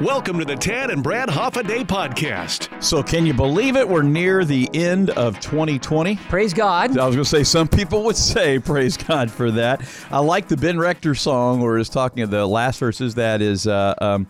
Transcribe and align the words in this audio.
Welcome 0.00 0.38
to 0.38 0.44
the 0.44 0.56
Tad 0.56 0.90
and 0.90 1.02
Brad 1.02 1.28
Hafa 1.28 1.62
Adai 1.62 1.84
podcast. 1.84 2.82
So, 2.82 3.02
can 3.02 3.26
you 3.26 3.34
believe 3.34 3.76
it? 3.76 3.86
We're 3.86 4.02
near 4.02 4.44
the 4.44 4.68
end 4.74 5.10
of 5.10 5.38
2020. 5.40 6.16
Praise 6.28 6.54
God. 6.54 6.96
I 6.98 7.06
was 7.06 7.14
going 7.14 7.24
to 7.24 7.30
say, 7.30 7.44
some 7.44 7.68
people 7.68 8.02
would 8.04 8.16
say, 8.16 8.58
praise 8.58 8.96
God 8.96 9.30
for 9.30 9.50
that. 9.52 9.82
I 10.10 10.18
like 10.20 10.48
the 10.48 10.56
Ben 10.56 10.78
Rector 10.78 11.14
song 11.14 11.60
where 11.60 11.78
it's 11.78 11.90
talking, 11.90 12.22
of 12.22 12.30
the 12.30 12.46
last 12.46 12.80
verses 12.80 13.14
that 13.16 13.42
is, 13.42 13.66
uh, 13.66 13.94
um, 14.00 14.26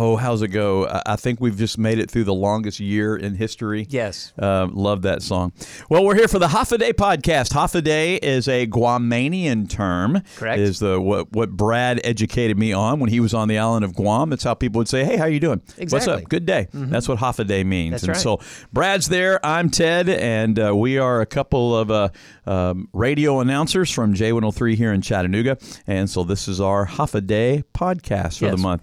Oh, 0.00 0.14
how's 0.14 0.42
it 0.42 0.48
go? 0.48 0.88
I 1.04 1.16
think 1.16 1.40
we've 1.40 1.56
just 1.56 1.76
made 1.76 1.98
it 1.98 2.08
through 2.08 2.22
the 2.22 2.34
longest 2.34 2.78
year 2.78 3.16
in 3.16 3.34
history. 3.34 3.84
Yes. 3.90 4.32
Uh, 4.38 4.68
love 4.70 5.02
that 5.02 5.22
song. 5.22 5.52
Well, 5.88 6.04
we're 6.04 6.14
here 6.14 6.28
for 6.28 6.38
the 6.38 6.46
Hafa 6.46 6.78
Adai 6.78 6.92
podcast. 6.92 7.52
Hafa 7.52 7.82
Adai 7.82 8.20
is 8.22 8.46
a 8.46 8.68
Guamanian 8.68 9.68
term. 9.68 10.22
Correct. 10.36 10.60
Is 10.60 10.78
the 10.78 11.00
what, 11.00 11.32
what 11.32 11.50
Brad 11.50 12.00
educated 12.04 12.56
me 12.56 12.72
on 12.72 13.00
when 13.00 13.10
he 13.10 13.18
was 13.18 13.34
on 13.34 13.48
the 13.48 13.58
island 13.58 13.84
of 13.84 13.96
Guam. 13.96 14.30
That's 14.30 14.44
how 14.44 14.54
people 14.54 14.78
would 14.78 14.88
say, 14.88 15.04
hey, 15.04 15.16
how 15.16 15.24
are 15.24 15.30
you 15.30 15.40
doing? 15.40 15.60
What's 15.88 16.06
up? 16.06 16.28
Good 16.28 16.46
day. 16.46 16.68
That's 16.72 17.08
what 17.08 17.18
Hafa 17.18 17.44
Adai 17.44 17.66
means. 17.66 17.92
That's 17.92 18.02
and 18.04 18.12
right. 18.12 18.20
so 18.20 18.40
Brad's 18.72 19.08
there. 19.08 19.44
I'm 19.44 19.68
Ted, 19.68 20.08
and 20.08 20.60
uh, 20.60 20.76
we 20.76 20.98
are 20.98 21.20
a 21.20 21.26
couple 21.26 21.76
of 21.76 21.90
uh, 21.90 22.10
um, 22.46 22.88
radio 22.92 23.40
announcers 23.40 23.90
from 23.90 24.14
J103 24.14 24.76
here 24.76 24.92
in 24.92 25.02
Chattanooga. 25.02 25.58
And 25.88 26.08
so 26.08 26.22
this 26.22 26.46
is 26.46 26.60
our 26.60 26.86
Hafa 26.86 27.20
Adai 27.20 27.64
podcast 27.74 28.38
for 28.38 28.50
the 28.50 28.56
month. 28.56 28.82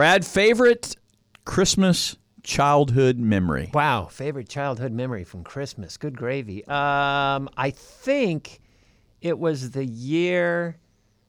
Brad, 0.00 0.24
favorite 0.24 0.96
Christmas 1.44 2.16
childhood 2.42 3.18
memory? 3.18 3.70
Wow. 3.74 4.06
Favorite 4.06 4.48
childhood 4.48 4.92
memory 4.92 5.24
from 5.24 5.44
Christmas. 5.44 5.98
Good 5.98 6.16
gravy. 6.16 6.64
Um, 6.68 7.50
I 7.54 7.70
think 7.70 8.62
it 9.20 9.38
was 9.38 9.72
the 9.72 9.84
year 9.84 10.78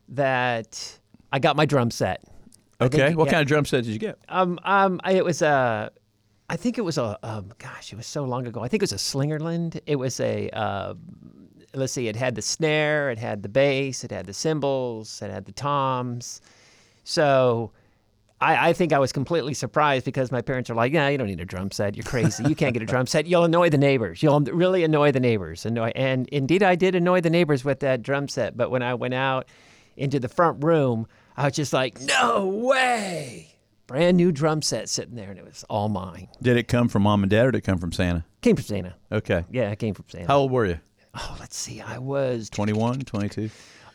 that 0.08 1.00
I 1.34 1.40
got 1.40 1.58
my 1.58 1.66
drum 1.66 1.92
set. 1.92 2.24
Think- 2.80 2.94
Okay. 2.96 3.14
What 3.14 3.26
yeah. 3.26 3.32
kind 3.32 3.42
of 3.42 3.48
drum 3.50 3.66
set 3.66 3.84
did 3.84 3.92
you 3.92 4.00
get? 4.00 4.18
Um, 4.30 4.58
um, 4.64 5.02
I- 5.04 5.16
it 5.16 5.26
was 5.26 5.42
a, 5.42 5.92
I 6.50 6.56
think 6.56 6.78
it 6.78 6.84
was 6.84 6.98
a, 6.98 7.20
um, 7.24 7.52
gosh, 7.58 7.92
it 7.92 7.98
was 7.98 8.08
so 8.08 8.24
long 8.24 8.48
ago. 8.48 8.62
I 8.62 8.70
think 8.70 8.82
it 8.82 8.90
was 8.90 8.94
a 8.94 8.96
Slingerland. 8.96 9.82
It 9.86 9.98
was 9.98 10.18
a, 10.22 10.50
uh, 10.52 10.94
let's 11.74 11.92
see, 11.92 12.08
it 12.08 12.16
had 12.16 12.36
the 12.36 12.42
snare, 12.42 13.12
it 13.12 13.18
had 13.18 13.44
the 13.44 13.50
bass, 13.50 14.06
it 14.06 14.12
had 14.12 14.28
the 14.28 14.34
cymbals, 14.34 15.22
it 15.22 15.30
had 15.30 15.44
the 15.44 15.52
toms. 15.52 16.40
So 17.04 17.74
I, 18.42 18.70
I 18.70 18.74
think 18.74 18.92
I 18.92 19.00
was 19.00 19.12
completely 19.12 19.54
surprised 19.54 20.04
because 20.04 20.32
my 20.32 20.42
parents 20.42 20.70
are 20.70 20.74
like, 20.74 20.92
yeah, 20.92 21.08
you 21.10 21.18
don't 21.18 21.28
need 21.28 21.40
a 21.40 21.46
drum 21.46 21.70
set. 21.70 21.96
You're 21.96 22.04
crazy. 22.04 22.44
You 22.44 22.56
can't 22.56 22.74
get 22.74 22.82
a 22.82 22.88
drum 22.88 23.06
set. 23.06 23.28
You'll 23.28 23.44
annoy 23.44 23.70
the 23.70 23.78
neighbors. 23.78 24.24
You'll 24.24 24.42
really 24.42 24.84
annoy 24.84 25.12
the 25.12 25.20
neighbors. 25.20 25.66
Annoy, 25.66 25.92
and 25.96 26.28
indeed, 26.30 26.64
I 26.64 26.76
did 26.76 26.96
annoy 26.96 27.22
the 27.22 27.30
neighbors 27.30 27.64
with 27.64 27.82
that 27.82 28.02
drum 28.02 28.28
set. 28.28 28.58
But 28.58 28.72
when 28.72 28.82
I 28.82 28.96
went 28.96 29.14
out 29.14 29.48
into 29.96 30.20
the 30.20 30.28
front 30.28 30.64
room, 30.64 31.08
I 31.38 31.46
was 31.46 31.54
just 31.54 31.72
like, 31.72 32.02
no 32.02 32.48
way. 32.48 33.56
Brand 33.86 34.18
new 34.18 34.32
drum 34.32 34.62
set 34.62 34.90
sitting 34.90 35.16
there, 35.16 35.30
and 35.30 35.38
it 35.38 35.46
was 35.46 35.64
all 35.70 35.90
mine. 35.90 36.28
Did 36.42 36.58
it 36.58 36.68
come 36.68 36.88
from 36.88 37.04
mom 37.04 37.24
and 37.24 37.30
dad 37.30 37.46
or 37.46 37.52
did 37.52 37.60
it 37.60 37.62
come 37.62 37.78
from 37.78 37.92
Santa? 37.92 38.26
Came 38.42 38.56
from 38.56 38.66
Santa. 38.66 38.96
Okay. 39.12 39.46
Yeah, 39.52 39.70
it 39.70 39.78
came 39.80 39.94
from 39.94 40.06
Santa. 40.08 40.28
How 40.28 40.40
old 40.40 40.52
were 40.52 40.66
you? 40.66 40.80
Oh, 41.14 41.38
let's 41.40 41.58
see. 41.58 41.82
I 41.82 41.98
was 42.00 42.50
21, 42.50 43.02
22? 43.02 43.50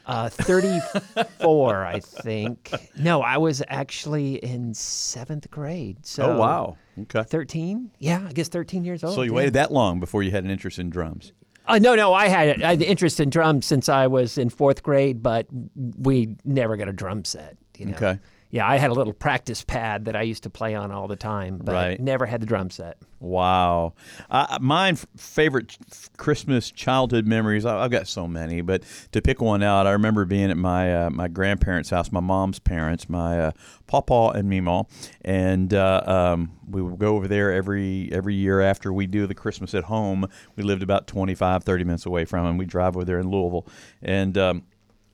Uh, 0.06 0.28
34, 0.28 1.84
I 1.84 2.00
think. 2.00 2.72
No, 2.98 3.22
I 3.22 3.36
was 3.38 3.62
actually 3.68 4.36
in 4.36 4.72
seventh 4.72 5.50
grade. 5.50 6.06
So 6.06 6.32
oh, 6.32 6.38
wow. 6.38 6.76
Okay. 6.98 7.22
13? 7.22 7.90
Yeah, 7.98 8.24
I 8.28 8.32
guess 8.32 8.48
13 8.48 8.84
years 8.84 9.04
old. 9.04 9.14
So 9.14 9.22
you 9.22 9.32
yeah. 9.32 9.36
waited 9.36 9.54
that 9.54 9.72
long 9.72 10.00
before 10.00 10.22
you 10.22 10.30
had 10.30 10.44
an 10.44 10.50
interest 10.50 10.78
in 10.78 10.90
drums? 10.90 11.32
Uh, 11.66 11.78
no, 11.78 11.96
no, 11.96 12.14
I 12.14 12.28
had, 12.28 12.62
I 12.62 12.70
had 12.70 12.82
interest 12.82 13.18
in 13.18 13.28
drums 13.28 13.66
since 13.66 13.88
I 13.88 14.06
was 14.06 14.38
in 14.38 14.50
fourth 14.50 14.84
grade, 14.84 15.22
but 15.22 15.46
we 15.74 16.36
never 16.44 16.76
got 16.76 16.88
a 16.88 16.92
drum 16.92 17.24
set. 17.24 17.56
You 17.76 17.86
know? 17.86 17.96
Okay. 17.96 18.18
Yeah, 18.50 18.66
I 18.68 18.76
had 18.76 18.90
a 18.90 18.94
little 18.94 19.12
practice 19.12 19.64
pad 19.64 20.04
that 20.04 20.14
I 20.14 20.22
used 20.22 20.44
to 20.44 20.50
play 20.50 20.74
on 20.74 20.92
all 20.92 21.08
the 21.08 21.16
time, 21.16 21.58
but 21.62 21.72
Right. 21.74 22.00
never 22.00 22.26
had 22.26 22.40
the 22.40 22.46
drum 22.46 22.70
set. 22.70 22.96
Wow. 23.18 23.94
Uh, 24.30 24.58
f- 24.90 25.06
favorite 25.16 25.76
Christmas 26.16 26.70
childhood 26.70 27.26
memories. 27.26 27.64
I- 27.66 27.82
I've 27.84 27.90
got 27.90 28.06
so 28.06 28.28
many, 28.28 28.60
but 28.60 28.82
to 29.12 29.20
pick 29.20 29.40
one 29.40 29.62
out, 29.62 29.86
I 29.86 29.92
remember 29.92 30.24
being 30.24 30.50
at 30.50 30.56
my 30.56 30.94
uh, 31.06 31.10
my 31.10 31.26
grandparents' 31.28 31.90
house, 31.90 32.12
my 32.12 32.20
mom's 32.20 32.58
parents, 32.60 33.08
my 33.08 33.40
uh, 33.40 33.50
pawpaw 33.88 34.30
and 34.30 34.48
meemaw, 34.50 34.86
and 35.24 35.74
uh, 35.74 36.02
um, 36.06 36.52
we 36.70 36.82
would 36.82 36.98
go 36.98 37.16
over 37.16 37.26
there 37.26 37.52
every 37.52 38.08
every 38.12 38.34
year 38.34 38.60
after 38.60 38.92
we 38.92 39.06
do 39.06 39.26
the 39.26 39.34
Christmas 39.34 39.74
at 39.74 39.84
home. 39.84 40.26
We 40.54 40.62
lived 40.62 40.82
about 40.82 41.06
25, 41.06 41.64
30 41.64 41.84
minutes 41.84 42.06
away 42.06 42.24
from 42.26 42.44
them. 42.46 42.58
We 42.58 42.64
drive 42.66 42.96
over 42.96 43.04
there 43.04 43.18
in 43.18 43.28
Louisville, 43.30 43.66
and 44.02 44.36
um, 44.38 44.62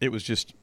it 0.01 0.11
was 0.13 0.23
just 0.23 0.55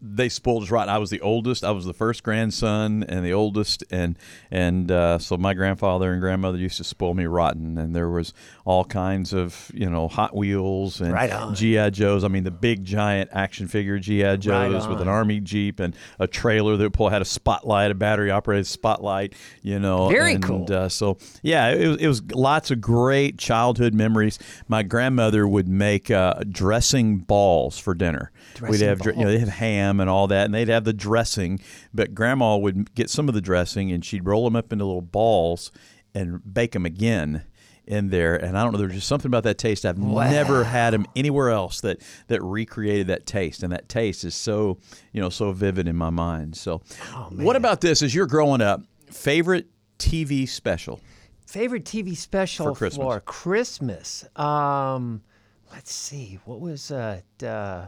they 0.00 0.28
spoiled 0.28 0.62
us 0.62 0.70
right. 0.70 0.88
I 0.88 0.98
was 0.98 1.10
the 1.10 1.20
oldest. 1.20 1.64
I 1.64 1.70
was 1.70 1.86
the 1.86 1.94
first 1.94 2.22
grandson 2.22 3.04
and 3.04 3.24
the 3.24 3.32
oldest, 3.32 3.84
and 3.90 4.18
and 4.50 4.90
uh, 4.90 5.18
so 5.18 5.36
my 5.36 5.54
grandfather 5.54 6.12
and 6.12 6.20
grandmother 6.20 6.58
used 6.58 6.76
to 6.76 6.84
spoil 6.84 7.14
me 7.14 7.24
rotten. 7.24 7.78
And 7.78 7.96
there 7.96 8.10
was 8.10 8.34
all 8.64 8.84
kinds 8.84 9.32
of 9.32 9.70
you 9.74 9.88
know 9.88 10.08
Hot 10.08 10.36
Wheels 10.36 11.00
and 11.00 11.12
Right. 11.12 11.54
GI 11.54 11.90
Joes. 11.92 12.22
I 12.22 12.28
mean 12.28 12.44
the 12.44 12.50
big 12.50 12.84
giant 12.84 13.30
action 13.32 13.66
figure 13.66 13.98
GI 13.98 14.38
Joes 14.38 14.86
with 14.86 15.00
an 15.00 15.08
army 15.08 15.40
jeep 15.40 15.80
and 15.80 15.96
a 16.18 16.26
trailer 16.26 16.76
that 16.76 16.92
pull 16.92 17.08
had 17.08 17.22
a 17.22 17.26
spotlight, 17.26 17.90
a 17.90 17.94
battery 17.94 18.30
operated 18.30 18.66
spotlight. 18.66 19.34
You 19.62 19.78
know, 19.78 20.08
Very 20.08 20.34
and, 20.34 20.42
cool. 20.42 20.66
Uh, 20.70 20.88
so 20.88 21.16
yeah, 21.42 21.70
it 21.70 21.88
was, 21.88 21.96
it 21.98 22.08
was 22.08 22.22
lots 22.32 22.70
of 22.70 22.80
great 22.80 23.38
childhood 23.38 23.94
memories. 23.94 24.38
My 24.68 24.82
grandmother 24.82 25.48
would 25.48 25.68
make 25.68 26.10
uh, 26.10 26.42
dressing 26.48 27.18
balls 27.18 27.78
for 27.78 27.94
dinner. 27.94 28.30
We'd 28.60 28.82
have 28.82 29.00
dr- 29.00 29.16
you 29.16 29.24
know 29.24 29.30
they 29.30 29.38
have 29.38 29.48
ham 29.64 30.00
and 30.00 30.10
all 30.10 30.26
that, 30.28 30.44
and 30.44 30.54
they'd 30.54 30.68
have 30.68 30.84
the 30.84 30.92
dressing. 30.92 31.60
But 31.92 32.14
grandma 32.14 32.56
would 32.56 32.94
get 32.94 33.10
some 33.10 33.28
of 33.28 33.34
the 33.34 33.40
dressing 33.40 33.90
and 33.90 34.04
she'd 34.04 34.26
roll 34.26 34.44
them 34.44 34.56
up 34.56 34.72
into 34.72 34.84
little 34.84 35.00
balls 35.00 35.70
and 36.14 36.40
bake 36.52 36.72
them 36.72 36.86
again 36.86 37.44
in 37.86 38.10
there. 38.10 38.36
And 38.36 38.56
I 38.56 38.62
don't 38.62 38.72
know, 38.72 38.78
there's 38.78 38.94
just 38.94 39.08
something 39.08 39.28
about 39.28 39.44
that 39.44 39.58
taste. 39.58 39.84
I've 39.84 39.98
never 39.98 40.64
had 40.64 40.92
them 40.92 41.06
anywhere 41.16 41.50
else 41.50 41.80
that 41.82 42.00
that 42.28 42.42
recreated 42.42 43.08
that 43.08 43.26
taste, 43.26 43.62
and 43.62 43.72
that 43.72 43.88
taste 43.88 44.24
is 44.24 44.34
so 44.34 44.78
you 45.12 45.20
know 45.20 45.30
so 45.30 45.52
vivid 45.52 45.88
in 45.88 45.96
my 45.96 46.10
mind. 46.10 46.56
So, 46.56 46.82
what 47.30 47.56
about 47.56 47.80
this? 47.80 48.02
As 48.02 48.14
you're 48.14 48.26
growing 48.26 48.60
up, 48.60 48.82
favorite 49.10 49.66
TV 49.98 50.48
special? 50.48 51.00
Favorite 51.46 51.84
TV 51.84 52.16
special 52.16 52.66
For 52.66 52.74
Christmas. 52.74 53.04
for 53.04 53.20
Christmas? 53.20 54.24
Um, 54.34 55.22
let's 55.70 55.92
see. 55.92 56.38
What 56.46 56.60
was 56.60 56.90
uh, 56.90 57.20
uh 57.44 57.86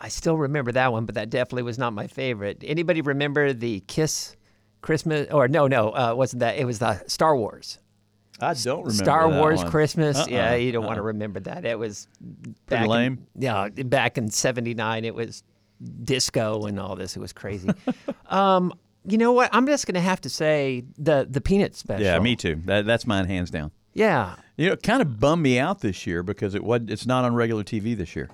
I 0.00 0.08
still 0.08 0.36
remember 0.36 0.72
that 0.72 0.92
one, 0.92 1.04
but 1.04 1.14
that 1.16 1.28
definitely 1.30 1.64
was 1.64 1.78
not 1.78 1.92
my 1.92 2.06
favorite. 2.06 2.62
Anybody 2.66 3.00
remember 3.02 3.52
the 3.52 3.80
Kiss 3.80 4.34
Christmas? 4.80 5.28
Or 5.30 5.46
no, 5.48 5.66
no, 5.66 5.90
uh, 5.90 6.14
wasn't 6.16 6.40
that? 6.40 6.56
It 6.56 6.64
was 6.64 6.78
the 6.78 7.02
Star 7.06 7.36
Wars. 7.36 7.78
I 8.40 8.54
don't 8.54 8.78
remember 8.84 9.04
Star 9.04 9.28
Wars 9.28 9.58
one. 9.62 9.70
Christmas. 9.70 10.16
Uh-uh, 10.16 10.26
Yeah, 10.30 10.54
you 10.54 10.72
don't 10.72 10.86
want 10.86 10.96
to 10.96 11.02
remember 11.02 11.40
that. 11.40 11.66
It 11.66 11.78
was 11.78 12.08
back 12.68 12.84
in- 12.84 12.88
lame? 12.90 13.26
yeah, 13.36 13.68
back 13.68 14.16
in 14.16 14.30
'79, 14.30 15.04
it 15.04 15.14
was 15.14 15.42
disco 16.04 16.64
and 16.64 16.80
all 16.80 16.96
this. 16.96 17.16
It 17.16 17.20
was 17.20 17.32
crazy. 17.34 17.68
um, 18.28 18.72
you 19.06 19.18
know 19.18 19.32
what? 19.32 19.50
I'm 19.52 19.66
just 19.66 19.86
going 19.86 19.94
to 19.94 20.00
have 20.00 20.20
to 20.22 20.30
say 20.30 20.84
the 20.98 21.26
the 21.28 21.40
Peanut 21.42 21.74
special. 21.74 22.04
Yeah, 22.04 22.18
me 22.18 22.36
too. 22.36 22.62
That, 22.64 22.86
that's 22.86 23.06
mine 23.06 23.26
hands 23.26 23.50
down. 23.50 23.70
Yeah, 23.92 24.36
You 24.56 24.68
know, 24.68 24.72
it 24.74 24.84
kind 24.84 25.02
of 25.02 25.18
bummed 25.18 25.42
me 25.42 25.58
out 25.58 25.80
this 25.80 26.06
year 26.06 26.22
because 26.22 26.54
it 26.54 26.62
was 26.62 26.82
it's 26.88 27.06
not 27.06 27.24
on 27.24 27.34
regular 27.34 27.64
TV 27.64 27.96
this 27.96 28.14
year. 28.14 28.30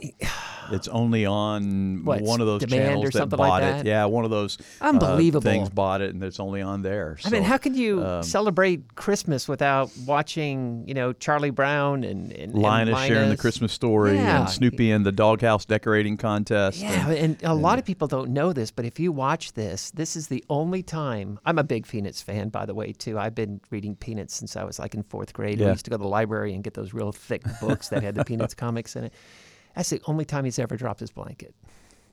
It's 0.72 0.88
only 0.88 1.26
on 1.26 2.04
What, 2.04 2.20
one 2.22 2.40
of 2.40 2.46
those 2.46 2.64
channels 2.66 3.04
that 3.06 3.12
something 3.12 3.38
like 3.38 3.48
bought 3.48 3.60
that? 3.60 3.80
it. 3.80 3.88
Yeah, 3.88 4.04
one 4.06 4.24
of 4.24 4.30
those 4.30 4.58
uh, 4.80 4.84
Unbelievable. 4.88 5.42
things 5.42 5.68
bought 5.70 6.00
it, 6.00 6.12
and 6.14 6.22
it's 6.24 6.40
only 6.40 6.62
on 6.62 6.82
there. 6.82 7.16
I 7.24 7.30
mean, 7.30 7.42
how 7.42 7.56
can 7.58 7.74
you 7.74 8.04
um, 8.04 8.22
celebrate 8.22 8.94
Christmas 8.96 9.48
without 9.48 9.90
watching, 10.06 10.84
you 10.86 10.94
know, 10.94 11.12
Charlie 11.12 11.50
Brown 11.50 12.04
and, 12.04 12.32
and 12.32 12.46
and 12.46 12.54
Linus 12.54 12.98
sharing 13.04 13.28
the 13.30 13.36
Christmas 13.36 13.72
story 13.72 14.14
Yeah. 14.14 14.40
and 14.40 14.50
Snoopy 14.50 14.90
and 14.90 15.04
the 15.04 15.12
doghouse 15.12 15.64
decorating 15.64 16.16
contest? 16.16 16.78
Yeah, 16.80 17.08
and- 17.10 17.16
and 17.26 17.42
a 17.42 17.54
lot 17.54 17.78
of 17.78 17.84
people 17.84 18.08
don't 18.08 18.30
know 18.30 18.52
this, 18.52 18.70
but 18.70 18.84
if 18.84 19.00
you 19.00 19.10
watch 19.12 19.52
this, 19.54 19.90
this 19.92 20.16
is 20.16 20.28
the 20.28 20.44
only 20.48 20.82
time. 20.82 21.38
I'm 21.44 21.58
a 21.58 21.64
big 21.64 21.86
Peanuts 21.86 22.22
fan, 22.22 22.48
by 22.50 22.66
the 22.66 22.74
way, 22.74 22.92
too. 22.92 23.18
I've 23.18 23.34
been 23.34 23.60
reading 23.70 23.96
Peanuts 23.96 24.34
since 24.34 24.56
I 24.56 24.64
was 24.64 24.78
like 24.78 24.94
in 24.94 25.02
fourth 25.02 25.32
grade. 25.32 25.58
Yeah. 25.58 25.66
We 25.66 25.72
used 25.72 25.84
to 25.86 25.90
go 25.90 25.96
to 25.96 26.02
the 26.02 26.08
library 26.08 26.54
and 26.54 26.62
get 26.62 26.74
those 26.74 26.92
real 26.94 27.12
thick 27.12 27.42
books 27.60 27.88
that 27.88 28.02
had 28.02 28.14
the 28.14 28.24
Peanuts 28.24 28.54
comics 28.54 28.96
in 28.96 29.04
it. 29.04 29.12
That's 29.76 29.90
the 29.90 30.00
only 30.06 30.24
time 30.24 30.44
he's 30.44 30.58
ever 30.58 30.76
dropped 30.76 30.98
his 31.00 31.10
blanket. 31.12 31.54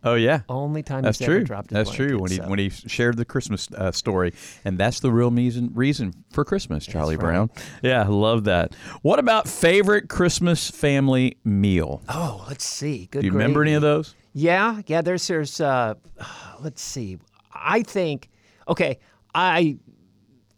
oh 0.03 0.15
yeah. 0.15 0.41
Only 0.49 0.83
time 0.83 1.01
That's 1.03 1.17
he's 1.19 1.27
ever 1.27 1.37
true. 1.39 1.43
dropped 1.45 1.69
his 1.69 1.75
blanket. 1.75 1.87
That's 1.89 1.97
blanket. 1.97 2.09
true. 2.11 2.19
When 2.21 2.31
he 2.31 2.37
so- 2.37 2.47
when 2.49 2.59
he 2.59 2.69
shared 2.69 3.17
the 3.17 3.25
Christmas 3.25 3.69
uh, 3.71 3.91
story, 3.91 4.33
and 4.65 4.77
that's 4.77 4.99
the 4.99 5.11
real 5.11 5.31
reason 5.31 5.71
reason 5.73 6.13
for 6.31 6.43
Christmas, 6.45 6.85
Charlie. 6.85 7.15
Brown. 7.17 7.49
Yeah, 7.81 8.01
I 8.03 8.07
love 8.07 8.43
that. 8.43 8.75
What 9.01 9.17
about 9.19 9.47
favorite 9.47 10.09
Christmas 10.09 10.69
family 10.69 11.37
meal? 11.45 12.01
oh, 12.09 12.45
let's 12.49 12.65
see. 12.65 13.07
Good. 13.11 13.21
Do 13.21 13.27
you 13.27 13.31
remember 13.33 13.61
any 13.63 13.73
of 13.73 13.81
those? 13.81 14.13
Yeah, 14.33 14.81
yeah. 14.87 15.01
There's, 15.01 15.25
there's. 15.27 15.61
Uh, 15.61 15.93
let's 16.59 16.81
see. 16.81 17.17
I 17.53 17.81
think. 17.83 18.29
Okay, 18.67 18.99
I. 19.33 19.77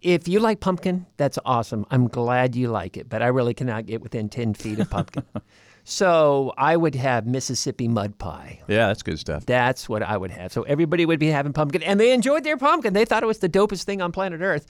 If 0.06 0.28
you 0.28 0.40
like 0.40 0.60
pumpkin, 0.60 1.06
that's 1.18 1.40
awesome. 1.46 1.86
I'm 1.90 2.08
glad 2.08 2.56
you 2.56 2.68
like 2.70 2.96
it, 2.96 3.10
but 3.10 3.22
I 3.24 3.28
really 3.28 3.54
cannot 3.56 3.88
get 3.88 4.02
within 4.02 4.30
ten 4.30 4.54
feet 4.54 4.80
of 4.80 4.90
pumpkin. 4.90 5.24
So 5.88 6.52
I 6.58 6.76
would 6.76 6.96
have 6.96 7.28
Mississippi 7.28 7.88
mud 7.88 8.18
pie. 8.18 8.60
Yeah, 8.68 8.88
that's 8.88 9.04
good 9.04 9.20
stuff. 9.20 9.46
That's 9.46 9.88
what 9.88 10.02
I 10.02 10.18
would 10.18 10.32
have. 10.32 10.52
So 10.52 10.64
everybody 10.64 11.06
would 11.06 11.20
be 11.20 11.28
having 11.28 11.54
pumpkin, 11.54 11.84
and 11.84 12.00
they 12.00 12.12
enjoyed 12.12 12.44
their 12.44 12.58
pumpkin. 12.58 12.94
They 12.94 13.06
thought 13.06 13.22
it 13.22 13.28
was 13.28 13.38
the 13.38 13.48
dopest 13.50 13.84
thing 13.84 14.02
on 14.02 14.12
planet 14.12 14.42
Earth. 14.42 14.66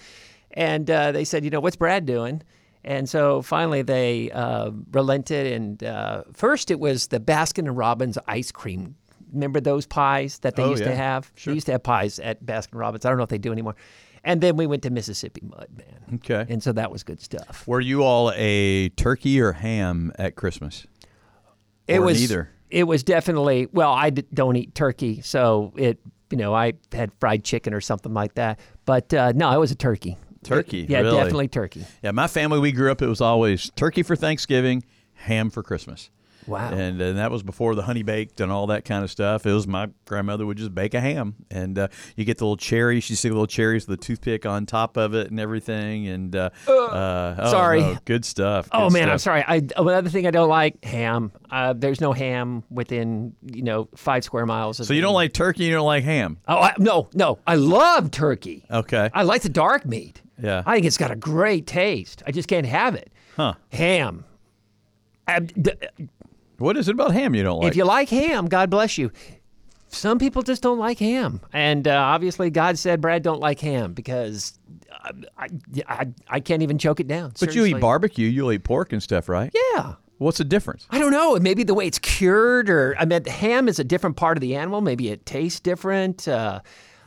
And 0.52 0.92
uh, 0.92 1.14
they 1.14 1.24
said, 1.24 1.46
you 1.46 1.50
know, 1.52 1.62
what's 1.62 1.78
Brad 1.78 2.06
doing? 2.06 2.42
And 2.84 3.08
so 3.08 3.42
finally 3.42 3.82
they 3.82 4.30
uh, 4.32 4.72
relented. 4.92 5.48
And 5.54 5.82
uh, 5.86 6.24
first 6.34 6.70
it 6.70 6.82
was 6.82 7.08
the 7.08 7.22
Baskin 7.22 7.60
and 7.60 7.78
Robbins 7.78 8.18
ice 8.28 8.52
cream. 8.52 8.96
Remember 9.32 9.62
those 9.62 9.86
pies 9.86 10.40
that 10.40 10.58
they 10.58 10.64
Oh, 10.64 10.72
used 10.72 10.84
to 10.84 10.90
yeah. 10.90 10.96
have? 10.96 11.32
Sure. 11.36 11.52
They 11.52 11.56
used 11.56 11.68
to 11.68 11.72
have 11.72 11.84
pies 11.84 12.20
at 12.20 12.46
Baskin 12.46 12.78
Robbins. 12.78 13.06
I 13.06 13.10
don't 13.10 13.18
know 13.18 13.24
if 13.24 13.30
they 13.30 13.38
do 13.38 13.54
anymore. 13.54 13.76
And 14.26 14.42
then 14.42 14.58
we 14.58 14.66
went 14.66 14.82
to 14.84 14.90
Mississippi 14.90 15.42
Mud, 15.44 15.68
man. 15.78 16.16
Okay. 16.16 16.52
And 16.52 16.62
so 16.62 16.74
that 16.74 16.92
was 16.92 17.04
good 17.04 17.22
stuff. 17.22 17.66
Were 17.68 17.80
you 17.80 18.04
all 18.04 18.34
a 18.36 18.90
turkey 18.90 19.40
or 19.40 19.52
ham 19.54 20.12
at 20.18 20.36
Christmas? 20.36 20.88
It 21.88 22.00
Or 22.00 22.06
was 22.06 22.20
neither? 22.20 22.50
It 22.72 22.86
was 22.86 23.04
definitely 23.04 23.68
well. 23.72 23.94
I 23.94 24.10
d- 24.10 24.26
don't 24.34 24.56
eat 24.56 24.74
turkey, 24.74 25.22
so 25.22 25.72
it 25.78 26.00
you 26.32 26.38
know 26.38 26.56
I 26.56 26.74
had 26.92 27.14
fried 27.20 27.44
chicken 27.44 27.74
or 27.74 27.80
something 27.80 28.14
like 28.14 28.34
that. 28.34 28.60
But 28.86 29.14
uh, 29.14 29.32
no, 29.36 29.52
it 29.52 29.60
was 29.60 29.70
a 29.70 29.76
turkey. 29.76 30.18
Turkey, 30.44 30.86
yeah, 30.90 31.00
really? 31.00 31.18
definitely 31.18 31.48
turkey. 31.48 31.86
Yeah, 32.04 32.12
my 32.12 32.28
family, 32.28 32.60
we 32.60 32.72
grew 32.72 32.92
up, 32.92 33.02
it 33.02 33.08
was 33.08 33.22
always 33.22 33.72
turkey 33.76 34.04
for 34.04 34.16
Thanksgiving, 34.16 34.84
ham 35.14 35.50
for 35.50 35.64
Christmas. 35.64 36.10
Wow. 36.48 36.72
And, 36.72 37.02
and 37.02 37.18
that 37.18 37.32
was 37.32 37.44
before 37.44 37.76
the 37.76 37.82
honey 37.82 38.04
baked 38.04 38.40
and 38.40 38.52
all 38.52 38.68
that 38.68 38.86
kind 38.86 39.04
of 39.04 39.12
stuff. 39.12 39.46
It 39.46 39.52
was 39.52 39.68
my 39.68 39.90
grandmother 40.06 40.46
would 40.46 40.58
just 40.58 40.74
bake 40.74 40.94
a 40.94 41.02
ham, 41.02 41.36
and 41.50 41.78
uh, 41.78 41.88
you 42.16 42.26
get 42.26 42.38
the 42.38 42.46
little 42.46 42.58
cherries. 42.58 43.04
She 43.04 43.16
stick 43.16 43.32
the 43.32 43.36
little 43.36 43.48
cherries 43.48 43.88
with 43.88 44.00
the 44.00 44.06
toothpick 44.06 44.46
on 44.46 44.66
top 44.66 44.98
of 44.98 45.14
it 45.14 45.32
and 45.32 45.40
everything. 45.40 46.08
And 46.08 46.36
uh, 46.36 46.50
uh, 46.68 47.36
oh, 47.40 47.52
sorry. 47.52 47.82
no, 47.82 47.98
good 48.06 48.26
stuff. 48.26 48.70
Oh 48.72 48.90
good 48.90 48.94
man, 48.94 49.10
I'm 49.10 49.18
sorry. 49.18 49.44
I 49.48 49.62
another 49.78 50.10
thing 50.10 50.28
I 50.28 50.32
don't 50.32 50.50
like 50.50 50.84
ham. 50.84 51.32
Uh, 51.50 51.74
there's 51.74 52.02
no 52.02 52.14
ham 52.14 52.64
within 52.70 53.36
you 53.42 53.64
know 53.64 53.90
five 53.96 54.24
square 54.24 54.46
miles. 54.46 54.80
Of 54.80 54.88
So 54.88 54.94
you 54.94 55.02
don't 55.02 55.14
like 55.14 55.34
turkey, 55.34 55.66
you 55.66 55.74
don't 55.74 55.86
like 55.86 56.04
ham. 56.04 56.38
Oh 56.48 56.58
I, 56.58 56.74
no, 56.78 57.10
no. 57.14 57.40
I 57.48 57.56
love 57.56 58.12
turkey. 58.12 58.66
Okay. 58.70 59.10
I 59.14 59.24
like 59.24 59.42
the 59.42 59.50
dark 59.50 59.86
meat. 59.86 60.22
Yeah. 60.42 60.64
I 60.66 60.76
think 60.76 60.86
it's 60.86 60.98
got 60.98 61.12
a 61.12 61.16
great 61.16 61.66
taste. 61.66 62.24
I 62.28 62.32
just 62.32 62.48
can't 62.48 62.66
have 62.66 62.96
it. 62.96 63.12
Huh. 63.36 63.54
Ham. 63.72 64.26
D- 65.60 65.72
What 66.58 66.78
is 66.78 66.88
it 66.88 66.94
about 66.94 67.12
ham 67.14 67.36
you 67.36 67.44
don't 67.44 67.60
like? 67.62 67.72
If 67.72 67.76
you 67.78 67.86
like 67.86 68.10
ham, 68.10 68.46
God 68.48 68.70
bless 68.70 68.98
you. 68.98 69.12
Some 69.90 70.20
people 70.20 70.42
just 70.42 70.62
don't 70.62 70.80
like 70.80 71.00
ham, 71.00 71.40
and 71.54 71.88
uh, 71.88 71.96
obviously 71.96 72.50
God 72.50 72.78
said 72.78 73.00
Brad 73.00 73.24
don't 73.24 73.40
like 73.40 73.60
ham 73.62 73.94
because 73.94 74.58
uh, 74.92 75.12
I, 75.38 75.48
I 75.88 76.08
I 76.28 76.40
can't 76.42 76.64
even 76.64 76.78
choke 76.78 77.00
it 77.00 77.08
down. 77.08 77.34
but 77.40 77.56
you 77.56 77.66
eat 77.66 77.80
barbecue, 77.80 78.28
you'll 78.28 78.52
eat 78.52 78.64
pork 78.64 78.92
and 78.92 79.02
stuff, 79.02 79.30
right? 79.30 79.52
Yeah. 79.74 79.94
What's 80.18 80.38
the 80.38 80.44
difference? 80.46 80.88
I 80.90 81.00
don't 81.00 81.12
know. 81.12 81.38
Maybe 81.40 81.64
the 81.64 81.74
way 81.74 81.88
it's 81.88 82.00
cured, 82.00 82.70
or 82.70 82.96
I 82.98 83.06
mean, 83.06 83.24
ham 83.26 83.68
is 83.70 83.80
a 83.80 83.84
different 83.84 84.16
part 84.18 84.38
of 84.38 84.42
the 84.42 84.56
animal. 84.56 84.82
Maybe 84.82 85.10
it 85.10 85.26
tastes 85.26 85.60
different. 85.60 86.28
Uh, 86.28 86.62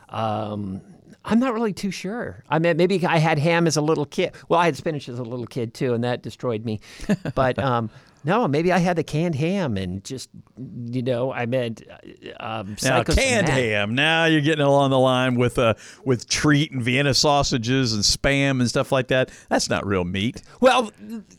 um, 0.09 0.81
I'm 1.25 1.39
not 1.39 1.53
really 1.53 1.73
too 1.73 1.91
sure. 1.91 2.43
I 2.49 2.59
mean, 2.59 2.77
maybe 2.77 3.05
I 3.05 3.17
had 3.17 3.37
ham 3.39 3.67
as 3.67 3.77
a 3.77 3.81
little 3.81 4.05
kid. 4.05 4.33
Well, 4.47 4.59
I 4.59 4.65
had 4.65 4.77
spinach 4.77 5.09
as 5.09 5.19
a 5.19 5.23
little 5.23 5.45
kid 5.47 5.73
too, 5.73 5.93
and 5.93 6.03
that 6.03 6.23
destroyed 6.23 6.65
me. 6.65 6.79
But 7.35 7.59
um, 7.59 7.89
no, 8.23 8.47
maybe 8.47 8.71
I 8.71 8.79
had 8.79 8.97
the 8.97 9.03
canned 9.03 9.35
ham 9.35 9.77
and 9.77 10.03
just, 10.03 10.29
you 10.57 11.01
know, 11.01 11.31
I 11.31 11.45
meant 11.45 11.83
uh, 11.89 12.43
um, 12.43 12.75
Now, 12.83 13.03
canned 13.03 13.49
ham. 13.49 13.95
Now 13.95 14.25
you're 14.25 14.41
getting 14.41 14.65
along 14.65 14.91
the 14.91 14.99
line 14.99 15.35
with 15.35 15.57
uh, 15.57 15.73
with 16.05 16.27
Treet 16.27 16.71
and 16.71 16.83
Vienna 16.83 17.13
sausages 17.13 17.93
and 17.93 18.03
spam 18.03 18.59
and 18.59 18.69
stuff 18.69 18.91
like 18.91 19.07
that. 19.07 19.31
That's 19.49 19.69
not 19.69 19.85
real 19.85 20.03
meat. 20.03 20.41
Well, 20.59 20.91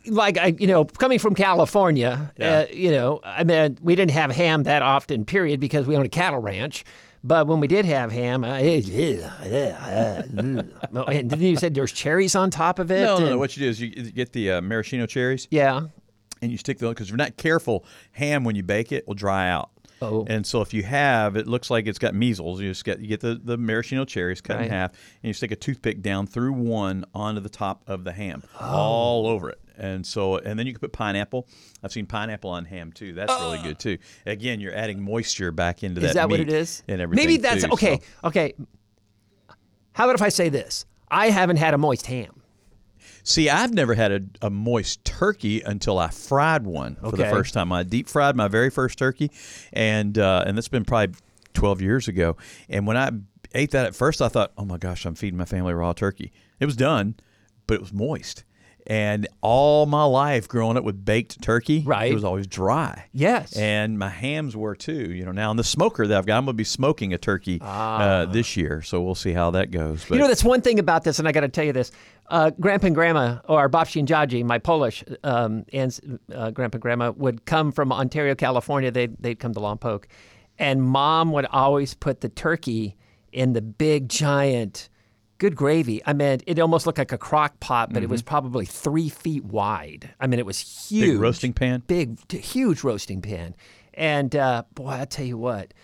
like 0.06 0.38
I, 0.38 0.54
you 0.58 0.66
know, 0.66 0.84
coming 0.84 1.18
from 1.18 1.34
California, 1.34 2.32
Yeah. 2.38 2.60
uh, 2.60 2.66
you 2.72 2.90
know, 2.90 3.20
I 3.24 3.44
mean, 3.44 3.78
we 3.82 3.94
didn't 3.94 4.12
have 4.12 4.30
ham 4.30 4.64
that 4.64 4.82
often, 4.82 5.24
period, 5.24 5.60
because 5.60 5.86
we 5.86 5.96
owned 5.96 6.06
a 6.06 6.10
cattle 6.10 6.40
ranch. 6.40 6.84
But 7.22 7.46
when 7.46 7.60
we 7.60 7.66
did 7.66 7.84
have 7.84 8.10
ham, 8.10 8.44
uh, 8.44 8.48
and 8.54 8.82
then 11.30 11.40
you 11.40 11.56
said 11.56 11.74
there's 11.74 11.92
cherries 11.92 12.34
on 12.34 12.50
top 12.50 12.78
of 12.78 12.90
it. 12.90 13.02
No, 13.02 13.18
no, 13.18 13.28
no. 13.30 13.38
What 13.38 13.56
you 13.56 13.64
do 13.64 13.68
is 13.68 13.80
you 13.80 13.92
you 13.94 14.10
get 14.10 14.32
the 14.32 14.52
uh, 14.52 14.60
maraschino 14.62 15.06
cherries 15.06 15.46
yeah. 15.50 15.82
And 16.42 16.50
you 16.50 16.58
stick 16.58 16.78
the 16.78 16.88
because 16.88 17.06
if 17.06 17.10
you're 17.10 17.16
not 17.18 17.36
careful, 17.36 17.84
ham 18.12 18.44
when 18.44 18.56
you 18.56 18.62
bake 18.62 18.92
it 18.92 19.06
will 19.06 19.14
dry 19.14 19.48
out. 19.48 19.70
Oh. 20.02 20.24
And 20.28 20.46
so 20.46 20.62
if 20.62 20.72
you 20.72 20.82
have, 20.82 21.36
it 21.36 21.46
looks 21.46 21.68
like 21.70 21.86
it's 21.86 21.98
got 21.98 22.14
measles. 22.14 22.60
You 22.60 22.70
just 22.70 22.84
get 22.84 23.00
you 23.00 23.06
get 23.06 23.20
the, 23.20 23.38
the 23.42 23.58
maraschino 23.58 24.04
cherries 24.06 24.40
cut 24.40 24.56
Right. 24.56 24.64
in 24.66 24.70
half, 24.72 24.92
and 24.92 25.28
you 25.28 25.34
stick 25.34 25.50
a 25.50 25.56
toothpick 25.56 26.00
down 26.00 26.26
through 26.26 26.52
one 26.54 27.04
onto 27.14 27.40
the 27.40 27.50
top 27.50 27.82
of 27.86 28.04
the 28.04 28.12
ham, 28.12 28.42
oh. 28.60 28.64
all 28.66 29.26
over 29.26 29.50
it. 29.50 29.58
And 29.76 30.06
so, 30.06 30.36
and 30.36 30.58
then 30.58 30.66
you 30.66 30.72
can 30.74 30.80
put 30.80 30.92
pineapple. 30.92 31.48
I've 31.82 31.92
seen 31.92 32.04
pineapple 32.06 32.50
on 32.50 32.66
ham 32.66 32.92
too. 32.92 33.12
That's 33.14 33.32
really 33.32 33.58
good 33.62 33.78
too. 33.78 33.96
Again, 34.26 34.60
you're 34.60 34.74
adding 34.74 35.02
moisture 35.02 35.52
back 35.52 35.82
into 35.82 36.00
Is 36.02 36.08
that. 36.08 36.14
that 36.14 36.30
what 36.30 36.40
it 36.40 36.50
is? 36.50 36.82
And 36.88 37.00
everything. 37.00 37.22
Maybe 37.26 37.36
that's 37.38 37.64
too, 37.64 37.70
okay. 37.72 37.98
so- 38.22 38.28
Okay. 38.28 38.54
How 39.92 40.04
about 40.04 40.14
if 40.16 40.22
I 40.22 40.28
say 40.28 40.48
this? 40.48 40.84
I 41.10 41.30
haven't 41.30 41.56
had 41.56 41.74
a 41.74 41.78
moist 41.78 42.06
ham. 42.06 42.39
See, 43.22 43.48
I've 43.50 43.72
never 43.72 43.94
had 43.94 44.12
a, 44.12 44.46
a 44.46 44.50
moist 44.50 45.04
turkey 45.04 45.60
until 45.60 45.98
I 45.98 46.08
fried 46.08 46.64
one 46.64 46.96
for 46.96 47.12
the 47.12 47.24
first 47.30 47.54
time. 47.54 47.72
I 47.72 47.82
deep 47.82 48.08
fried 48.08 48.36
my 48.36 48.48
very 48.48 48.70
first 48.70 48.98
turkey, 48.98 49.30
and 49.72 50.18
uh, 50.18 50.44
and 50.46 50.56
that's 50.56 50.68
been 50.68 50.84
probably 50.84 51.14
twelve 51.54 51.80
years 51.80 52.08
ago. 52.08 52.36
And 52.68 52.86
when 52.86 52.96
I 52.96 53.10
ate 53.54 53.72
that 53.72 53.86
at 53.86 53.94
first, 53.94 54.22
I 54.22 54.28
thought, 54.28 54.52
oh 54.56 54.64
my 54.64 54.78
gosh, 54.78 55.04
I'm 55.04 55.14
feeding 55.14 55.38
my 55.38 55.44
family 55.44 55.74
raw 55.74 55.92
turkey. 55.92 56.32
It 56.58 56.66
was 56.66 56.76
done, 56.76 57.16
but 57.66 57.74
it 57.74 57.80
was 57.80 57.92
moist. 57.92 58.44
And 58.90 59.28
all 59.40 59.86
my 59.86 60.02
life 60.02 60.48
growing 60.48 60.76
up 60.76 60.82
with 60.82 61.04
baked 61.04 61.40
turkey, 61.40 61.84
Right. 61.86 62.10
it 62.10 62.14
was 62.14 62.24
always 62.24 62.48
dry. 62.48 63.04
Yes. 63.12 63.56
And 63.56 63.98
my 64.00 64.08
hams 64.08 64.56
were 64.56 64.74
too. 64.74 65.12
You 65.12 65.24
know, 65.24 65.30
now 65.30 65.52
in 65.52 65.56
the 65.56 65.62
smoker 65.62 66.08
that 66.08 66.18
I've 66.18 66.26
got, 66.26 66.38
I'm 66.38 66.44
going 66.44 66.54
to 66.54 66.58
be 66.58 66.64
smoking 66.64 67.14
a 67.14 67.18
turkey 67.18 67.60
uh, 67.62 68.26
this 68.26 68.56
year, 68.56 68.82
so 68.82 69.00
we'll 69.00 69.14
see 69.14 69.32
how 69.32 69.52
that 69.52 69.70
goes. 69.70 70.04
But 70.04 70.10
Ah. 70.10 70.14
You 70.16 70.20
know, 70.22 70.28
that's 70.28 70.42
one 70.42 70.60
thing 70.60 70.80
about 70.80 71.04
this, 71.04 71.20
and 71.20 71.28
I 71.28 71.32
got 71.32 71.42
to 71.42 71.48
tell 71.48 71.64
you 71.64 71.72
this. 71.72 71.92
Uh, 72.28 72.50
Grandpa 72.58 72.86
and 72.88 72.94
Grandma, 72.96 73.38
or 73.48 73.68
Babci 73.70 74.00
and 74.00 74.08
Jaji, 74.08 74.44
my 74.44 74.58
Polish 74.58 75.04
um, 75.24 75.64
and 75.72 76.20
uh, 76.34 76.50
Grandpa 76.50 76.76
and 76.76 76.82
Grandma, 76.82 77.12
would 77.12 77.44
come 77.44 77.70
from 77.70 77.92
Ontario, 77.92 78.34
California. 78.34 78.90
They'd, 78.90 79.16
they'd 79.20 79.38
come 79.38 79.54
to 79.54 79.60
Lompoc. 79.60 80.04
And 80.58 80.82
Mom 80.82 81.30
would 81.32 81.46
always 81.46 81.94
put 81.94 82.20
the 82.22 82.28
turkey 82.28 82.96
in 83.32 83.52
the 83.52 83.62
big, 83.62 84.08
giant, 84.08 84.88
good 85.40 85.56
gravy. 85.56 86.00
I 86.06 86.12
mean, 86.12 86.40
it 86.46 86.60
almost 86.60 86.86
looked 86.86 86.98
like 86.98 87.10
a 87.10 87.18
crock 87.18 87.58
pot, 87.58 87.92
but 87.92 88.04
it 88.04 88.08
was 88.08 88.22
probably 88.22 88.66
three 88.66 89.08
feet 89.08 89.42
wide. 89.44 90.14
I 90.20 90.28
mean, 90.28 90.38
it 90.38 90.46
was 90.46 90.60
huge. 90.60 91.02
Mm-hmm. 91.02 91.12
big 91.12 91.20
roasting 91.20 91.52
pan. 91.52 91.82
Big, 91.88 92.32
huge 92.32 92.84
roasting 92.84 93.22
pan. 93.22 93.56
And 93.94 94.36
uh, 94.36 94.62
boy, 94.74 94.90
I 94.90 95.04
tell 95.06 95.24
you 95.24 95.38
what, 95.38 95.74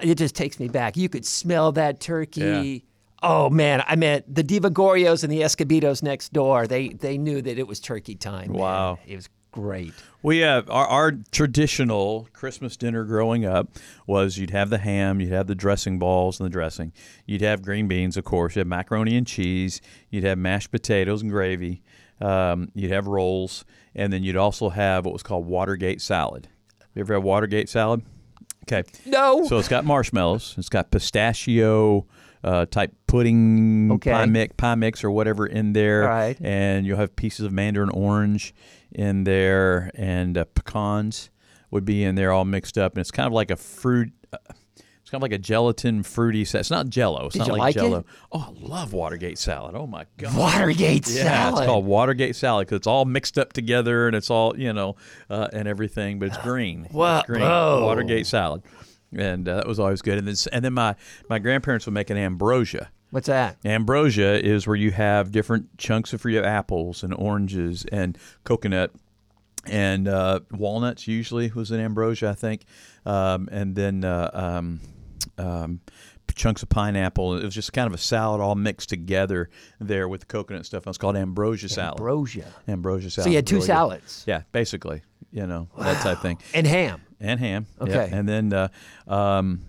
it 0.00 0.14
just 0.16 0.36
takes 0.36 0.60
me 0.60 0.68
back. 0.68 0.96
You 0.96 1.08
could 1.08 1.26
smell 1.26 1.72
that 1.72 1.98
turkey. 1.98 2.84
Oh 3.22 3.48
man, 3.48 3.82
I 3.88 3.96
meant 3.96 4.32
the 4.32 4.44
Divagorios 4.44 5.24
and 5.24 5.32
the 5.32 5.42
Escobedos 5.42 6.02
next 6.02 6.34
door. 6.34 6.66
They 6.66 6.88
they 6.88 7.16
knew 7.16 7.40
that 7.40 7.58
it 7.58 7.66
was 7.66 7.80
turkey 7.80 8.14
time. 8.14 8.52
man. 8.52 8.60
Wow. 8.60 8.98
it 9.06 9.16
was 9.16 9.30
great. 9.54 9.94
We 10.20 10.38
have 10.38 10.68
our, 10.68 10.86
our 10.88 11.12
traditional 11.30 12.26
Christmas 12.32 12.76
dinner 12.76 13.04
growing 13.04 13.46
up 13.46 13.68
was 14.04 14.36
you'd 14.36 14.50
have 14.50 14.68
the 14.68 14.78
ham, 14.78 15.20
you'd 15.20 15.30
have 15.30 15.46
the 15.46 15.54
dressing 15.54 16.00
balls 16.00 16.40
and 16.40 16.46
the 16.46 16.50
dressing, 16.50 16.92
you'd 17.24 17.40
have 17.40 17.62
green 17.62 17.86
beans, 17.86 18.16
of 18.16 18.24
course, 18.24 18.56
you'd 18.56 18.62
have 18.62 18.66
macaroni 18.66 19.16
and 19.16 19.28
cheese, 19.28 19.80
you'd 20.10 20.24
have 20.24 20.38
mashed 20.38 20.72
potatoes 20.72 21.22
and 21.22 21.30
gravy, 21.30 21.82
um, 22.20 22.72
you'd 22.74 22.90
have 22.90 23.06
rolls, 23.06 23.64
and 23.94 24.12
then 24.12 24.24
you'd 24.24 24.34
also 24.34 24.70
have 24.70 25.04
what 25.04 25.12
was 25.12 25.22
called 25.22 25.46
Watergate 25.46 26.00
salad. 26.00 26.48
You 26.96 27.02
ever 27.02 27.14
had 27.14 27.22
Watergate 27.22 27.68
salad? 27.68 28.02
Okay. 28.64 28.82
No. 29.06 29.46
So 29.46 29.58
it's 29.58 29.68
got 29.68 29.84
marshmallows. 29.84 30.56
It's 30.58 30.68
got 30.68 30.90
pistachio 30.90 32.06
uh, 32.44 32.66
type 32.66 32.92
pudding, 33.06 33.90
Okay. 33.92 34.12
pie 34.12 34.26
mix, 34.26 34.54
pie 34.56 34.74
mix 34.74 35.02
or 35.02 35.10
whatever 35.10 35.46
in 35.46 35.72
there, 35.72 36.02
right. 36.02 36.36
and 36.40 36.86
you'll 36.86 36.98
have 36.98 37.16
pieces 37.16 37.44
of 37.46 37.52
mandarin 37.52 37.88
orange 37.90 38.54
in 38.92 39.24
there, 39.24 39.90
and 39.94 40.36
uh, 40.38 40.44
pecans 40.54 41.30
would 41.70 41.84
be 41.84 42.04
in 42.04 42.14
there, 42.14 42.30
all 42.30 42.44
mixed 42.44 42.78
up, 42.78 42.92
and 42.92 43.00
it's 43.00 43.10
kind 43.10 43.26
of 43.26 43.32
like 43.32 43.50
a 43.50 43.56
fruit. 43.56 44.12
Uh, 44.32 44.36
it's 45.00 45.10
kind 45.10 45.18
of 45.18 45.22
like 45.22 45.32
a 45.32 45.38
gelatin 45.38 46.02
fruity. 46.02 46.44
sa- 46.46 46.58
It's 46.58 46.70
not 46.70 46.88
Jello. 46.88 47.26
It's 47.26 47.34
Did 47.34 47.40
not 47.40 47.46
you 47.48 47.52
like, 47.52 47.60
like 47.60 47.76
it? 47.76 47.78
Jello. 47.80 48.04
Oh, 48.32 48.54
I 48.56 48.66
love 48.66 48.92
Watergate 48.94 49.36
salad. 49.38 49.74
Oh 49.74 49.86
my 49.86 50.06
god. 50.16 50.34
Watergate 50.34 51.06
Yeah, 51.08 51.22
salad. 51.24 51.58
it's 51.58 51.66
called 51.66 51.84
Watergate 51.84 52.34
salad 52.34 52.66
because 52.66 52.76
it's 52.78 52.86
all 52.86 53.04
mixed 53.04 53.36
up 53.38 53.52
together 53.52 54.06
and 54.06 54.16
it's 54.16 54.30
all 54.30 54.58
you 54.58 54.72
know 54.72 54.96
uh, 55.28 55.48
and 55.52 55.68
everything, 55.68 56.18
but 56.18 56.28
it's 56.28 56.38
green. 56.42 56.88
Wha- 56.90 57.18
It's 57.18 57.26
green. 57.26 57.42
whoa. 57.42 57.82
Watergate 57.84 58.26
salad, 58.26 58.62
and 59.16 59.48
uh, 59.48 59.56
that 59.56 59.66
was 59.66 59.78
always 59.78 60.02
good. 60.02 60.18
And 60.18 60.28
then 60.28 60.36
and 60.52 60.64
then 60.64 60.72
my 60.74 60.94
my 61.28 61.38
grandparents 61.38 61.86
would 61.86 61.94
make 61.94 62.10
an 62.10 62.16
ambrosia. 62.16 62.90
What's 63.10 63.28
that? 63.28 63.58
Ambrosia 63.64 64.44
is 64.44 64.66
where 64.66 64.76
you 64.76 64.90
have 64.90 65.30
different 65.30 65.78
chunks 65.78 66.12
of 66.12 66.20
fruit, 66.22 66.44
apples 66.44 67.04
and 67.04 67.14
oranges 67.14 67.84
and 67.92 68.18
coconut 68.42 68.92
and 69.66 70.08
uh, 70.08 70.40
walnuts. 70.50 71.06
Usually 71.06 71.50
was 71.50 71.70
an 71.70 71.80
ambrosia, 71.80 72.30
I 72.30 72.34
think, 72.34 72.64
um, 73.06 73.48
and 73.52 73.76
then 73.76 74.04
uh, 74.04 74.30
um, 74.32 74.80
um, 75.38 75.80
chunks 76.34 76.62
of 76.62 76.68
pineapple. 76.68 77.36
It 77.38 77.44
was 77.44 77.54
just 77.54 77.72
kind 77.72 77.86
of 77.86 77.94
a 77.94 77.98
salad 77.98 78.40
all 78.40 78.54
mixed 78.54 78.88
together 78.88 79.50
there 79.80 80.08
with 80.08 80.20
the 80.20 80.26
coconut 80.26 80.66
stuff. 80.66 80.82
It 80.82 80.86
was 80.86 80.98
called 80.98 81.16
ambrosia 81.16 81.68
salad. 81.68 81.98
Ambrosia. 82.00 82.44
ambrosia 82.68 83.10
salad. 83.10 83.24
So 83.26 83.30
you 83.30 83.36
had 83.36 83.46
two 83.46 83.56
Really 83.56 83.66
good. 83.66 83.74
salads 83.74 84.24
Yeah, 84.26 84.42
basically, 84.52 85.02
you 85.30 85.46
know 85.46 85.68
that 85.78 86.00
type 86.02 86.18
thing, 86.20 86.38
and 86.52 86.66
ham. 86.66 87.00
and 87.20 87.38
ham. 87.40 87.66
yeah. 87.78 87.82
Okay. 87.84 88.08
and 88.12 88.28
then. 88.28 88.52
Uh, 88.52 88.68
um, 89.06 89.62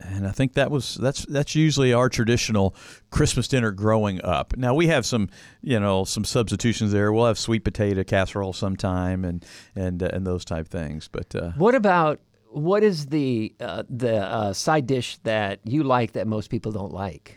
and 0.00 0.28
I 0.28 0.30
think 0.30 0.52
that 0.52 0.70
was 0.70 0.94
that's 0.94 1.26
that's 1.26 1.56
usually 1.56 1.92
our 1.92 2.08
traditional 2.08 2.72
Christmas 3.10 3.48
dinner 3.48 3.72
growing 3.72 4.24
up. 4.24 4.56
Now 4.56 4.72
we 4.72 4.86
have 4.86 5.04
some, 5.04 5.28
you 5.60 5.80
know, 5.80 6.04
some 6.04 6.24
substitutions 6.24 6.92
there. 6.92 7.12
We'll 7.12 7.26
have 7.26 7.36
sweet 7.36 7.64
potato 7.64 8.04
casserole 8.04 8.52
sometime, 8.52 9.24
and 9.24 9.44
and 9.74 10.00
uh, 10.00 10.10
and 10.12 10.24
those 10.24 10.44
type 10.44 10.68
things. 10.68 11.08
But 11.08 11.34
uh, 11.34 11.50
What 11.56 11.74
about 11.74 12.20
what 12.50 12.82
is 12.82 13.06
the 13.06 13.54
uh, 13.60 13.84
the 13.88 14.16
uh, 14.16 14.52
side 14.52 14.86
dish 14.86 15.18
that 15.24 15.60
you 15.64 15.82
like 15.82 16.12
that 16.12 16.26
most 16.26 16.50
people 16.50 16.72
don't 16.72 16.92
like? 16.92 17.36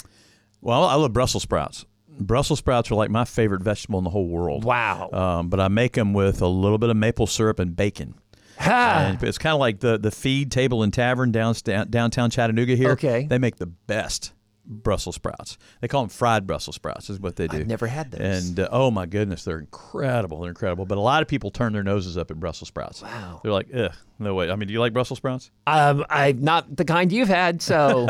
well, 0.61 0.83
I 0.83 0.95
love 0.95 1.13
Brussels 1.13 1.43
sprouts. 1.43 1.85
Brussels 2.19 2.59
sprouts 2.59 2.91
are 2.91 2.95
like 2.95 3.09
my 3.09 3.25
favorite 3.25 3.63
vegetable 3.63 3.97
in 3.97 4.03
the 4.03 4.09
whole 4.09 4.27
world. 4.27 4.63
Wow. 4.63 5.09
Um, 5.11 5.49
but 5.49 5.59
I 5.59 5.69
make 5.69 5.93
them 5.93 6.13
with 6.13 6.41
a 6.41 6.47
little 6.47 6.77
bit 6.77 6.89
of 6.89 6.97
maple 6.97 7.25
syrup 7.25 7.57
and 7.57 7.75
bacon. 7.75 8.15
Ha! 8.59 9.07
And 9.07 9.23
it's 9.23 9.39
kind 9.39 9.53
of 9.53 9.59
like 9.59 9.79
the 9.79 9.97
the 9.97 10.11
feed 10.11 10.51
table 10.51 10.83
and 10.83 10.93
tavern 10.93 11.31
down, 11.31 11.55
downtown 11.89 12.29
Chattanooga 12.29 12.75
here. 12.75 12.91
Okay. 12.91 13.25
They 13.27 13.39
make 13.39 13.55
the 13.55 13.65
best 13.65 14.33
Brussels 14.65 15.15
sprouts. 15.15 15.57
They 15.81 15.87
call 15.87 16.03
them 16.03 16.09
fried 16.09 16.47
Brussels 16.47 16.75
sprouts. 16.75 17.09
Is 17.09 17.19
what 17.19 17.35
they 17.35 17.47
do. 17.47 17.57
I've 17.57 17.67
never 17.67 17.87
had 17.87 18.11
those. 18.11 18.47
And 18.47 18.59
uh, 18.59 18.69
oh 18.71 18.91
my 18.91 19.05
goodness, 19.05 19.43
they're 19.43 19.59
incredible. 19.59 20.39
They're 20.41 20.49
incredible. 20.49 20.85
But 20.85 20.97
a 20.97 21.01
lot 21.01 21.21
of 21.21 21.27
people 21.27 21.51
turn 21.51 21.73
their 21.73 21.83
noses 21.83 22.17
up 22.17 22.31
at 22.31 22.39
Brussels 22.39 22.67
sprouts. 22.69 23.01
Wow. 23.01 23.41
They're 23.43 23.51
like, 23.51 23.67
ugh, 23.75 23.93
no 24.19 24.35
way. 24.35 24.49
I 24.49 24.55
mean, 24.55 24.67
do 24.67 24.73
you 24.73 24.79
like 24.79 24.93
Brussels 24.93 25.17
sprouts? 25.17 25.51
Um, 25.67 26.05
I'm 26.09 26.41
not 26.43 26.75
the 26.75 26.85
kind 26.85 27.11
you've 27.11 27.27
had, 27.27 27.61
so 27.61 28.07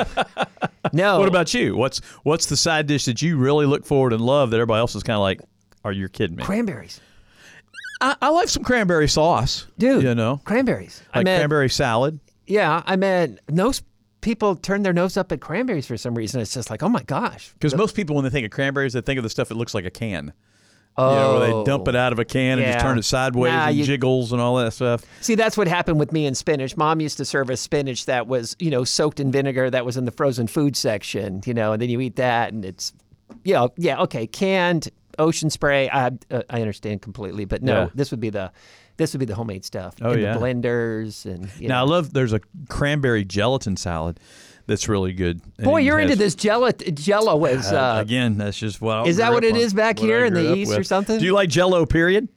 no. 0.93 1.20
What 1.20 1.27
about 1.27 1.53
you? 1.53 1.75
What's 1.75 2.00
what's 2.24 2.48
the 2.48 2.58
side 2.58 2.88
dish 2.88 3.05
that 3.05 3.22
you 3.22 3.38
really 3.38 3.65
look 3.65 3.86
forward 3.86 4.13
and 4.13 4.22
love 4.22 4.51
that 4.51 4.58
everybody 4.58 4.79
else 4.79 4.96
is 4.96 5.03
kind 5.03 5.15
of 5.15 5.22
like, 5.22 5.41
are 5.84 5.91
you 5.91 6.10
kidding 6.10 6.36
me? 6.36 6.43
cranberries, 6.43 7.00
I, 8.01 8.15
I 8.22 8.29
like 8.29 8.50
some 8.50 8.63
cranberry 8.63 9.08
sauce, 9.08 9.67
dude? 9.77 10.03
You 10.03 10.15
know, 10.15 10.41
cranberries. 10.43 11.01
I 11.13 11.20
like 11.20 11.25
meant, 11.25 11.39
cranberry 11.39 11.70
salad. 11.70 12.20
Yeah, 12.46 12.84
I 12.86 12.96
mean, 12.98 13.39
most 13.50 13.84
people 14.21 14.55
turn 14.55 14.83
their 14.83 14.93
nose 14.93 15.17
up 15.17 15.31
at 15.31 15.41
cranberries 15.41 15.85
for 15.87 15.97
some 15.97 16.15
reason. 16.15 16.39
It's 16.41 16.53
just 16.53 16.69
like, 16.69 16.83
oh 16.83 16.89
my 16.89 17.03
gosh. 17.03 17.51
Because 17.53 17.75
most 17.75 17.95
people, 17.95 18.15
when 18.15 18.23
they 18.23 18.29
think 18.29 18.45
of 18.45 18.51
cranberries, 18.51 18.93
they 18.93 19.01
think 19.01 19.17
of 19.17 19.23
the 19.23 19.29
stuff 19.29 19.49
that 19.49 19.55
looks 19.55 19.73
like 19.73 19.85
a 19.85 19.89
can. 19.91 20.33
Oh, 20.97 21.09
You 21.09 21.15
know, 21.15 21.39
where 21.39 21.47
they 21.63 21.63
dump 21.71 21.87
it 21.87 21.95
out 21.95 22.11
of 22.11 22.19
a 22.19 22.25
can 22.25 22.59
and 22.59 22.67
just 22.73 22.79
turn 22.83 22.97
it 22.99 23.03
sideways 23.03 23.53
Nah, 23.53 23.67
and 23.69 23.77
you- 23.77 23.85
jiggles 23.85 24.33
and 24.33 24.41
all 24.41 24.57
that 24.57 24.73
stuff. 24.73 25.03
See, 25.21 25.35
that's 25.35 25.55
what 25.57 25.67
happened 25.69 25.99
with 25.99 26.11
me 26.11 26.25
and 26.25 26.35
spinach. 26.35 26.75
Mom 26.75 26.99
used 26.99 27.15
to 27.17 27.25
serve 27.25 27.49
us 27.49 27.61
spinach 27.61 28.05
that 28.07 28.27
was, 28.27 28.55
you 28.59 28.69
know, 28.69 28.83
soaked 28.83 29.19
in 29.21 29.31
vinegar 29.31 29.69
that 29.69 29.85
was 29.85 29.95
in 29.95 30.03
the 30.05 30.11
frozen 30.11 30.47
food 30.47 30.75
section, 30.75 31.41
you 31.45 31.53
know, 31.53 31.71
and 31.71 31.81
then 31.81 31.89
you 31.89 32.01
eat 32.01 32.17
that 32.17 32.51
and 32.51 32.65
it's, 32.65 32.91
you 33.45 33.53
know, 33.53 33.69
yeah, 33.77 34.01
okay, 34.01 34.27
canned 34.27 34.89
ocean 35.17 35.49
spray. 35.49 35.89
I 35.89 36.07
uh, 36.29 36.41
I 36.49 36.59
understand 36.59 37.01
completely, 37.01 37.45
but 37.45 37.63
no, 37.63 37.83
Yeah. 37.83 37.89
this 37.95 38.11
would 38.11 38.19
be 38.19 38.29
the 38.29 38.51
this 39.01 39.13
would 39.13 39.20
be 39.20 39.25
the 39.25 39.36
homemade 39.36 39.65
stuff. 39.65 39.96
Oh, 40.01 40.12
in 40.12 40.20
yeah. 40.20 40.34
the 40.34 40.39
blenders 40.39 41.25
and 41.25 41.50
you 41.60 41.67
Now 41.67 41.84
I 41.84 41.88
love. 41.88 42.13
There's 42.13 42.34
a 42.34 42.39
cranberry 42.70 43.25
gelatin 43.25 43.75
salad 43.75 44.20
that's 44.67 44.88
really 44.88 45.13
good. 45.13 45.41
Boy, 45.58 45.81
it 45.81 45.86
you're 45.86 46.00
into 46.00 46.15
this 46.15 46.36
jello. 46.36 46.72
Jello 46.72 47.43
is 47.46 47.72
Uh, 47.72 47.96
uh, 47.98 48.01
again, 48.01 48.38
that's 48.38 48.58
just 48.58 48.81
what. 48.81 48.98
I 48.98 49.08
is 49.08 49.17
that 49.17 49.31
what 49.31 49.43
it 49.43 49.53
on, 49.53 49.60
is 49.60 49.74
back 49.74 50.00
here 50.00 50.24
in 50.24 50.34
the 50.34 50.55
East 50.55 50.77
or 50.77 50.84
something? 50.84 51.20
Do 51.20 51.25
you 51.25 51.34
like 51.34 51.50
Jello? 51.50 51.86
Period. 51.86 52.29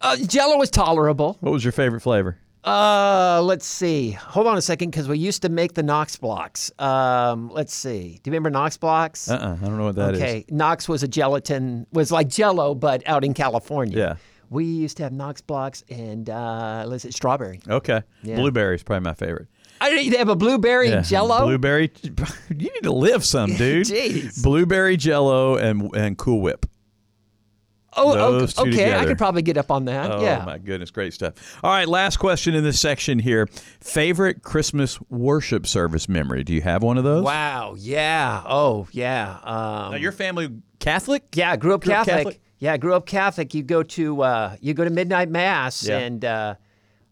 uh, 0.00 0.16
Jello 0.16 0.60
is 0.62 0.70
tolerable. 0.70 1.38
What 1.40 1.52
was 1.52 1.64
your 1.64 1.72
favorite 1.72 2.00
flavor? 2.00 2.38
Uh, 2.62 3.40
let's 3.44 3.64
see. 3.64 4.10
Hold 4.10 4.48
on 4.48 4.58
a 4.58 4.62
second, 4.62 4.90
because 4.90 5.08
we 5.08 5.18
used 5.18 5.42
to 5.42 5.48
make 5.48 5.74
the 5.74 5.84
Knox 5.84 6.16
blocks. 6.16 6.72
Um, 6.80 7.48
let's 7.52 7.72
see. 7.72 8.20
Do 8.22 8.28
you 8.28 8.32
remember 8.32 8.50
Knox 8.50 8.76
blocks? 8.76 9.30
Uh, 9.30 9.34
uh 9.34 9.56
I 9.62 9.64
don't 9.64 9.78
know 9.78 9.84
what 9.84 9.94
that 9.94 10.06
that 10.06 10.14
is. 10.16 10.20
okay, 10.20 10.44
Knox 10.50 10.88
was 10.88 11.04
a 11.04 11.08
gelatin, 11.08 11.86
was 11.92 12.10
like 12.10 12.28
Jello, 12.28 12.74
but 12.74 13.06
out 13.06 13.24
in 13.24 13.34
California. 13.34 13.96
Yeah. 13.96 14.16
We 14.50 14.64
used 14.64 14.96
to 14.98 15.02
have 15.02 15.12
Knox 15.12 15.40
blocks 15.40 15.82
and 15.88 16.28
uh, 16.30 16.84
let's 16.86 17.02
see, 17.02 17.10
strawberry. 17.10 17.60
Okay. 17.68 18.02
Yeah. 18.22 18.36
Blueberry 18.36 18.76
is 18.76 18.82
probably 18.82 19.04
my 19.04 19.14
favorite. 19.14 19.48
I 19.80 19.90
didn't 19.90 20.16
have 20.18 20.28
a 20.28 20.36
blueberry 20.36 20.88
Yeah. 20.88 21.02
Jello. 21.02 21.44
Blueberry. 21.46 21.92
You 22.48 22.70
need 22.72 22.82
to 22.84 22.92
live 22.92 23.24
some, 23.24 23.54
dude. 23.56 23.86
Jeez. 23.86 24.42
Blueberry 24.42 24.96
Jello 24.96 25.56
and 25.56 25.94
and 25.94 26.16
Cool 26.16 26.40
Whip. 26.40 26.64
oh, 27.98 28.14
those 28.14 28.58
okay. 28.58 28.70
okay. 28.70 28.96
I 28.96 29.04
could 29.04 29.18
probably 29.18 29.42
get 29.42 29.56
up 29.56 29.70
on 29.70 29.86
that. 29.86 30.10
Oh 30.10 30.22
yeah. 30.22 30.44
my 30.44 30.58
goodness, 30.58 30.90
great 30.90 31.12
stuff. 31.14 31.58
All 31.62 31.70
right, 31.70 31.88
last 31.88 32.18
question 32.18 32.54
in 32.54 32.62
this 32.64 32.80
section 32.80 33.18
here. 33.18 33.48
Favorite 33.80 34.42
Christmas 34.42 35.00
worship 35.10 35.66
service 35.66 36.08
memory? 36.08 36.44
Do 36.44 36.54
you 36.54 36.62
have 36.62 36.82
one 36.82 36.98
of 36.98 37.04
those? 37.04 37.24
Wow. 37.24 37.74
Yeah. 37.76 38.42
Oh, 38.46 38.86
yeah. 38.92 39.38
Um, 39.42 39.92
Now, 39.92 39.94
your 39.96 40.12
family 40.12 40.50
Catholic? 40.78 41.24
Yeah, 41.34 41.52
I 41.52 41.56
grew 41.56 41.74
up 41.74 41.82
Grew 41.84 41.94
up 41.94 42.06
Catholic. 42.06 42.40
Yeah, 42.58 42.72
I 42.72 42.76
grew 42.78 42.94
up 42.94 43.06
Catholic. 43.06 43.52
You 43.54 43.62
go 43.62 43.82
to 43.82 44.22
uh, 44.22 44.56
you 44.60 44.74
go 44.74 44.84
to 44.84 44.90
midnight 44.90 45.28
mass, 45.28 45.86
Yeah. 45.86 45.98
and 45.98 46.24
uh, 46.24 46.54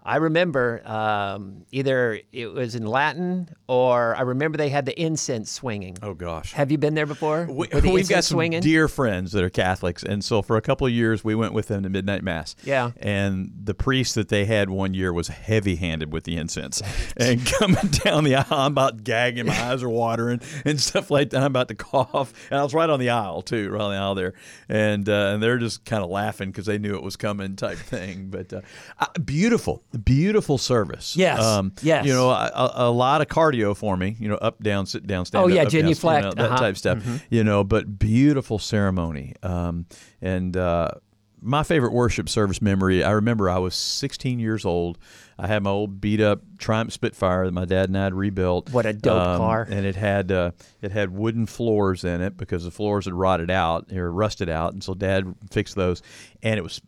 I 0.06 0.16
remember 0.16 0.87
um, 0.87 1.64
either 1.73 2.20
it 2.30 2.52
was 2.52 2.75
in 2.75 2.84
Latin 2.87 3.49
or 3.66 4.14
I 4.14 4.20
remember 4.20 4.58
they 4.58 4.68
had 4.68 4.84
the 4.84 5.00
incense 5.00 5.50
swinging. 5.50 5.96
Oh 6.02 6.12
gosh. 6.12 6.52
Have 6.52 6.70
you 6.70 6.76
been 6.76 6.94
there 6.94 7.06
before? 7.06 7.46
We, 7.50 7.68
we've 7.73 8.08
got 8.08 8.25
some 8.25 8.37
swinging. 8.37 8.61
dear 8.61 8.87
friends 8.88 9.32
that 9.32 9.42
are 9.42 9.50
Catholics, 9.50 10.02
and 10.02 10.23
so 10.23 10.42
for 10.42 10.56
a 10.56 10.61
couple 10.61 10.87
of 10.87 10.92
years 10.92 11.25
we 11.25 11.34
went 11.34 11.54
with 11.54 11.68
them 11.68 11.82
to 11.84 11.88
midnight 11.88 12.23
mass. 12.23 12.54
Yeah. 12.64 12.90
and 12.99 13.50
the 13.62 13.75
priest 13.75 14.14
that 14.16 14.28
they 14.28 14.44
had 14.44 14.68
one 14.68 14.92
year 14.92 15.12
was 15.12 15.28
heavy-handed 15.28 16.12
with 16.12 16.25
the 16.25 16.37
incense, 16.37 16.82
and 17.16 17.44
coming 17.46 17.88
down 18.04 18.25
the 18.25 18.34
aisle, 18.34 18.46
I'm 18.50 18.73
about 18.73 19.04
gagging, 19.04 19.46
my 19.46 19.58
eyes 19.70 19.82
are 19.82 19.88
watering, 19.88 20.40
and 20.64 20.78
stuff 20.80 21.11
like 21.11 21.30
that. 21.30 21.38
I'm 21.40 21.46
about 21.46 21.68
to 21.68 21.75
cough, 21.75 22.32
and 22.50 22.61
I 22.61 22.62
was 22.62 22.75
right 22.75 22.90
on 22.90 23.00
the 23.00 23.11
aisle 23.11 23.40
too, 23.42 23.70
right 23.70 23.80
on 23.80 23.90
the 23.92 23.96
aisle 23.96 24.14
there, 24.14 24.34
and 24.68 25.08
uh, 25.08 25.30
and 25.32 25.42
they're 25.42 25.58
just 25.58 25.84
kind 25.84 26.02
of 26.04 26.11
laughing 26.11 26.50
because 26.50 26.66
they 26.66 26.78
knew 26.78 26.94
it 26.94 27.02
was 27.02 27.16
coming, 27.16 27.56
type 27.56 27.78
thing. 27.78 28.28
But 28.28 28.52
uh, 28.52 28.61
beautiful, 29.25 29.82
beautiful 29.99 30.59
service. 30.59 31.17
Um, 31.17 31.73
Yes, 31.77 31.85
yes. 31.85 32.07
You 32.07 32.13
know, 32.13 32.31
a, 32.31 32.73
a- 32.75 32.91
lot 32.91 33.21
of 33.21 33.29
cardio 33.29 33.77
for 33.77 33.97
me. 33.97 34.17
You 34.19 34.29
know, 34.29 34.37
up 34.37 34.63
down, 34.63 34.87
sit 34.87 35.07
down, 35.07 35.25
stand 35.25 35.45
Oh, 35.45 35.49
yeah, 35.49 35.63
up, 35.63 35.69
down, 35.69 35.89
you 35.89 35.95
know, 35.95 36.31
that 36.33 36.39
uh-huh. 36.39 36.57
type 36.59 36.77
stuff. 36.77 37.05
You 37.31 37.45
know, 37.45 37.65
but 37.65 37.99
beautiful 37.99 38.59
ceremony. 38.59 39.35
Um, 39.43 39.87
and 40.21 40.57
uh, 40.57 40.91
my 41.41 41.63
favorite 41.63 41.93
worship 41.93 42.29
service 42.29 42.63
memory. 42.63 43.05
I 43.05 43.11
remember 43.11 43.51
I 43.51 43.59
was 43.59 43.75
16 43.75 44.39
years 44.39 44.65
old. 44.65 44.99
I 45.39 45.47
had 45.47 45.63
my 45.63 45.71
old 45.71 46.01
beat 46.01 46.21
up 46.21 46.41
Triumph 46.59 46.93
Spitfire 46.93 47.45
that 47.45 47.53
my 47.53 47.65
dad 47.65 47.89
and 47.89 47.99
I 47.99 48.05
had 48.05 48.15
rebuilt. 48.15 48.71
What 48.71 48.87
a 48.87 48.93
dope 48.93 49.21
Um, 49.21 49.39
car. 49.39 49.67
And 49.69 49.85
it 49.85 49.97
had 49.97 50.33
uh, 50.33 50.53
it 50.81 50.91
had 50.93 51.11
wooden 51.11 51.47
floors 51.47 52.05
in 52.05 52.21
it 52.23 52.37
because 52.37 52.65
the 52.65 52.71
floors 52.71 53.05
had 53.05 53.15
rotted 53.15 53.51
out 53.51 53.93
or 53.93 54.11
rusted 54.11 54.49
out, 54.49 54.73
and 54.73 54.83
so 54.83 54.95
Dad 54.95 55.35
fixed 55.51 55.75
those. 55.75 56.03
And 56.43 56.57
it 56.57 56.63
was 56.63 56.81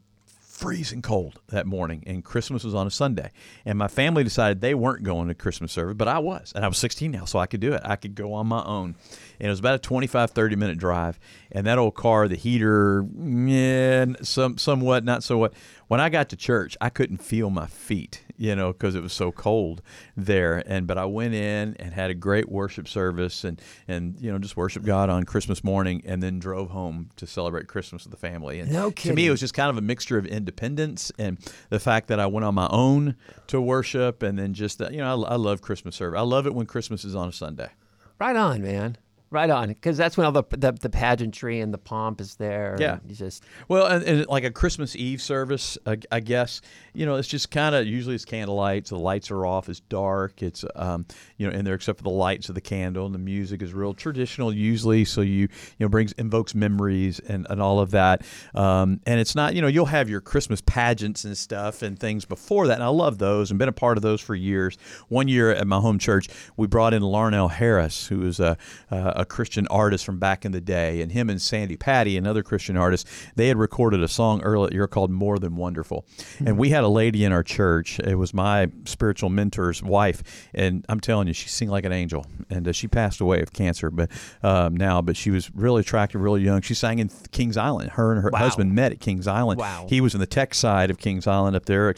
freezing 0.57 1.03
cold 1.03 1.39
that 1.49 1.67
morning, 1.67 2.03
and 2.07 2.25
Christmas 2.25 2.65
was 2.65 2.75
on 2.75 2.87
a 2.87 2.91
Sunday. 2.91 3.31
And 3.67 3.79
my 3.79 3.89
family 3.89 4.25
decided 4.25 4.63
they 4.63 4.75
weren't 4.75 5.03
going 5.03 5.29
to 5.29 5.35
Christmas 5.35 5.71
service, 5.71 5.97
but 5.97 6.09
I 6.09 6.19
was. 6.19 6.53
And 6.57 6.65
I 6.65 6.69
was 6.69 6.79
16 6.79 7.11
now, 7.11 7.27
so 7.27 7.39
I 7.39 7.47
could 7.47 7.61
do 7.61 7.75
it. 7.75 7.83
I 7.85 7.97
could 7.97 8.15
go 8.15 8.33
on 8.33 8.47
my 8.47 8.65
own. 8.65 8.95
And 9.39 9.49
it 9.49 9.51
was 9.51 9.59
about 9.59 9.75
a 9.75 9.79
25, 9.79 10.31
30 10.31 10.57
minute 10.57 10.79
drive. 10.79 11.21
And 11.53 11.67
that 11.67 11.77
old 11.77 11.95
car, 11.95 12.27
the 12.27 12.37
heater, 12.37 13.05
yeah, 13.23 14.07
some, 14.23 14.57
somewhat, 14.57 15.05
not 15.05 15.23
so 15.23 15.37
what. 15.37 15.53
When 15.88 16.00
I 16.00 16.09
got 16.09 16.28
to 16.31 16.37
church, 16.37 16.76
I 16.81 16.88
couldn't 16.88 17.19
feel 17.19 17.49
my 17.49 17.66
feet, 17.66 18.25
you 18.37 18.57
know, 18.57 18.73
because 18.73 18.97
it 18.97 19.02
was 19.02 19.12
so 19.12 19.31
cold 19.31 19.83
there. 20.16 20.62
And 20.66 20.87
but 20.87 20.99
I 20.99 21.05
went 21.05 21.35
in 21.35 21.76
and 21.78 21.95
had 21.95 22.11
a 22.11 22.14
great 22.14 22.49
worship 22.49 22.88
service 22.88 23.45
and 23.45 23.61
and 23.87 24.21
you 24.21 24.33
know 24.33 24.38
just 24.38 24.57
worship 24.57 24.83
God 24.83 25.11
on 25.11 25.25
Christmas 25.25 25.62
morning, 25.62 26.02
and 26.05 26.23
then 26.23 26.38
drove 26.38 26.71
home 26.71 27.11
to 27.16 27.26
celebrate 27.26 27.69
Christmas 27.69 28.05
with 28.05 28.11
the 28.11 28.16
family. 28.16 28.59
And 28.59 28.73
No 28.73 28.90
to 28.90 29.14
me, 29.14 29.28
it 29.28 29.31
was 29.31 29.40
just 29.40 29.55
kind 29.55 29.71
of 29.71 29.76
a 29.76 29.83
mixture 29.83 30.19
of 30.19 30.26
independence 30.26 31.12
and 31.19 31.38
the 31.71 31.81
fact 31.81 32.09
that 32.09 32.19
I 32.19 32.26
went 32.26 32.45
on 32.45 32.55
my 32.55 32.69
own 32.71 33.14
to 33.47 33.61
worship, 33.61 34.23
and 34.23 34.38
then 34.38 34.55
just 34.55 34.78
that 34.78 34.93
you 34.93 34.99
know 34.99 35.25
I, 35.25 35.35
I 35.35 35.37
love 35.37 35.61
Christmas 35.61 35.95
service. 35.95 36.19
I 36.19 36.23
love 36.23 36.47
it 36.47 36.55
when 36.55 36.66
Christmas 36.66 37.05
is 37.05 37.14
on 37.14 37.28
a 37.28 37.33
Sunday. 37.33 37.71
Right 38.19 38.35
on, 38.35 38.62
man. 38.62 38.97
Right 39.28 39.50
on, 39.50 39.68
because 39.68 39.97
that's 39.97 40.16
when 40.16 40.25
all 40.25 40.33
the, 40.33 40.45
the 40.50 40.71
the 40.71 40.88
pageantry 40.88 41.59
and 41.59 41.75
the 41.75 41.78
pomp 41.78 42.21
is 42.21 42.37
there. 42.37 42.76
Yeah. 42.78 43.00
just 43.09 43.42
Well, 43.66 43.87
and, 43.87 44.04
and 44.04 44.26
like 44.28 44.45
a 44.45 44.52
Christmas 44.52 44.95
Eve 44.95 45.21
service, 45.21 45.76
I, 45.85 45.99
I 46.12 46.21
guess 46.21 46.61
you 46.95 47.06
know 47.06 47.16
it's 47.16 47.26
just 47.26 47.50
kind 47.50 47.75
of 47.75 47.87
usually 47.87 48.14
it's 48.14 48.25
candlelight, 48.25 48.87
so 48.87 48.95
the 48.95 49.00
lights 49.00 49.33
are 49.33 49.45
off, 49.45 49.68
it's 49.68 49.80
dark, 49.80 50.42
it's 50.42 50.64
um, 50.76 51.06
you 51.38 51.49
know 51.49 51.52
in 51.52 51.64
there 51.64 51.75
except 51.75 51.99
for 51.99 52.04
the 52.04 52.09
lights 52.11 52.49
of 52.49 52.54
the 52.54 52.61
candle, 52.61 53.04
and 53.04 53.12
the 53.12 53.18
music 53.18 53.62
is 53.62 53.75
real 53.75 53.95
traditional 53.95 54.52
usually, 54.52 55.04
so 55.04 55.23
you 55.23 55.40
you 55.40 55.49
know 55.80 55.88
brings 55.88 56.12
invokes 56.12 56.54
memories 56.54 57.18
and, 57.18 57.49
and 57.50 57.61
all 57.61 57.80
of 57.80 57.90
that, 57.90 58.23
um, 58.54 59.00
and 59.06 59.18
it's 59.18 59.35
not 59.35 59.54
you 59.54 59.61
know 59.61 59.68
you'll 59.68 59.87
have 59.87 60.09
your 60.09 60.21
Christmas 60.21 60.61
pageants 60.61 61.25
and 61.25 61.37
stuff 61.37 61.83
and 61.83 61.99
things 61.99 62.25
before 62.25 62.68
that, 62.68 62.75
and 62.75 62.85
I 62.85 62.88
love 62.88 63.18
those 63.18 63.50
and 63.50 63.59
been 63.59 63.68
a 63.68 63.73
part 63.73 63.99
of 63.99 64.02
those 64.02 64.21
for 64.21 64.37
years. 64.37 64.78
One 65.09 65.26
year 65.26 65.50
at 65.50 65.66
my 65.66 65.80
home 65.80 65.99
church, 65.99 66.28
we 66.56 66.68
brought 66.68 66.95
in 66.95 67.02
Larnelle 67.02 67.50
Harris, 67.50 68.06
who 68.06 68.25
is 68.25 68.38
a, 68.38 68.56
a 68.90 69.15
a 69.16 69.25
Christian 69.25 69.66
artist 69.68 70.04
from 70.04 70.18
back 70.18 70.44
in 70.44 70.52
the 70.52 70.61
day, 70.61 71.00
and 71.00 71.11
him 71.12 71.28
and 71.30 71.40
Sandi 71.42 71.76
Patty, 71.76 72.16
another 72.16 72.42
Christian 72.42 72.76
artist, 72.76 73.06
they 73.35 73.49
had 73.49 73.56
recorded 73.56 74.02
a 74.02 74.08
song 74.08 74.40
earlier 74.42 74.87
called 74.87 75.11
"More 75.11 75.38
Than 75.38 75.56
Wonderful," 75.56 76.06
and 76.38 76.56
we 76.58 76.70
had 76.70 76.85
a 76.85 76.88
lady 76.88 77.25
in 77.25 77.32
our 77.32 77.42
church. 77.42 77.99
It 78.00 78.16
was 78.16 78.32
my 78.35 78.68
spiritual 78.85 79.30
mentor's 79.30 79.82
wife, 79.82 80.49
and 80.54 80.85
I'm 80.88 81.00
telling 81.00 81.26
you, 81.28 81.32
she 81.35 81.49
sing 81.49 81.68
like 81.68 81.85
an 81.85 81.92
angel. 81.92 82.26
And 82.49 82.68
uh, 82.68 82.73
she 82.73 82.87
passed 82.87 83.20
away 83.20 83.40
of 83.40 83.52
cancer, 83.52 83.90
but 83.90 84.11
um, 84.42 84.76
now, 84.76 85.02
but 85.02 85.16
she 85.16 85.30
was 85.30 85.50
really 85.54 85.80
attractive, 85.80 86.20
really 86.20 86.42
young. 86.42 86.61
She 86.61 86.75
sang 86.75 86.99
in 87.00 87.11
Kings 87.32 87.56
Island. 87.56 87.90
Her 87.92 88.12
and 88.12 88.23
her 88.23 88.30
Wow. 88.32 88.38
husband 88.40 88.73
met 88.75 88.92
at 88.92 89.00
Kings 89.00 89.26
Island. 89.26 89.58
Wow. 89.58 89.87
He 89.88 90.00
was 90.00 90.14
in 90.14 90.20
the 90.20 90.26
tech 90.26 90.54
side 90.54 90.90
of 90.90 90.99
Kings 90.99 91.26
Island 91.26 91.56
up 91.56 91.66
there, 91.66 91.92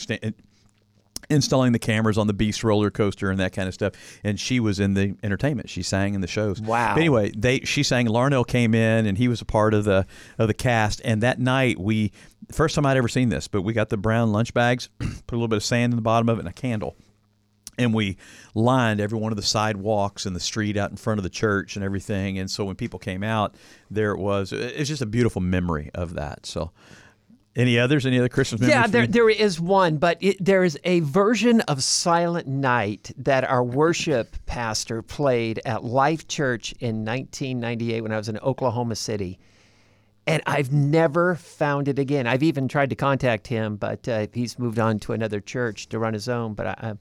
installing 1.31 1.73
the 1.73 1.79
cameras 1.79 2.17
on 2.19 2.27
the 2.27 2.33
Beast 2.33 2.65
roller 2.65 2.91
coaster 2.91 3.31
and 3.31 3.39
that 3.41 3.53
kind 3.53 3.69
of 3.69 3.75
stuff. 3.75 3.93
And 4.25 4.39
she 4.39 4.61
was 4.61 4.81
in 4.81 4.95
the 4.95 5.17
entertainment. 5.23 5.69
She 5.69 5.83
sang 5.83 6.15
in 6.15 6.21
the 6.21 6.27
shows. 6.27 6.61
Wow. 6.61 6.95
But 6.95 7.01
anyway, 7.01 7.33
they 7.37 7.61
she 7.61 7.83
sang. 7.83 8.07
Larnelle 8.07 8.47
came 8.47 8.75
in 8.75 9.07
and 9.07 9.19
he 9.19 9.29
was 9.29 9.41
a 9.41 9.45
part 9.45 9.75
of 9.75 9.85
the 9.85 10.07
of 10.39 10.49
the 10.49 10.55
cast. 10.55 11.01
And 11.05 11.23
that 11.23 11.39
night 11.39 11.79
we 11.79 12.13
first 12.51 12.75
time 12.75 12.87
I'd 12.87 12.97
ever 12.97 13.09
seen 13.09 13.29
this, 13.29 13.49
but 13.49 13.63
we 13.63 13.73
got 13.73 13.91
the 13.91 13.97
brown 13.97 14.33
lunch 14.33 14.55
bags, 14.55 14.89
put 14.99 15.33
a 15.33 15.37
little 15.37 15.49
bit 15.49 15.57
of 15.57 15.65
sand 15.65 15.93
in 15.93 15.97
the 15.97 16.03
bottom 16.03 16.29
of 16.29 16.39
it 16.39 16.41
and 16.41 16.49
a 16.49 16.53
candle. 16.53 16.97
And 17.79 17.95
we 17.95 18.17
lined 18.55 19.01
every 19.01 19.19
one 19.19 19.31
of 19.31 19.37
the 19.37 19.43
sidewalks 19.43 20.27
and 20.27 20.35
the 20.35 20.41
street 20.41 20.77
out 20.77 20.91
in 20.91 20.97
front 20.97 21.19
of 21.19 21.23
the 21.23 21.31
church 21.31 21.77
and 21.77 21.85
everything. 21.85 22.37
And 22.37 22.51
so 22.51 22.65
when 22.65 22.75
people 22.75 22.99
came 22.99 23.23
out, 23.23 23.55
there 23.89 24.11
it 24.11 24.19
was. 24.19 24.53
It's 24.53 24.89
just 24.89 25.03
a 25.03 25.07
beautiful 25.07 25.41
memory 25.41 25.91
of 25.95 26.15
that. 26.15 26.45
So, 26.45 26.73
any 27.59 27.79
others? 27.79 28.07
Any 28.07 28.19
other 28.19 28.29
Christmas 28.29 28.61
memories? 28.61 28.75
Yeah, 28.75 28.87
there, 28.87 29.07
there 29.07 29.29
is 29.29 29.61
one, 29.61 29.99
but 29.99 30.17
it, 30.21 30.37
there 30.43 30.63
is 30.63 30.79
a 30.85 31.01
version 31.01 31.61
of 31.63 31.83
Silent 31.83 32.47
Night 32.47 33.11
that 33.19 33.45
our 33.45 33.65
worship 33.79 34.37
pastor 34.47 35.03
played 35.03 35.61
at 35.65 35.83
Life 35.85 36.29
Church 36.29 36.73
in 36.81 37.05
1998 37.05 38.01
when 38.01 38.13
I 38.13 38.17
was 38.17 38.29
in 38.29 38.39
Oklahoma 38.39 38.95
City. 38.95 39.39
And 40.29 40.43
I've 40.47 40.73
never 40.73 41.35
found 41.37 41.89
it 41.89 41.99
again. 41.99 42.27
I've 42.27 42.43
even 42.43 42.69
tried 42.69 42.91
to 42.91 42.97
contact 42.97 43.47
him, 43.47 43.77
but 43.77 44.07
uh, 44.09 44.27
he's 44.33 44.59
moved 44.59 44.79
on 44.79 44.99
to 45.01 45.13
another 45.15 45.41
church 45.41 45.89
to 45.89 45.99
run 45.99 46.13
his 46.13 46.29
own. 46.29 46.53
But 46.55 46.67
I, 46.67 46.75
I, 46.79 46.95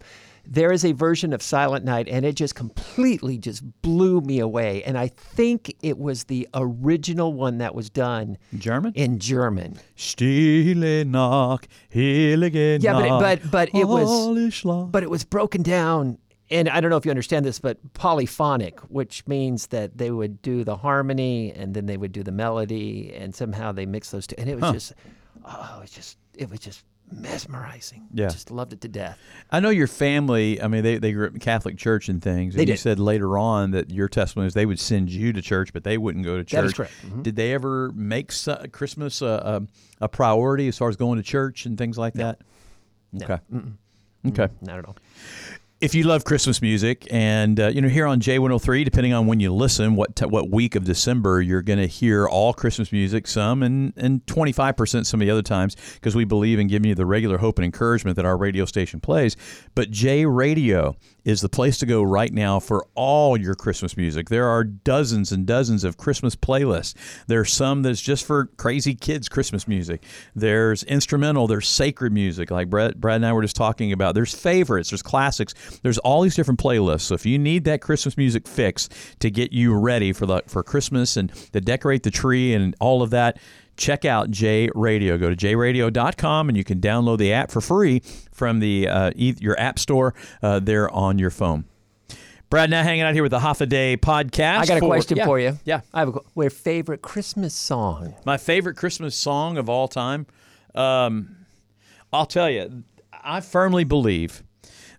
there 0.50 0.72
is 0.72 0.86
a 0.86 0.94
version 0.94 1.34
of 1.34 1.42
Silent 1.42 1.84
Night, 1.84 2.08
and 2.08 2.26
it 2.26 2.36
just 2.36 2.56
completely 2.56 3.38
just 3.38 3.64
blew 3.82 4.22
me 4.22 4.40
away. 4.40 4.82
And 4.84 4.98
I 4.98 5.08
think 5.10 5.76
it 5.84 5.98
was 5.98 6.24
the 6.24 6.48
original 6.54 7.34
one 7.34 7.58
that 7.58 7.76
was 7.76 7.90
done 7.90 8.38
German? 8.58 8.94
in 8.96 9.20
German. 9.20 9.78
Stille 9.98 11.04
Nacht, 11.06 11.68
heilige 11.94 12.82
Nacht. 12.82 12.84
Yeah, 12.84 12.94
but 12.94 13.06
it- 13.06 13.42
but- 13.42 13.52
but 13.52 13.70
it 13.80 13.88
was- 13.88 14.10
but 14.92 15.04
it 15.04 15.10
was 15.10 15.26
broken 15.26 15.64
down 15.64 16.18
and 16.50 16.70
i 16.70 16.80
don't 16.80 16.90
know 16.90 16.98
if 16.98 17.06
you 17.06 17.12
understand 17.12 17.46
this 17.46 17.60
but 17.60 17.78
polyphonic 17.94 18.80
which 18.90 19.26
means 19.28 19.68
that 19.68 19.98
they 19.98 20.12
would 20.12 20.42
do 20.42 20.64
the 20.64 20.78
harmony 20.78 21.52
and 21.54 21.74
then 21.74 21.86
they 21.86 21.98
would 21.98 22.12
do 22.12 22.24
the 22.24 22.32
melody 22.32 23.14
and 23.16 23.34
somehow 23.36 23.72
they 23.72 23.86
mix 23.86 24.12
those 24.12 24.26
two 24.28 24.36
and 24.38 24.50
it 24.50 24.60
was 24.60 24.72
just 24.72 24.94
oh 25.46 25.76
it 25.78 25.82
was 25.82 25.92
just 25.92 26.18
it 26.36 26.50
was 26.50 26.60
just 26.60 26.84
mesmerizing 27.10 28.06
Yeah. 28.14 28.28
just 28.28 28.52
loved 28.52 28.74
it 28.74 28.82
to 28.82 28.88
death 28.90 29.18
I 29.50 29.62
know 29.62 29.70
your 29.70 29.88
family. 29.88 30.62
I 30.62 30.68
mean, 30.68 30.84
they, 30.84 30.98
they 30.98 31.14
grew 31.14 31.26
up 31.28 31.34
in 31.34 31.40
Catholic 31.40 31.78
church 31.78 32.10
and 32.10 32.22
things. 32.22 32.54
And 32.54 32.60
They 32.60 32.64
you 32.64 32.74
did. 32.76 32.80
said 32.82 33.00
later 33.00 33.38
on 33.38 33.72
that 33.72 33.90
your 33.90 34.10
testimony 34.10 34.48
is 34.48 34.54
they 34.54 34.66
would 34.66 34.78
send 34.80 35.10
you 35.10 35.32
to 35.32 35.42
church, 35.42 35.72
but 35.72 35.86
they 35.86 35.98
wouldn't 35.98 36.26
go 36.26 36.36
to 36.36 36.44
church. 36.44 36.58
That 36.60 36.66
is 36.66 36.74
correct. 36.74 36.92
Mhm. 37.08 37.24
Did 37.24 37.38
they 37.38 37.54
ever 37.54 37.94
make 37.96 38.34
Christmas 38.74 39.22
a, 39.22 39.26
a, 40.02 40.04
a 40.04 40.10
priority 40.10 40.68
as 40.68 40.78
far 40.78 40.90
as 40.90 40.98
going 40.98 41.16
to 41.16 41.24
church 41.24 41.66
and 41.66 41.78
things 41.78 41.98
like 41.98 42.16
that? 42.16 42.40
Okay. 43.24 43.40
Okay. 44.28 44.50
not 44.62 44.80
at 44.80 44.86
all 44.86 44.98
If 45.80 45.94
you 45.94 46.06
love 46.06 46.24
Christmas 46.24 46.60
music, 46.60 47.08
and 47.12 47.60
uh, 47.60 47.68
you 47.68 47.84
know, 47.84 47.88
here 47.88 48.08
on 48.08 48.20
J103, 48.20 48.84
depending 48.84 49.14
on 49.14 49.28
when 49.28 49.40
you 49.40 49.54
listen, 49.54 49.96
what 49.96 50.16
t- 50.16 50.26
what 50.26 50.50
week 50.50 50.74
of 50.74 50.86
December 50.86 51.40
you're 51.40 51.62
going 51.62 51.78
to 51.78 51.86
hear 51.86 52.28
all 52.28 52.52
Christmas 52.52 52.92
music, 52.92 53.28
some 53.28 53.62
and 53.62 53.94
and 53.96 54.26
25 54.26 54.76
percent 54.76 55.06
some 55.06 55.22
of 55.22 55.28
the 55.28 55.32
other 55.32 55.44
times, 55.44 55.76
because 55.94 56.16
we 56.16 56.26
believe 56.26 56.58
in 56.58 56.66
giving 56.66 56.90
you 56.90 56.96
the 56.96 57.06
regular 57.06 57.38
hope 57.38 57.60
and 57.60 57.66
encouragement 57.66 58.16
that 58.16 58.26
our 58.26 58.38
radio 58.38 58.66
station 58.66 59.00
plays. 59.00 59.38
But 59.76 59.92
J 59.92 60.26
Radio 60.26 60.96
is 61.28 61.42
the 61.42 61.50
place 61.50 61.78
to 61.78 61.86
go 61.86 62.02
right 62.02 62.32
now 62.32 62.58
for 62.58 62.88
all 62.96 63.36
your 63.36 63.54
Christmas 63.54 63.98
music. 63.98 64.30
There 64.30 64.48
are 64.48 64.64
dozens 64.64 65.34
and 65.34 65.46
dozens 65.46 65.84
of 65.84 65.98
Christmas 65.98 66.38
playlists. 66.38 66.96
There's 67.28 67.52
some 67.52 67.82
that's 67.82 68.00
just 68.00 68.26
for 68.26 68.46
crazy 68.56 68.96
kids 68.96 69.28
Christmas 69.28 69.68
music. 69.68 70.06
There's 70.34 70.84
instrumental, 70.84 71.46
there's 71.46 71.68
sacred 71.68 72.14
music 72.14 72.50
like 72.50 72.70
Brad, 72.70 73.02
Brad 73.02 73.18
and 73.18 73.26
I 73.26 73.34
were 73.34 73.42
just 73.42 73.58
talking 73.58 73.92
about. 73.92 74.16
There's 74.16 74.34
favorites, 74.34 74.90
there's 74.90 75.04
classics. 75.04 75.54
There's 75.84 75.98
all 76.00 76.22
these 76.22 76.36
different 76.36 76.60
playlists. 76.60 77.02
So 77.02 77.16
if 77.16 77.26
you 77.26 77.38
need 77.40 77.64
that 77.66 77.82
Christmas 77.82 78.18
music 78.18 78.48
fix 78.48 78.90
to 79.20 79.30
get 79.30 79.52
you 79.54 79.74
ready 79.74 80.14
for 80.14 80.26
the 80.26 80.42
for 80.48 80.64
Christmas 80.64 81.18
and 81.18 81.34
to 81.54 81.62
decorate 81.62 82.04
the 82.04 82.12
tree 82.12 82.54
and 82.54 82.76
all 82.80 83.02
of 83.02 83.10
that, 83.12 83.38
check 83.78 84.06
out 84.06 84.32
J 84.32 84.70
Radio. 84.76 85.18
Go 85.18 85.30
to 85.30 85.36
jradio.com 85.36 86.50
and 86.50 86.58
you 86.58 86.64
can 86.64 86.80
download 86.80 87.18
the 87.20 87.34
app 87.34 87.52
for 87.52 87.62
free 87.62 88.02
from 88.32 88.60
the 88.60 88.88
uh, 88.88 89.12
your 89.16 89.60
app 89.60 89.80
store 89.80 90.14
uh, 90.42 90.60
there 90.60 90.90
on 90.92 91.20
your 91.20 91.30
phone. 91.30 91.66
Brad, 92.50 92.70
now 92.70 92.82
hanging 92.82 93.02
out 93.02 93.14
here 93.14 93.24
with 93.24 93.32
the 93.32 93.40
Hafa 93.40 93.68
Adai 93.68 93.98
podcast. 93.98 94.60
i 94.60 94.66
got 94.66 94.78
a 94.78 94.80
for- 94.80 94.88
question 94.88 95.18
Yeah, 95.18 95.26
for 95.26 95.38
you 95.38 95.60
Yeah. 95.66 95.82
i 95.94 96.00
have 96.00 96.16
a 96.16 96.20
your 96.38 96.50
favorite 96.50 97.02
christmas 97.02 97.54
song 97.54 98.16
My 98.26 98.38
favorite 98.38 98.78
Christmas 98.78 99.18
song 99.18 99.58
of 99.58 99.68
all 99.68 99.90
time. 99.90 100.28
Um, 100.74 101.36
I'll 102.14 102.26
tell 102.26 102.50
you, 102.50 102.84
I 103.12 103.42
firmly 103.42 103.84
believe 103.84 104.44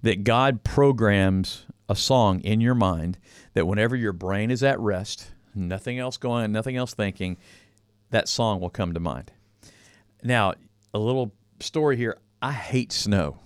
that 0.03 0.25
God 0.25 0.65
programs 0.65 1.67
a 1.89 1.97
song 1.97 2.41
in 2.41 2.61
your 2.61 2.75
mind 2.75 3.19
that 3.55 3.67
whenever 3.67 3.97
your 3.97 4.13
brain 4.13 4.51
is 4.51 4.63
at 4.63 4.79
rest, 4.79 5.31
nothing 5.55 5.99
else 5.99 6.17
going, 6.17 6.53
nothing 6.53 6.77
else 6.77 6.95
thinking, 6.95 7.37
that 8.11 8.29
song 8.29 8.61
will 8.61 8.71
come 8.71 8.95
to 8.95 9.01
mind. 9.01 9.33
Now, 10.23 10.55
a 10.93 10.99
little 10.99 11.33
story 11.61 11.97
here. 11.97 12.19
I 12.41 12.53
hate 12.53 12.93
snow. 12.93 13.39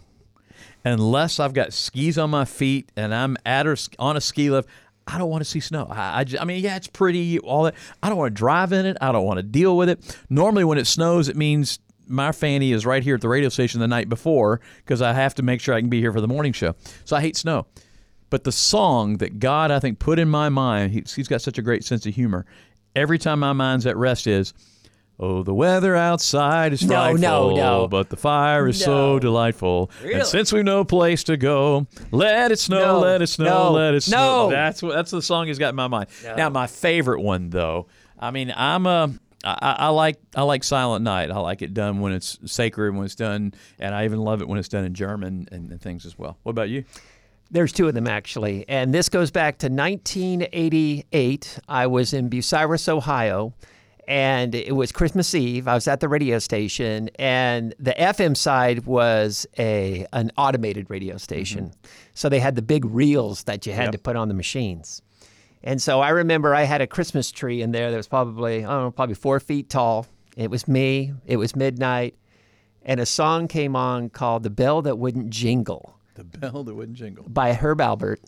Unless 0.85 1.39
I've 1.41 1.55
got 1.55 1.73
skis 1.73 2.19
on 2.19 2.31
my 2.31 2.45
feet 2.45 2.91
and 2.97 3.15
I'm 3.15 3.37
at 3.47 3.67
or 3.67 3.77
on 3.99 4.17
a 4.17 4.21
ski 4.21 4.51
lift, 4.51 4.69
I 5.07 5.19
don't 5.19 5.31
want 5.31 5.43
to 5.43 5.49
see 5.49 5.61
snow. 5.61 5.87
I, 5.89 6.21
I, 6.21 6.25
ju- 6.25 6.39
I 6.41 6.45
mean, 6.45 6.63
yeah, 6.63 6.77
it's 6.77 6.89
pretty, 6.89 7.39
all 7.41 7.65
that. 7.65 7.75
I 8.03 8.09
don't 8.09 8.19
want 8.19 8.35
to 8.35 8.39
drive 8.39 8.73
in 8.73 8.87
it. 8.87 8.97
I 9.01 9.13
don't 9.13 9.25
want 9.25 9.39
to 9.39 9.43
deal 9.43 9.77
with 9.77 9.89
it. 9.89 10.17
Normally, 10.29 10.65
when 10.65 10.79
it 10.79 10.87
snows, 10.87 11.29
it 11.29 11.37
means 11.37 11.79
my 12.07 12.33
fanny 12.33 12.73
is 12.73 12.85
right 12.87 13.03
here 13.03 13.15
at 13.15 13.21
the 13.21 13.29
radio 13.29 13.49
station 13.49 13.81
the 13.81 13.89
night 13.89 14.09
before 14.09 14.61
because 14.79 15.01
I 15.03 15.13
have 15.13 15.35
to 15.37 15.43
make 15.43 15.61
sure 15.61 15.75
I 15.75 15.81
can 15.81 15.91
be 15.91 16.01
here 16.01 16.13
for 16.13 16.21
the 16.21 16.29
morning 16.29 16.53
show. 16.53 16.75
So 17.05 17.17
I 17.17 17.21
hate 17.21 17.37
snow. 17.37 17.67
But 18.31 18.45
the 18.45 18.53
song 18.53 19.19
that 19.19 19.39
God, 19.39 19.71
I 19.71 19.79
think, 19.79 19.99
put 19.99 20.19
in 20.19 20.29
my 20.29 20.49
mind, 20.49 20.93
he, 20.93 21.05
he's 21.15 21.29
got 21.29 21.43
such 21.43 21.59
a 21.59 21.63
great 21.63 21.85
sense 21.85 22.07
of 22.07 22.15
humor. 22.15 22.47
Every 22.97 23.19
time 23.19 23.41
my 23.41 23.53
mind's 23.53 23.87
at 23.87 23.97
rest 23.97 24.27
is, 24.27 24.55
Oh, 25.21 25.43
the 25.43 25.55
weather 25.55 25.95
outside 25.95 26.73
is 26.73 26.83
No, 26.83 26.95
frightful, 26.95 27.19
no, 27.21 27.55
no. 27.55 27.89
but 27.89 28.09
the 28.09 28.17
fire 28.17 28.67
is 28.67 28.83
so 28.83 29.19
delightful. 29.21 29.91
Really? 30.03 30.15
And 30.15 30.27
since 30.27 30.53
we've 30.53 30.65
no 30.65 30.85
place 30.85 31.23
to 31.25 31.37
go, 31.37 31.87
let 32.11 32.51
it 32.51 32.59
snow, 32.59 32.79
No, 32.95 32.99
let 33.01 33.23
it 33.23 33.27
snow, 33.29 33.45
no, 33.45 33.73
let 33.73 33.95
it 33.95 34.03
snow. 34.03 34.45
no. 34.49 34.51
That's 34.51 34.83
what 34.83 34.95
that's 34.95 35.11
the 35.13 35.23
song 35.23 35.47
he's 35.47 35.59
got 35.59 35.69
in 35.69 35.77
my 35.77 35.87
mind. 35.87 36.09
Now, 36.37 36.49
my 36.49 36.67
favorite 36.67 37.21
one 37.21 37.51
though, 37.51 37.87
I 38.19 38.31
mean, 38.31 38.53
I'm 38.57 38.87
a 38.87 39.11
I, 39.45 39.77
I 39.79 39.89
like 39.89 40.17
I 40.37 40.43
like 40.43 40.63
Silent 40.65 41.05
Night. 41.05 41.31
I 41.31 41.39
like 41.39 41.63
it 41.63 41.75
done 41.75 42.01
when 42.01 42.13
it's 42.13 42.39
sacred, 42.47 42.95
when 42.95 43.05
it's 43.05 43.15
done, 43.15 43.55
and 43.79 43.95
I 43.95 44.05
even 44.05 44.21
love 44.21 44.41
it 44.41 44.49
when 44.49 44.59
it's 44.59 44.69
done 44.69 44.85
in 44.85 44.95
German 44.95 45.49
and, 45.51 45.71
and 45.71 45.81
things 45.81 46.07
as 46.07 46.19
well. 46.19 46.39
What 46.43 46.51
about 46.51 46.69
you? 46.69 46.85
There's 47.51 47.73
two 47.73 47.87
of 47.89 47.95
them 47.95 48.07
actually, 48.07 48.65
and 48.69 48.95
this 48.95 49.09
goes 49.09 49.31
back 49.31 49.59
to 49.59 49.69
1988. 49.69 51.59
I 51.69 51.87
was 51.87 52.13
in 52.13 52.31
Bucyrus, 52.31 52.89
Ohio, 52.89 53.53
and 54.09 54.55
it 54.55 54.75
was 54.75 54.91
Christmas 54.93 55.35
Eve. 55.35 55.69
I 55.69 55.75
was 55.75 55.87
at 55.89 56.01
the 56.01 56.09
radio 56.09 56.39
station, 56.39 57.11
and 57.19 57.75
the 57.79 57.93
FM 57.93 58.37
side 58.37 58.87
was 58.87 59.47
a 59.59 60.07
an 60.13 60.31
automated 60.39 60.89
radio 60.91 61.17
station, 61.17 61.67
mm-hmm. 61.67 61.89
so 62.15 62.29
they 62.29 62.41
had 62.41 62.55
the 62.57 62.63
big 62.63 62.85
reels 62.85 63.45
that 63.45 63.67
you 63.67 63.73
had 63.73 63.85
Yep. 63.87 63.93
to 63.93 63.99
put 63.99 64.17
on 64.17 64.29
the 64.29 64.35
machines. 64.35 65.03
And 65.65 65.81
so 65.81 66.01
I 66.01 66.11
remember 66.11 66.55
I 66.55 66.63
had 66.65 66.81
a 66.81 66.87
Christmas 66.87 67.31
tree 67.31 67.63
in 67.63 67.73
there 67.73 67.91
that 67.91 67.97
was 67.97 68.09
probably 68.09 68.65
I 68.65 68.69
don't 68.69 68.85
know, 68.85 68.91
probably 68.91 69.15
four 69.15 69.41
feet 69.41 69.69
tall. 69.71 70.07
It 70.37 70.51
was 70.51 70.67
me. 70.67 71.13
It 71.27 71.37
was 71.37 71.55
midnight, 71.55 72.17
and 72.83 72.99
a 73.01 73.07
song 73.07 73.49
came 73.49 73.77
on 73.77 74.09
called 74.11 74.43
"The 74.43 74.51
Bell 74.51 74.83
That 74.83 74.99
Wouldn't 74.99 75.31
Jingle." 75.31 75.99
The 76.15 76.25
bell 76.25 76.63
that 76.65 76.75
wouldn't 76.75 76.99
jingle. 76.99 77.25
by 77.27 77.55
Herb 77.55 77.79
Alpert. 77.79 78.19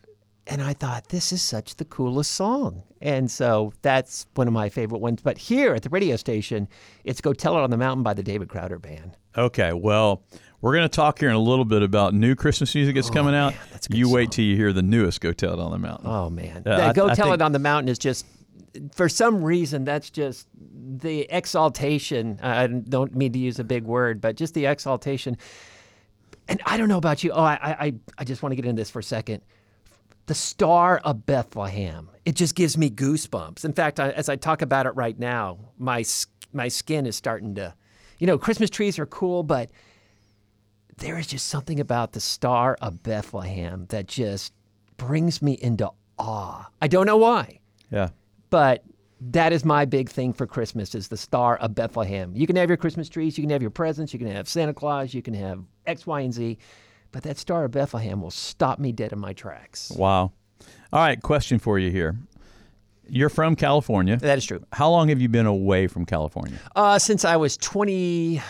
And 0.46 0.62
I 0.62 0.72
thought, 0.74 1.08
this 1.08 1.32
is 1.32 1.42
such 1.42 1.76
the 1.76 1.84
coolest 1.84 2.30
song. 2.32 2.82
And 3.00 3.30
so 3.30 3.72
that's 3.82 4.26
one 4.34 4.46
of 4.46 4.52
my 4.54 4.68
favorite 4.68 4.98
ones. 5.00 5.20
But 5.22 5.36
here 5.38 5.74
at 5.74 5.82
the 5.82 5.88
radio 5.90 6.16
station, 6.16 6.68
it's 7.04 7.20
Go 7.20 7.32
Tell 7.32 7.56
It 7.58 7.62
on 7.62 7.70
the 7.70 7.76
Mountain 7.76 8.02
by 8.02 8.14
the 8.14 8.22
David 8.22 8.48
Crowder 8.48 8.78
Band. 8.78 9.16
Okay, 9.36 9.72
well, 9.72 10.22
we're 10.64 10.72
going 10.74 10.88
to 10.88 10.96
talk 10.96 11.18
here 11.18 11.28
in 11.28 11.34
a 11.34 11.38
little 11.38 11.66
bit 11.66 11.82
about 11.82 12.14
new 12.14 12.34
Christmas 12.34 12.74
music 12.74 12.94
that's 12.94 13.10
oh, 13.10 13.12
coming 13.12 13.34
out. 13.34 13.52
that's 13.70 13.86
a 13.86 13.90
good 13.90 13.98
you 13.98 14.08
wait 14.10 14.30
till 14.30 14.46
you 14.46 14.56
hear 14.56 14.72
the 14.72 14.82
newest 14.82 15.20
"Go 15.20 15.32
Tell 15.32 15.52
It 15.52 15.58
on 15.60 15.70
the 15.70 15.78
Mountain." 15.78 16.08
Oh, 16.08 16.30
man. 16.30 16.62
The 16.62 16.86
I- 16.86 16.92
Go 16.94 17.06
I 17.08 17.14
Tell 17.14 17.26
think- 17.26 17.34
It 17.34 17.42
on 17.42 17.52
the 17.52 17.58
Mountain 17.58 17.90
is 17.90 17.98
just, 17.98 18.24
for 18.92 19.10
some 19.10 19.44
reason, 19.44 19.84
that's 19.84 20.08
just 20.08 20.48
the 20.56 21.26
exaltation. 21.28 22.40
I 22.42 22.66
don't 22.66 23.14
mean 23.14 23.32
to 23.34 23.38
use 23.38 23.58
a 23.58 23.64
big 23.64 23.84
word, 23.84 24.22
but 24.22 24.36
just 24.36 24.54
the 24.54 24.64
exaltation. 24.64 25.36
And 26.48 26.62
I 26.64 26.78
don't 26.78 26.88
know 26.88 26.96
about 26.96 27.22
you. 27.22 27.32
Oh, 27.32 27.42
I, 27.42 27.58
I, 27.62 27.94
I 28.16 28.24
just 28.24 28.42
want 28.42 28.52
to 28.52 28.56
get 28.56 28.64
into 28.64 28.80
this 28.80 28.88
for 28.90 29.00
a 29.00 29.02
second. 29.02 29.42
the 30.26 30.34
Star 30.34 30.96
of 31.04 31.26
Bethlehem. 31.26 32.08
It 32.24 32.36
just 32.36 32.54
gives 32.54 32.78
me 32.78 32.88
goosebumps. 32.88 33.66
In 33.66 33.74
fact, 33.74 34.00
I, 34.00 34.12
as 34.12 34.30
I 34.30 34.36
talk 34.36 34.62
about 34.62 34.86
it 34.86 34.92
right 34.96 35.18
now, 35.18 35.58
my 35.78 36.04
my 36.54 36.68
skin 36.68 37.04
is 37.04 37.16
starting 37.16 37.54
to, 37.56 37.74
you 38.18 38.26
know, 38.26 38.38
Christmas 38.38 38.70
trees 38.70 38.98
are 38.98 39.04
cool, 39.04 39.42
but 39.42 39.68
there 40.98 41.18
is 41.18 41.26
just 41.26 41.46
something 41.48 41.80
about 41.80 42.12
the 42.12 42.20
Star 42.20 42.76
of 42.80 43.02
Bethlehem 43.02 43.86
that 43.90 44.06
just 44.06 44.52
brings 44.96 45.42
me 45.42 45.52
into 45.54 45.90
awe. 46.18 46.66
I 46.80 46.88
don't 46.88 47.06
know 47.06 47.16
why, 47.16 47.60
Yeah. 47.90 48.10
but 48.50 48.84
that 49.20 49.52
is 49.52 49.64
my 49.64 49.84
big 49.84 50.08
thing 50.08 50.32
for 50.32 50.46
Christmas 50.46 50.94
is 50.94 51.08
the 51.08 51.16
Star 51.16 51.56
of 51.56 51.74
Bethlehem. 51.74 52.32
You 52.34 52.46
can 52.46 52.56
have 52.56 52.68
your 52.68 52.76
Christmas 52.76 53.08
trees, 53.08 53.36
you 53.38 53.42
can 53.42 53.50
have 53.50 53.62
your 53.62 53.70
presents, 53.70 54.12
you 54.12 54.18
can 54.18 54.28
have 54.28 54.48
Santa 54.48 54.74
Claus, 54.74 55.14
you 55.14 55.22
can 55.22 55.34
have 55.34 55.60
X, 55.86 56.06
Y, 56.06 56.20
and 56.20 56.32
Z, 56.32 56.58
but 57.12 57.22
that 57.22 57.38
Star 57.38 57.64
of 57.64 57.70
Bethlehem 57.72 58.20
will 58.20 58.30
stop 58.30 58.78
me 58.78 58.92
dead 58.92 59.12
in 59.12 59.18
my 59.18 59.32
tracks. 59.32 59.90
Wow. 59.90 60.32
All 60.92 61.00
right, 61.00 61.20
question 61.20 61.58
for 61.58 61.78
you 61.78 61.90
here. 61.90 62.16
You're 63.06 63.28
from 63.28 63.54
California. 63.54 64.16
That 64.16 64.38
is 64.38 64.46
true. 64.46 64.64
How 64.72 64.88
long 64.90 65.08
have 65.08 65.20
you 65.20 65.28
been 65.28 65.44
away 65.46 65.86
from 65.88 66.06
California? 66.06 66.58
Uh, 66.74 66.98
since 66.98 67.24
I 67.24 67.36
was 67.36 67.56
20, 67.58 68.38
uh, 68.38 68.42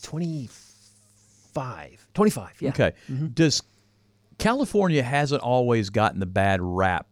25. 0.00 2.08
25, 2.14 2.50
yeah. 2.60 2.68
Okay. 2.70 2.92
Does 3.34 3.62
California 4.38 5.02
hasn't 5.02 5.42
always 5.42 5.90
gotten 5.90 6.20
the 6.20 6.26
bad 6.26 6.62
rap 6.62 7.06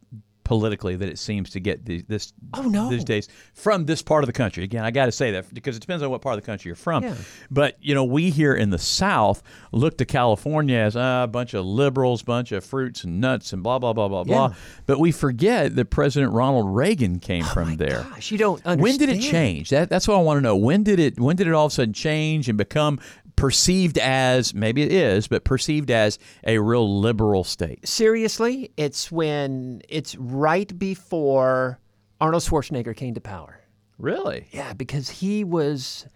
politically 0.51 0.97
that 0.97 1.09
it 1.09 1.17
seems 1.17 1.51
to 1.51 1.61
get 1.61 1.85
the, 1.85 2.03
this 2.09 2.33
Oh, 2.55 2.63
no. 2.63 2.91
these 2.91 3.05
days 3.05 3.29
from 3.55 3.87
this 3.87 4.03
part 4.03 4.25
of 4.25 4.27
the 4.27 4.33
country. 4.33 4.65
Again, 4.65 4.85
I 4.85 4.91
got 4.91 5.07
to 5.07 5.13
say 5.13 5.31
that 5.31 5.55
because 5.55 5.77
it 5.77 5.79
depends 5.79 6.03
on 6.03 6.11
what 6.11 6.21
part 6.23 6.35
of 6.37 6.43
the 6.43 6.47
country 6.47 6.71
you're 6.71 6.75
from. 6.75 7.05
Yeah. 7.05 7.15
But 7.53 7.77
you 7.81 7.95
know, 7.95 8.03
we 8.03 8.31
here 8.31 8.53
in 8.53 8.71
the 8.71 8.79
South 8.79 9.45
look 9.71 9.97
to 9.99 10.05
California 10.05 10.77
as 10.77 10.97
uh, 10.97 11.21
a 11.23 11.29
bunch 11.29 11.55
of 11.55 11.65
liberals, 11.65 12.23
bunch 12.25 12.51
of 12.51 12.65
fruits 12.65 13.05
and 13.05 13.21
nuts 13.21 13.53
and 13.53 13.63
blah 13.63 13.79
blah 13.79 13.93
blah 13.93 14.09
blah 14.09 14.25
blah. 14.25 14.49
Yeah. 14.49 14.55
But 14.87 14.99
we 14.99 15.13
forget 15.13 15.77
that 15.77 15.85
President 15.91 16.33
Ronald 16.33 16.75
Reagan 16.75 17.21
came 17.21 17.45
from 17.45 17.77
there. 17.77 18.05
Gosh, 18.11 18.33
you 18.33 18.39
don't 18.39 18.57
understand. 18.67 18.81
When 18.83 18.97
did 18.97 19.09
it 19.11 19.21
change? 19.23 19.71
That, 19.71 19.89
that's 19.89 20.09
what 20.09 20.17
I 20.17 20.21
want 20.21 20.39
to 20.39 20.41
know. 20.41 20.57
When 20.57 20.83
did 20.83 20.99
it? 20.99 21.21
When 21.21 21.37
did 21.37 21.47
it 21.47 21.53
all 21.55 21.67
of 21.67 21.73
a 21.73 21.75
sudden 21.77 21.95
change 21.95 22.49
and 22.49 22.59
become 22.59 22.99
perceived 23.37 23.97
as 23.97 24.53
maybe 24.53 24.83
it 24.83 24.93
is, 24.93 25.27
but 25.27 25.45
perceived 25.45 25.91
as 25.91 26.19
a 26.47 26.59
real 26.59 27.01
liberal 27.01 27.43
state? 27.45 27.87
Seriously, 27.89 28.71
it's 28.77 29.11
when 29.11 29.81
it's 29.89 30.15
right 30.41 30.79
before 30.79 31.79
Arnold 32.21 32.43
Schwarzenegger 32.43 32.97
came 32.97 33.15
to 33.15 33.21
power. 33.21 33.61
Really? 33.99 34.49
Yeah, 34.51 34.73
because 34.73 35.11
he 35.11 35.45
was 35.45 36.07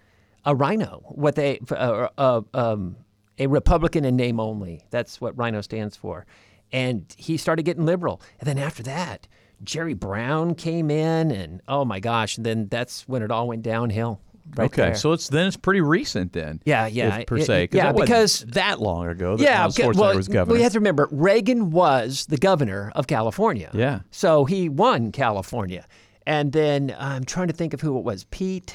a 0.44 0.54
RINO, 0.54 1.02
what 1.08 1.34
they 1.34 1.60
uh, 1.70 2.08
uh, 2.16 2.40
um, 2.54 2.96
a 3.38 3.46
Republican 3.46 4.04
in 4.04 4.16
name 4.16 4.40
only. 4.40 4.84
That's 4.90 5.20
what 5.20 5.36
RINO 5.36 5.60
stands 5.60 5.96
for. 5.96 6.26
And 6.72 7.14
he 7.18 7.36
started 7.36 7.64
getting 7.64 7.84
liberal. 7.84 8.20
And 8.40 8.48
then 8.48 8.58
after 8.58 8.82
that, 8.84 9.28
Jerry 9.62 9.94
Brown 9.94 10.54
came 10.54 10.90
in, 10.90 11.30
and 11.30 11.60
oh 11.68 11.84
my 11.84 12.00
gosh, 12.00 12.36
and 12.36 12.44
then 12.44 12.68
that's 12.68 13.06
when 13.06 13.22
it 13.22 13.30
all 13.30 13.48
went 13.48 13.62
downhill. 13.62 14.20
Right 14.56 14.66
okay, 14.66 14.82
there. 14.82 14.94
so 14.94 15.12
it's 15.12 15.28
then 15.28 15.46
it's 15.46 15.56
pretty 15.56 15.80
recent 15.80 16.32
then. 16.34 16.60
Yeah, 16.66 16.86
yeah, 16.86 17.18
if- 17.20 17.26
per 17.26 17.38
it- 17.38 17.46
se. 17.46 17.68
yeah, 17.72 17.84
that 17.84 17.94
wasn't 17.94 18.08
because- 18.08 18.40
that 18.52 18.80
long 18.80 19.08
ago. 19.08 19.36
That 19.36 19.42
yeah, 19.42 19.66
Schwarzenegger 19.66 19.96
well, 19.96 20.16
was 20.16 20.28
governor. 20.28 20.56
we 20.56 20.62
have 20.62 20.72
to 20.72 20.78
remember 20.80 21.08
Reagan 21.10 21.70
was 21.70 22.26
the 22.26 22.36
governor 22.36 22.92
of 22.94 23.06
California. 23.06 23.70
Yeah. 23.72 24.00
So 24.10 24.44
he 24.44 24.68
won 24.68 25.12
California. 25.12 25.86
And 26.26 26.52
then 26.52 26.94
I'm 26.98 27.24
trying 27.24 27.48
to 27.48 27.52
think 27.54 27.74
of 27.74 27.80
who 27.80 27.98
it 27.98 28.04
was. 28.04 28.24
Pete. 28.30 28.74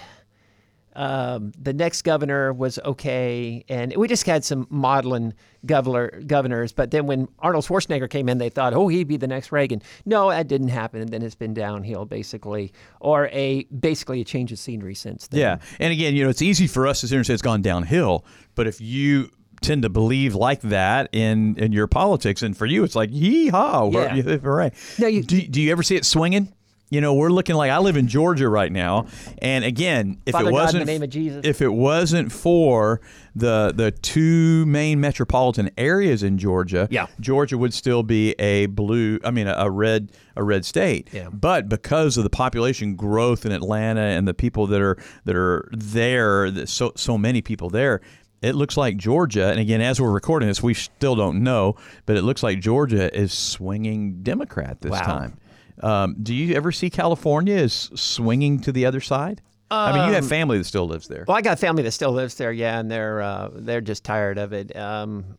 Um, 0.95 1.51
the 1.61 1.71
next 1.73 2.01
governor 2.01 2.51
was 2.51 2.79
okay, 2.79 3.63
and 3.69 3.95
we 3.95 4.07
just 4.07 4.25
had 4.25 4.43
some 4.43 4.67
modeling 4.69 5.33
governor 5.65 6.09
governors. 6.25 6.71
But 6.71 6.91
then 6.91 7.05
when 7.05 7.27
Arnold 7.39 7.65
Schwarzenegger 7.65 8.09
came 8.09 8.27
in, 8.27 8.37
they 8.39 8.49
thought, 8.49 8.73
oh, 8.73 8.87
he'd 8.87 9.07
be 9.07 9.15
the 9.17 9.27
next 9.27 9.51
Reagan. 9.51 9.81
No, 10.05 10.29
that 10.29 10.47
didn't 10.47 10.69
happen, 10.69 11.01
and 11.01 11.09
then 11.09 11.21
it's 11.21 11.35
been 11.35 11.53
downhill 11.53 12.05
basically, 12.05 12.73
or 12.99 13.29
a 13.31 13.63
basically 13.65 14.21
a 14.21 14.25
change 14.25 14.51
of 14.51 14.59
scenery 14.59 14.95
since 14.95 15.27
then. 15.27 15.39
Yeah, 15.39 15.57
and 15.79 15.93
again, 15.93 16.15
you 16.15 16.23
know, 16.23 16.29
it's 16.29 16.41
easy 16.41 16.67
for 16.67 16.87
us 16.87 17.01
to 17.01 17.07
sit 17.07 17.13
here 17.13 17.19
and 17.19 17.27
say 17.27 17.33
it's 17.33 17.41
gone 17.43 17.61
downhill, 17.61 18.25
but 18.55 18.65
if 18.67 18.81
you 18.81 19.29
tend 19.61 19.83
to 19.83 19.89
believe 19.89 20.35
like 20.35 20.61
that 20.61 21.09
in 21.13 21.55
in 21.57 21.71
your 21.71 21.85
politics, 21.87 22.41
and 22.41 22.57
for 22.57 22.65
you, 22.65 22.83
it's 22.83 22.95
like 22.95 23.09
yee-haw, 23.11 23.89
Yeah. 23.91 24.15
yeah. 24.15 24.37
hooray. 24.41 24.71
No, 24.97 25.07
you- 25.07 25.23
do, 25.23 25.41
do 25.47 25.61
you 25.61 25.71
ever 25.71 25.83
see 25.83 25.95
it 25.97 26.05
swinging? 26.05 26.51
You 26.91 27.01
know, 27.01 27.13
we're 27.13 27.29
looking 27.29 27.55
like 27.55 27.69
I 27.69 27.77
live 27.77 27.97
in 27.97 28.07
Georgia 28.07 28.49
right 28.49 28.71
now, 28.71 29.05
and 29.39 29.63
again, 29.63 30.19
if 30.25 30.31
Father 30.31 30.49
it 30.49 30.51
God, 30.53 30.57
in 30.57 30.63
wasn't 30.63 30.85
the 30.87 30.91
name 30.91 31.03
of 31.03 31.09
Jesus. 31.11 31.45
if 31.45 31.61
it 31.61 31.67
wasn't 31.71 32.31
for 32.31 32.99
the 33.35 33.71
the 33.75 33.91
two 33.91 34.65
main 34.65 34.99
metropolitan 34.99 35.69
areas 35.77 36.23
in 36.23 36.39
Georgia, 36.39 36.87
Yeah. 36.89 37.05
Georgia 37.19 37.59
would 37.59 37.75
still 37.75 38.01
be 38.01 38.31
a 38.39 38.65
blue, 38.65 39.19
I 39.23 39.29
mean, 39.29 39.45
a, 39.47 39.53
a 39.57 39.69
red 39.69 40.11
a 40.35 40.43
red 40.43 40.65
state. 40.65 41.09
Yeah. 41.13 41.29
But 41.31 41.69
because 41.69 42.17
of 42.17 42.23
the 42.23 42.29
population 42.31 42.95
growth 42.95 43.45
in 43.45 43.51
Atlanta 43.51 44.01
and 44.01 44.27
the 44.27 44.33
people 44.33 44.65
that 44.67 44.81
are 44.81 44.97
that 45.25 45.35
are 45.35 45.69
there, 45.71 46.49
that 46.49 46.69
so 46.69 46.93
so 46.95 47.19
many 47.19 47.43
people 47.43 47.69
there, 47.69 48.01
it 48.41 48.55
looks 48.55 48.77
like 48.77 48.97
Georgia. 48.97 49.51
And 49.51 49.59
again, 49.59 49.81
as 49.81 50.01
we're 50.01 50.09
recording 50.09 50.47
this, 50.49 50.63
we 50.63 50.73
still 50.73 51.15
don't 51.15 51.43
know, 51.43 51.75
but 52.07 52.17
it 52.17 52.23
looks 52.23 52.41
like 52.41 52.59
Georgia 52.61 53.15
is 53.15 53.31
swinging 53.31 54.23
Democrat 54.23 54.81
this 54.81 54.91
Wow. 54.91 55.01
time. 55.01 55.37
Um, 55.81 56.15
do 56.21 56.33
you 56.33 56.55
ever 56.55 56.71
see 56.71 56.89
California 56.89 57.55
as 57.55 57.89
swinging 57.95 58.59
to 58.61 58.71
the 58.71 58.85
other 58.85 59.01
side? 59.01 59.41
I 59.71 59.95
mean, 59.95 60.07
you 60.09 60.15
have 60.15 60.27
family 60.27 60.57
that 60.57 60.63
still 60.63 60.87
lives 60.87 61.07
there. 61.07 61.25
Well, 61.27 61.37
I 61.37 61.41
got 61.41 61.59
family 61.59 61.83
that 61.83 61.91
still 61.91 62.11
lives 62.11 62.35
there, 62.35 62.51
yeah, 62.51 62.79
and 62.79 62.89
they're 62.89 63.21
uh, 63.21 63.49
they're 63.53 63.81
just 63.81 64.03
tired 64.03 64.37
of 64.39 64.51
it. 64.51 64.75
Um, 64.75 65.37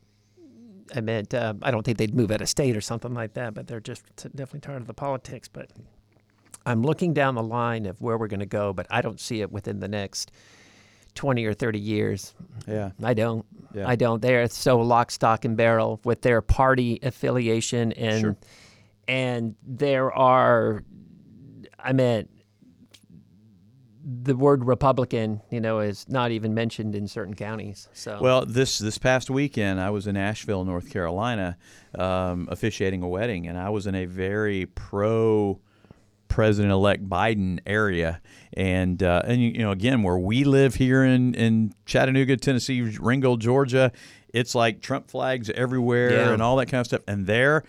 I 0.94 1.00
meant 1.00 1.34
uh, 1.34 1.54
I 1.62 1.70
don't 1.72 1.82
think 1.82 1.98
they'd 1.98 2.14
move 2.14 2.30
out 2.30 2.40
of 2.40 2.48
state 2.48 2.76
or 2.76 2.80
something 2.80 3.12
like 3.12 3.34
that, 3.34 3.54
but 3.54 3.66
they're 3.66 3.80
just 3.80 4.04
definitely 4.16 4.60
tired 4.60 4.80
of 4.82 4.86
the 4.86 4.94
politics. 4.94 5.48
But 5.48 5.70
I'm 6.64 6.82
looking 6.82 7.12
down 7.12 7.34
the 7.34 7.42
line 7.42 7.86
of 7.86 8.00
where 8.00 8.16
we're 8.18 8.28
going 8.28 8.40
to 8.40 8.46
go, 8.46 8.72
but 8.72 8.86
I 8.88 9.02
don't 9.02 9.18
see 9.18 9.40
it 9.40 9.50
within 9.50 9.80
the 9.80 9.88
next 9.88 10.30
twenty 11.14 11.44
or 11.44 11.52
thirty 11.52 11.80
years. 11.80 12.34
Yeah. 12.68 12.90
I 13.02 13.14
don't. 13.14 13.44
Yeah. 13.74 13.88
I 13.88 13.96
don't. 13.96 14.22
They're 14.22 14.46
so 14.48 14.78
lock, 14.78 15.10
stock, 15.10 15.44
and 15.44 15.56
barrel 15.56 16.00
with 16.04 16.22
their 16.22 16.40
party 16.40 17.00
affiliation, 17.02 17.92
and 17.92 18.20
Sure. 18.20 18.36
And 19.10 19.56
there 19.66 20.12
are. 20.12 20.84
I 21.82 21.92
meant 21.92 22.30
the 24.04 24.36
word 24.36 24.64
Republican, 24.64 25.40
you 25.50 25.60
know, 25.60 25.80
is 25.80 26.08
not 26.08 26.30
even 26.30 26.54
mentioned 26.54 26.94
in 26.94 27.06
certain 27.08 27.34
counties. 27.34 27.88
So 27.92 28.18
Well, 28.20 28.46
this 28.46 28.78
this 28.78 28.98
past 28.98 29.28
weekend, 29.28 29.80
I 29.80 29.90
was 29.90 30.06
in 30.06 30.16
Asheville, 30.16 30.64
North 30.64 30.90
Carolina, 30.90 31.56
um, 31.98 32.48
officiating 32.50 33.02
a 33.02 33.08
wedding, 33.08 33.48
and 33.48 33.58
I 33.58 33.70
was 33.70 33.86
in 33.86 33.94
a 33.94 34.06
very 34.06 34.66
pro 34.66 35.60
President-elect 36.28 37.08
Biden 37.08 37.58
area, 37.66 38.20
and 38.52 39.02
uh, 39.02 39.22
and 39.24 39.42
you 39.42 39.58
know, 39.58 39.72
again, 39.72 40.04
where 40.04 40.18
we 40.18 40.44
live 40.44 40.76
here 40.76 41.02
in 41.02 41.34
in 41.34 41.74
Chattanooga, 41.84 42.36
Tennessee, 42.36 42.82
Ringgold, 42.82 43.40
Georgia, 43.40 43.90
it's 44.32 44.54
like 44.54 44.80
Trump 44.80 45.10
flags 45.10 45.50
everywhere 45.50 46.12
Yeah. 46.12 46.32
and 46.32 46.40
all 46.40 46.56
that 46.56 46.66
kind 46.66 46.80
of 46.80 46.86
stuff. 46.86 47.02
And 47.08 47.26
there, 47.26 47.64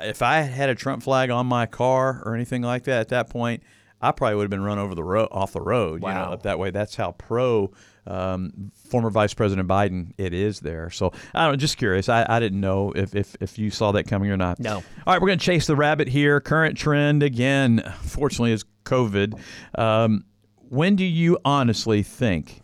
if 0.00 0.22
I 0.22 0.38
had 0.42 0.68
a 0.68 0.74
Trump 0.74 1.02
flag 1.02 1.30
on 1.30 1.46
my 1.46 1.66
car 1.66 2.22
or 2.24 2.34
anything 2.34 2.62
like 2.62 2.84
that 2.84 3.00
at 3.00 3.08
that 3.08 3.30
point. 3.30 3.62
I 4.02 4.12
probably 4.12 4.36
would 4.36 4.44
have 4.44 4.50
been 4.50 4.62
run 4.62 4.78
over 4.78 4.94
the 4.94 5.04
road 5.04 5.28
off 5.30 5.52
the 5.52 5.60
road, 5.60 6.00
you 6.00 6.08
know, 6.08 6.14
Wow. 6.14 6.32
up 6.32 6.44
that 6.44 6.58
way. 6.58 6.70
That's 6.70 6.96
how 6.96 7.12
pro 7.12 7.70
um, 8.06 8.72
former 8.88 9.10
Vice 9.10 9.34
President 9.34 9.68
Biden 9.68 10.14
it 10.16 10.32
is 10.32 10.60
there. 10.60 10.88
So 10.88 11.12
I 11.34 11.42
don't 11.44 11.52
know, 11.52 11.56
just 11.56 11.76
curious. 11.76 12.08
I, 12.08 12.24
I 12.26 12.40
didn't 12.40 12.62
know 12.62 12.92
if, 12.92 13.14
if 13.14 13.36
if 13.42 13.58
you 13.58 13.70
saw 13.70 13.92
that 13.92 14.04
coming 14.04 14.30
or 14.30 14.38
not. 14.38 14.58
No. 14.58 14.76
All 14.76 14.82
right, 15.06 15.20
we're 15.20 15.28
gonna 15.28 15.36
chase 15.36 15.66
the 15.66 15.76
rabbit 15.76 16.08
here. 16.08 16.40
Current 16.40 16.78
trend 16.78 17.22
again, 17.22 17.82
fortunately, 18.00 18.52
is 18.52 18.64
COVID. 18.86 19.38
Um, 19.78 20.24
when 20.70 20.96
do 20.96 21.04
you 21.04 21.36
honestly 21.44 22.02
think 22.02 22.62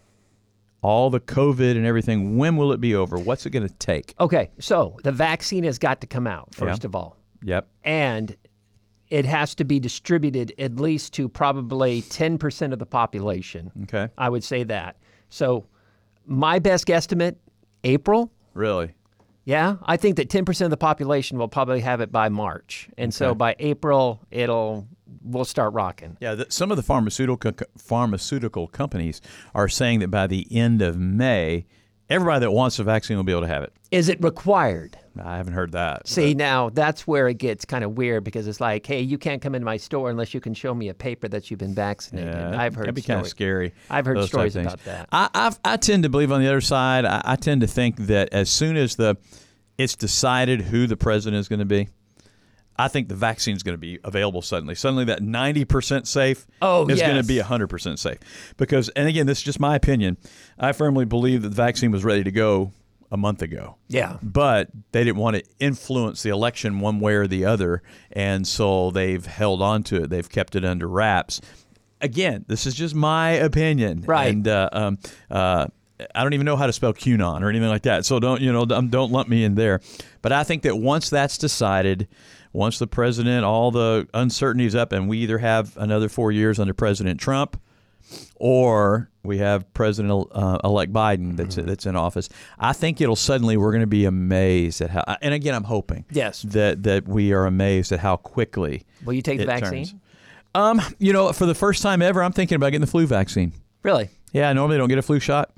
all 0.87 1.11
the 1.11 1.20
COVID 1.20 1.72
and 1.77 1.85
everything? 1.85 2.37
When 2.37 2.57
will 2.57 2.72
it 2.72 2.81
be 2.81 2.94
over? 2.94 3.18
What's 3.18 3.44
it 3.46 3.51
gonna 3.51 3.68
take? 3.68 4.14
okay, 4.20 4.51
so 4.61 4.96
the 5.03 5.12
vaccine 5.12 5.64
has 5.64 5.79
got 5.79 6.01
to 6.03 6.07
come 6.07 6.27
out 6.27 6.55
first 6.55 6.83
Yeah. 6.85 6.87
of 6.87 6.94
all, 6.94 7.16
Yep. 7.42 7.66
and 7.85 8.37
it 9.09 9.25
has 9.25 9.55
to 9.57 9.64
be 9.64 9.79
distributed 9.81 10.53
at 10.59 10.77
least 10.77 11.12
to 11.14 11.29
probably 11.29 12.03
ten 12.03 12.38
percent 12.38 12.72
of 12.72 12.79
the 12.79 12.87
population. 12.87 13.70
Okay. 13.85 14.09
I 14.16 14.29
would 14.29 14.44
say 14.44 14.62
that. 14.64 14.96
So 15.29 15.66
my 16.25 16.59
best 16.61 16.87
guesstimate, 16.87 17.37
April. 17.85 18.31
Really. 18.55 18.94
Yeah, 19.44 19.77
I 19.85 19.96
think 19.96 20.16
that 20.16 20.29
10% 20.29 20.62
of 20.64 20.70
the 20.70 20.77
population 20.77 21.38
will 21.38 21.46
probably 21.46 21.79
have 21.81 22.01
it 22.01 22.11
by 22.11 22.29
March. 22.29 22.88
And 22.99 23.14
so 23.14 23.33
by 23.33 23.55
April, 23.61 24.20
it'll 24.33 24.88
we'll 25.23 25.45
start 25.45 25.73
rocking. 25.75 26.16
Yeah, 26.21 26.35
the, 26.35 26.47
some 26.49 26.71
of 26.71 26.77
the 26.77 26.83
pharmaceutical 26.83 27.53
pharmaceutical 27.79 28.66
companies 28.69 29.21
are 29.55 29.69
saying 29.69 30.01
that 30.01 30.09
by 30.09 30.27
the 30.27 30.47
end 30.51 30.83
of 30.83 30.99
May, 30.99 31.66
everybody 32.09 32.40
that 32.40 32.51
wants 32.51 32.79
a 32.79 32.85
vaccine 32.85 33.16
will 33.16 33.25
be 33.25 33.33
able 33.33 33.42
to 33.42 33.49
have 33.49 33.62
it. 33.62 33.73
Is 33.90 34.09
it 34.09 34.23
required? 34.23 34.99
I 35.23 35.37
haven't 35.37 35.55
heard 35.55 35.73
that. 35.73 36.07
See, 36.07 36.35
now 36.35 36.69
that's 36.69 37.07
where 37.07 37.29
it 37.29 37.38
gets 37.38 37.64
kind 37.64 37.85
of 37.85 37.97
weird 37.97 38.25
because 38.25 38.47
it's 38.47 38.61
like, 38.61 38.85
hey, 38.85 39.01
you 39.01 39.16
can't 39.16 39.40
come 39.40 39.55
into 39.55 39.64
my 39.64 39.77
store 39.79 40.11
unless 40.11 40.35
you 40.35 40.40
can 40.40 40.53
show 40.53 40.75
me 40.75 40.88
a 40.88 40.95
paper 40.95 41.29
that 41.29 41.51
you've 41.51 41.59
been 41.59 41.75
vaccinated. 41.75 42.35
Yeah, 42.35 42.61
I've 42.61 42.75
heard 42.75 42.85
that'd 42.85 42.95
be 42.95 43.03
kind 43.03 43.21
of 43.21 43.27
stories. 43.27 43.31
scary. 43.31 43.75
I've 43.88 44.05
heard 44.05 44.23
stories 44.25 44.57
about 44.57 44.85
that. 44.85 45.09
I 45.12 45.31
I've, 45.35 45.59
I 45.64 45.77
tend 45.79 46.03
to 46.03 46.09
believe 46.09 46.33
on 46.33 46.42
the 46.42 46.49
other 46.49 46.61
side. 46.61 47.05
I, 47.05 47.23
I 47.25 47.37
tend 47.37 47.62
to 47.62 47.66
think 47.66 47.97
that 48.07 48.29
as 48.33 48.51
soon 48.51 48.77
as 48.77 48.97
the 48.97 49.16
it's 49.79 49.95
decided 49.97 50.62
who 50.62 50.87
the 50.87 50.97
president 50.97 51.38
is 51.40 51.49
going 51.49 51.59
to 51.59 51.66
be, 51.66 51.88
I 52.79 52.89
think 52.89 53.09
the 53.09 53.15
vaccine 53.15 53.57
is 53.57 53.62
going 53.62 53.75
to 53.75 53.79
be 53.81 53.99
available 54.05 54.43
suddenly. 54.43 54.75
Suddenly, 54.75 55.05
that 55.07 55.21
90% 55.21 56.07
safe 56.07 56.47
Oh, 56.61 56.87
is 56.87 57.01
going 57.01 57.17
to 57.17 57.27
be 57.27 57.39
100% 57.39 57.99
safe. 57.99 58.19
Because, 58.57 58.89
and 58.91 59.09
again, 59.09 59.27
this 59.27 59.39
is 59.39 59.45
just 59.45 59.61
my 59.61 59.75
opinion. 59.77 60.17
I 60.59 60.73
firmly 60.73 61.05
believe 61.05 61.43
that 61.43 61.49
the 61.51 61.55
vaccine 61.55 61.91
was 61.91 62.05
ready 62.05 62.25
to 62.25 62.31
go 62.31 62.73
a 63.11 63.17
month 63.17 63.41
ago. 63.43 63.77
Yeah. 63.89 64.19
But 64.23 64.69
they 64.93 65.05
didn't 65.05 65.19
want 65.19 65.37
to 65.37 65.43
influence 65.59 66.23
the 66.23 66.31
election 66.31 66.81
one 66.81 67.01
way 67.01 67.15
or 67.15 67.27
the 67.27 67.45
other. 67.45 67.83
And 68.12 68.47
so 68.47 68.91
they've 68.91 69.25
held 69.25 69.62
on 69.62 69.83
to 69.85 70.03
it, 70.03 70.11
they've 70.11 70.29
kept 70.29 70.57
it 70.57 70.65
under 70.65 70.89
wraps. 70.89 71.41
Again, 72.01 72.45
this 72.49 72.67
is 72.67 72.75
just 72.75 72.95
my 72.95 73.31
opinion. 73.31 74.03
Right. 74.03 74.35
And, 74.35 74.47
uh, 74.47 74.69
um, 74.73 74.99
uh, 75.31 75.67
I 76.15 76.23
don't 76.23 76.35
even 76.35 76.45
know 76.45 76.57
how 76.57 76.67
to 76.67 76.75
spell 76.75 76.93
QAnon 76.93 77.41
or 77.41 77.49
anything 77.49 77.69
like 77.69 77.85
that. 77.85 78.05
So 78.05 78.21
don't 78.21 78.43
you 78.43 78.53
know? 78.53 78.67
Don't 78.67 79.12
lump 79.12 79.31
me 79.31 79.45
in 79.45 79.55
there. 79.55 79.81
But 80.21 80.31
I 80.33 80.45
think 80.45 80.62
that 80.65 80.77
once 80.77 81.09
that's 81.09 81.39
decided, 81.39 82.07
once 82.57 82.79
the 82.79 82.87
president, 82.87 83.45
all 83.45 83.71
the 83.71 84.09
uncertainties 84.14 84.75
up, 84.75 84.92
and 84.92 85.09
we 85.09 85.19
either 85.19 85.38
have 85.38 85.77
another 85.77 86.09
four 86.09 86.33
years 86.33 86.59
under 86.59 86.73
President 86.75 87.21
Trump, 87.21 87.61
or 88.37 89.11
we 89.23 89.38
have 89.38 89.73
President 89.75 90.29
uh, 90.33 90.59
elect 90.64 90.92
Biden 90.92 91.37
that's 91.37 91.57
Mm-hmm. 91.57 91.66
that's 91.66 91.87
in 91.87 91.97
office. 91.97 92.29
I 92.59 92.73
think 92.73 93.01
it'll 93.01 93.16
suddenly 93.16 93.57
we're 93.57 93.73
going 93.73 93.81
to 93.83 93.87
be 93.87 94.05
amazed 94.05 94.81
at 94.81 94.90
how. 94.90 95.05
And 95.23 95.35
again, 95.35 95.55
I'm 95.55 95.64
hoping 95.64 96.05
Yes. 96.11 96.42
that 96.42 96.83
that 96.85 97.07
we 97.09 97.33
are 97.33 97.47
amazed 97.47 97.92
at 97.92 98.01
how 98.01 98.16
quickly. 98.16 98.85
Will 99.05 99.14
you 99.14 99.23
take 99.23 99.38
the 99.38 99.47
vaccine? 99.47 99.85
turns. 99.87 99.95
Um, 100.55 100.81
you 100.99 101.12
know, 101.12 101.33
for 101.33 101.45
the 101.47 101.55
first 101.55 101.83
time 101.83 102.01
ever, 102.01 102.23
I'm 102.23 102.33
thinking 102.33 102.57
about 102.57 102.69
getting 102.71 102.81
the 102.81 102.87
flu 102.87 103.07
vaccine. 103.07 103.53
Really? 103.83 104.09
Yeah, 104.33 104.49
I 104.49 104.53
normally 104.55 104.79
don't 104.79 104.88
get 104.88 104.99
a 104.99 105.03
flu 105.03 105.21
shot, 105.21 105.53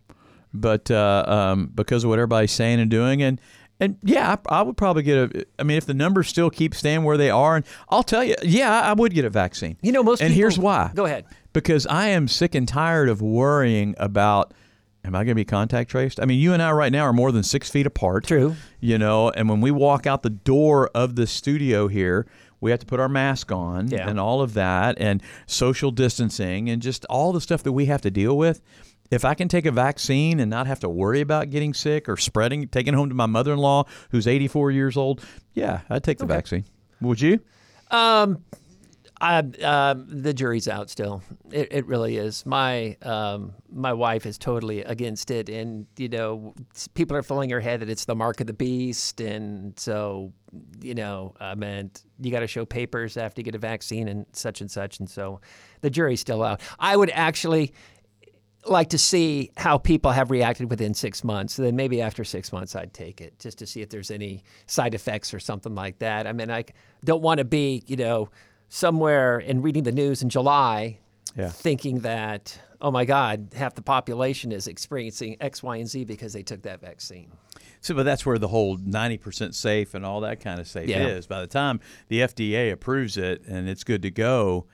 but 0.53 0.91
uh, 0.91 1.25
um, 1.27 1.71
because 1.75 2.03
of 2.05 2.11
what 2.11 2.19
everybody's 2.19 2.51
saying 2.53 2.81
and 2.81 2.91
doing, 2.91 3.23
and 3.23 3.41
and 3.81 3.97
yeah, 4.03 4.37
I, 4.51 4.59
I 4.59 4.63
would 4.63 4.77
probably 4.77 5.03
get 5.03 5.17
a. 5.37 5.47
I 5.59 5.63
mean, 5.63 5.77
if 5.77 5.87
the 5.87 5.95
numbers 5.95 6.29
still 6.29 6.51
keep 6.51 6.75
staying 6.75 7.05
where 7.05 7.17
they 7.17 7.31
are, 7.31 7.57
and 7.57 7.65
I'll 7.89 8.03
tell 8.03 8.25
you, 8.25 8.35
yeah, 8.43 8.81
I 8.83 8.93
would 8.93 9.15
get 9.15 9.25
a 9.25 9.31
vaccine. 9.31 9.77
You 9.83 9.93
know, 9.93 10.03
most 10.03 10.21
and 10.21 10.29
people- 10.31 10.39
here's 10.41 10.59
why. 10.59 10.91
Go 10.95 11.05
ahead. 11.07 11.25
Because 11.53 11.87
I 11.87 12.09
am 12.09 12.29
sick 12.29 12.55
and 12.55 12.67
tired 12.69 13.09
of 13.09 13.21
worrying 13.23 13.95
about. 13.99 14.53
Am 15.05 15.15
I 15.15 15.19
going 15.21 15.29
to 15.29 15.35
be 15.37 15.45
contact 15.45 15.91
traced? 15.91 16.21
I 16.21 16.25
mean, 16.27 16.39
you 16.41 16.53
and 16.53 16.61
I 16.61 16.73
right 16.73 16.91
now 16.93 17.03
are 17.05 17.13
more 17.13 17.31
than 17.33 17.43
six 17.45 17.71
feet 17.71 17.87
apart. 17.87 18.27
True. 18.27 18.57
You 18.81 18.99
know, 18.99 19.31
and 19.31 19.49
when 19.49 19.61
we 19.61 19.71
walk 19.71 20.07
out 20.07 20.23
the 20.23 20.29
door 20.29 20.91
of 20.93 21.15
the 21.15 21.27
studio 21.27 21.87
here, 21.87 22.27
we 22.61 22.73
have 22.73 22.81
to 22.81 22.87
put 22.87 22.99
our 22.99 23.09
mask 23.09 23.51
on 23.53 23.89
Yeah. 23.89 24.09
and 24.09 24.19
all 24.19 24.43
of 24.43 24.55
that 24.55 24.97
and 24.99 25.23
social 25.47 25.93
distancing 25.93 26.69
and 26.69 26.83
just 26.83 27.05
all 27.07 27.33
the 27.33 27.41
stuff 27.41 27.63
that 27.63 27.73
we 27.73 27.87
have 27.87 28.03
to 28.03 28.11
deal 28.11 28.37
with. 28.37 28.61
If 29.11 29.25
I 29.25 29.35
can 29.35 29.49
take 29.49 29.65
a 29.67 29.71
vaccine 29.71 30.39
and 30.41 30.51
not 30.51 30.67
have 30.67 30.81
to 30.81 30.89
worry 30.89 31.21
about 31.21 31.51
getting 31.51 31.73
sick 31.73 32.09
or 32.09 32.17
spreading, 32.17 32.69
taking 32.69 32.95
home 32.95 33.09
to 33.09 33.15
my 33.15 33.27
mother 33.27 33.53
in 33.53 33.59
law 33.59 33.85
who's 34.11 34.27
84 34.27 34.71
years 34.71 34.97
old, 34.97 35.25
yeah, 35.55 35.81
I'd 35.89 36.05
take 36.05 36.19
the 36.19 36.27
vaccine. 36.27 36.65
Would 37.01 37.21
you? 37.21 37.41
Um, 37.91 38.45
I, 39.21 39.39
um, 39.39 40.07
the 40.09 40.33
jury's 40.33 40.69
out 40.69 40.91
still. 40.91 41.23
It, 41.51 41.69
it 41.73 41.87
really 41.87 42.19
is. 42.19 42.47
My 42.47 42.97
um, 43.03 43.53
my 43.73 43.93
wife 43.93 44.27
is 44.27 44.39
totally 44.39 44.83
against 44.83 45.31
it, 45.31 45.49
and 45.49 45.87
you 45.97 46.09
know, 46.09 46.55
people 46.95 47.17
are 47.17 47.23
filling 47.23 47.51
her 47.51 47.61
head 47.61 47.81
that 47.81 47.89
it's 47.89 48.05
the 48.05 48.15
mark 48.15 48.41
of 48.41 48.47
the 48.47 48.53
beast, 48.53 49.21
and 49.21 49.79
so 49.79 50.33
you 50.81 50.95
know, 50.95 51.35
I 51.41 51.57
meant 51.57 52.05
you 52.21 52.31
got 52.31 52.41
to 52.41 52.47
show 52.47 52.65
papers 52.65 53.17
after 53.17 53.41
you 53.41 53.45
get 53.45 53.57
a 53.57 53.59
vaccine 53.59 54.07
and 54.07 54.25
such 54.33 54.61
and 54.61 54.71
such, 54.71 55.01
and 55.01 55.11
so 55.11 55.41
the 55.81 55.91
jury's 55.91 56.21
still 56.21 56.45
out. 56.45 56.61
I 56.79 56.97
would 56.97 57.11
actually 57.11 57.73
like 58.69 58.91
to 58.91 58.99
see 58.99 59.51
how 59.57 59.79
people 59.79 60.11
have 60.13 60.31
reacted 60.31 60.71
within 60.71 60.95
six 60.95 61.25
months. 61.25 61.57
Then 61.57 61.77
maybe 61.77 62.01
after 62.03 62.25
six 62.25 62.53
months, 62.53 62.75
I'd 62.77 62.93
take 62.93 63.21
it 63.21 63.39
just 63.39 63.59
to 63.59 63.67
see 63.67 63.81
if 63.83 63.89
there's 63.91 64.11
any 64.11 64.43
side 64.67 64.95
effects 64.95 65.33
or 65.35 65.41
something 65.41 65.75
like 65.75 65.99
that. 66.01 66.27
I 66.27 66.33
mean, 66.33 66.51
I 66.51 66.65
don't 67.05 67.23
want 67.23 67.39
to 67.39 67.45
be, 67.45 67.83
you 67.87 67.97
know, 67.97 68.29
somewhere 68.69 69.39
and 69.39 69.63
reading 69.65 69.83
the 69.85 69.93
news 69.93 70.23
in 70.23 70.29
July, 70.29 70.99
Yeah. 71.37 71.49
thinking 71.49 72.01
that 72.01 72.59
oh 72.81 72.93
my 72.93 73.05
God, 73.05 73.49
half 73.57 73.75
the 73.75 73.83
population 73.83 74.53
is 74.53 74.69
experiencing 74.69 75.37
X, 75.41 75.65
Y, 75.65 75.79
and 75.79 75.89
Z 75.89 76.05
because 76.05 76.33
they 76.33 76.45
took 76.45 76.63
that 76.63 76.81
vaccine. 76.81 77.33
So, 77.81 77.93
but 77.93 78.05
that's 78.05 78.25
where 78.25 78.39
the 78.39 78.47
whole 78.47 78.77
90% 78.79 79.53
safe 79.53 79.95
and 79.95 80.07
all 80.07 80.21
that 80.21 80.39
kind 80.39 80.61
of 80.61 80.69
safe 80.69 80.89
Yeah. 80.89 81.09
is. 81.09 81.27
By 81.27 81.41
the 81.41 81.49
time 81.49 81.81
the 82.07 82.21
FDA 82.21 82.71
approves 82.71 83.17
it 83.17 83.43
and 83.49 83.69
it's 83.69 83.83
good 83.83 84.03
to 84.03 84.13
go, 84.13 84.67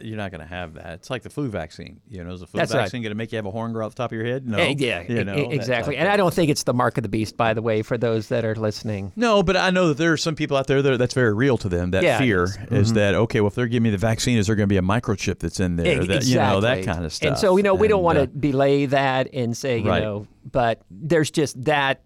you're 0.00 0.16
not 0.16 0.30
going 0.30 0.40
to 0.40 0.46
have 0.46 0.74
that. 0.74 0.94
It's 0.94 1.10
like 1.10 1.22
the 1.22 1.30
flu 1.30 1.48
vaccine. 1.48 2.00
You 2.08 2.22
know, 2.24 2.32
is 2.32 2.40
the 2.40 2.46
flu 2.46 2.58
That's 2.58 2.72
right. 2.72 2.82
vaccine 2.82 3.02
going 3.02 3.10
to 3.10 3.16
make 3.16 3.32
you 3.32 3.36
have 3.36 3.46
a 3.46 3.50
horn 3.50 3.72
grow 3.72 3.84
off 3.86 3.92
the 3.94 4.02
top 4.02 4.12
of 4.12 4.16
your 4.16 4.24
head? 4.24 4.46
No. 4.46 4.58
Eh, 4.58 4.74
yeah, 4.78 5.02
You 5.08 5.24
know, 5.24 5.34
exactly. 5.50 5.96
And 5.96 6.08
I 6.08 6.16
don't 6.16 6.32
think 6.32 6.50
it's 6.50 6.62
the 6.62 6.74
mark 6.74 6.96
of 6.98 7.02
the 7.02 7.08
beast, 7.08 7.36
by 7.36 7.52
the 7.54 7.62
way, 7.62 7.82
for 7.82 7.98
those 7.98 8.28
that 8.28 8.44
are 8.44 8.54
listening. 8.54 9.12
No, 9.16 9.42
but 9.42 9.56
I 9.56 9.70
know 9.70 9.88
that 9.88 9.98
there 9.98 10.12
are 10.12 10.16
some 10.16 10.34
people 10.36 10.56
out 10.56 10.66
there 10.66 10.82
that 10.82 10.98
that's 10.98 11.14
very 11.14 11.34
real 11.34 11.58
to 11.58 11.68
them. 11.68 11.90
That 11.90 12.02
Yeah, 12.04 12.18
fear 12.18 12.44
is. 12.44 12.58
is 12.70 12.92
that 12.94 13.14
okay? 13.14 13.40
Well, 13.40 13.48
if 13.48 13.54
they're 13.54 13.66
giving 13.66 13.84
me 13.84 13.90
the 13.90 13.98
vaccine, 13.98 14.38
is 14.38 14.46
there 14.46 14.56
going 14.56 14.68
to 14.68 14.72
be 14.72 14.76
a 14.78 14.82
microchip 14.82 15.38
that's 15.40 15.60
in 15.60 15.76
there? 15.76 16.04
That 16.04 16.24
you 16.26 16.36
know 16.36 16.60
that 16.60 16.84
kind 16.84 17.04
of 17.04 17.12
stuff. 17.12 17.28
And 17.28 17.38
so, 17.38 17.56
you 17.56 17.62
know, 17.62 17.74
we 17.74 17.88
don't 17.88 18.02
want 18.02 18.18
uh, 18.18 18.22
to 18.22 18.28
belay 18.28 18.86
that 18.86 19.28
and 19.34 19.56
say, 19.56 19.78
you 19.78 19.88
Right. 19.88 20.02
know, 20.02 20.26
but 20.50 20.82
there's 20.90 21.30
just 21.30 21.62
that 21.64 22.02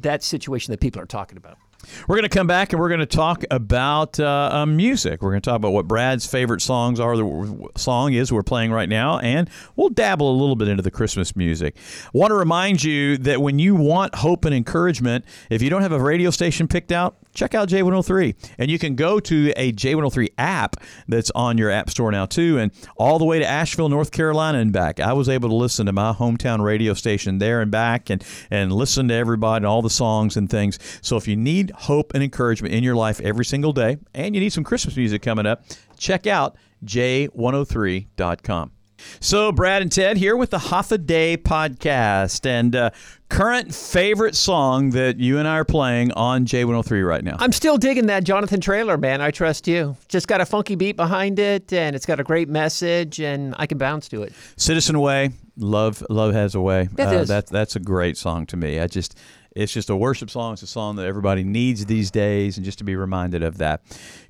that 0.00 0.22
situation 0.22 0.72
that 0.72 0.80
people 0.80 1.00
are 1.00 1.06
talking 1.06 1.38
about. 1.38 1.56
We're 2.08 2.16
going 2.16 2.28
to 2.28 2.36
come 2.36 2.46
back 2.46 2.72
and 2.72 2.80
we're 2.80 2.88
going 2.88 3.00
to 3.00 3.06
talk 3.06 3.44
about 3.50 4.18
uh, 4.20 4.50
uh, 4.52 4.66
music. 4.66 5.22
We're 5.22 5.30
going 5.30 5.42
to 5.42 5.50
talk 5.50 5.56
about 5.56 5.72
what 5.72 5.86
Brad's 5.86 6.26
favorite 6.26 6.62
songs 6.62 7.00
are. 7.00 7.16
The 7.16 7.68
song 7.76 8.12
is 8.12 8.32
we're 8.32 8.42
playing 8.42 8.72
right 8.72 8.88
now, 8.88 9.18
and 9.18 9.50
we'll 9.76 9.90
dabble 9.90 10.30
a 10.30 10.36
little 10.36 10.56
bit 10.56 10.68
into 10.68 10.82
the 10.82 10.90
Christmas 10.90 11.36
music. 11.36 11.76
Want 12.12 12.30
to 12.30 12.34
remind 12.34 12.82
you 12.82 13.16
that 13.18 13.40
when 13.40 13.58
you 13.58 13.74
want 13.74 14.14
hope 14.16 14.44
and 14.44 14.54
encouragement, 14.54 15.24
if 15.50 15.62
you 15.62 15.70
don't 15.70 15.82
have 15.82 15.92
a 15.92 16.00
radio 16.00 16.30
station 16.30 16.68
picked 16.68 16.92
out, 16.92 17.16
check 17.36 17.54
out 17.54 17.68
J103, 17.68 18.34
and 18.58 18.70
you 18.70 18.78
can 18.78 18.96
go 18.96 19.20
to 19.20 19.52
a 19.56 19.72
J103 19.72 20.30
app 20.38 20.76
that's 21.06 21.30
on 21.32 21.58
your 21.58 21.70
app 21.70 21.90
store 21.90 22.10
now 22.10 22.26
too, 22.26 22.58
and 22.58 22.72
all 22.96 23.18
the 23.18 23.24
way 23.24 23.38
to 23.38 23.46
Asheville, 23.46 23.88
North 23.88 24.10
Carolina, 24.10 24.58
and 24.58 24.72
back. 24.72 24.98
I 24.98 25.12
was 25.12 25.28
able 25.28 25.48
to 25.50 25.54
listen 25.54 25.86
to 25.86 25.92
my 25.92 26.12
hometown 26.12 26.62
radio 26.64 26.94
station 26.94 27.38
there 27.38 27.60
and 27.60 27.70
back, 27.70 28.10
and 28.10 28.24
and 28.50 28.72
listen 28.72 29.08
to 29.08 29.14
everybody 29.14 29.58
and 29.58 29.66
all 29.66 29.82
the 29.82 29.90
songs 29.90 30.36
and 30.36 30.50
things. 30.50 30.78
So 31.02 31.16
if 31.16 31.28
you 31.28 31.36
need 31.36 31.70
hope 31.70 32.12
and 32.14 32.22
encouragement 32.22 32.74
in 32.74 32.82
your 32.82 32.96
life 32.96 33.20
every 33.20 33.44
single 33.44 33.72
day, 33.72 33.98
and 34.14 34.34
you 34.34 34.40
need 34.40 34.52
some 34.52 34.64
Christmas 34.64 34.96
music 34.96 35.22
coming 35.22 35.46
up, 35.46 35.64
check 35.98 36.26
out 36.26 36.56
j103.com. 36.84 38.75
So, 39.20 39.52
Brad 39.52 39.82
and 39.82 39.90
Ted 39.90 40.16
here 40.16 40.36
with 40.36 40.50
the 40.50 40.58
Hafa 40.58 40.98
Adai 40.98 41.36
podcast 41.38 42.46
and 42.46 42.74
uh, 42.74 42.90
current 43.28 43.74
favorite 43.74 44.34
song 44.34 44.90
that 44.90 45.18
you 45.18 45.38
and 45.38 45.48
I 45.48 45.56
are 45.58 45.64
playing 45.64 46.12
on 46.12 46.46
J103 46.46 47.06
right 47.06 47.24
now. 47.24 47.36
I'm 47.38 47.52
still 47.52 47.76
digging 47.76 48.06
that 48.06 48.24
Jonathan 48.24 48.60
Traylor, 48.60 48.96
man. 48.96 49.20
I 49.20 49.30
trust 49.30 49.66
you. 49.66 49.96
Just 50.08 50.28
got 50.28 50.40
a 50.40 50.46
funky 50.46 50.74
beat 50.74 50.96
behind 50.96 51.38
it, 51.38 51.72
and 51.72 51.96
it's 51.96 52.06
got 52.06 52.20
a 52.20 52.24
great 52.24 52.48
message, 52.48 53.20
and 53.20 53.54
I 53.58 53.66
can 53.66 53.78
bounce 53.78 54.08
to 54.08 54.22
it. 54.22 54.32
Citizen 54.56 55.00
Way, 55.00 55.30
Love 55.56 56.02
Love 56.08 56.32
Has 56.34 56.54
a 56.54 56.60
Way. 56.60 56.88
That 56.94 57.14
is. 57.14 57.28
That's 57.28 57.50
that's 57.50 57.76
a 57.76 57.80
great 57.80 58.16
song 58.16 58.46
to 58.46 58.56
me. 58.56 58.80
I 58.80 58.86
just 58.86 59.18
it's 59.56 59.72
just 59.72 59.90
a 59.90 59.96
worship 59.96 60.30
song. 60.30 60.52
It's 60.52 60.62
a 60.62 60.66
song 60.66 60.96
that 60.96 61.06
everybody 61.06 61.42
needs 61.42 61.86
these 61.86 62.10
days, 62.10 62.56
and 62.56 62.64
just 62.64 62.78
to 62.78 62.84
be 62.84 62.94
reminded 62.94 63.42
of 63.42 63.58
that. 63.58 63.82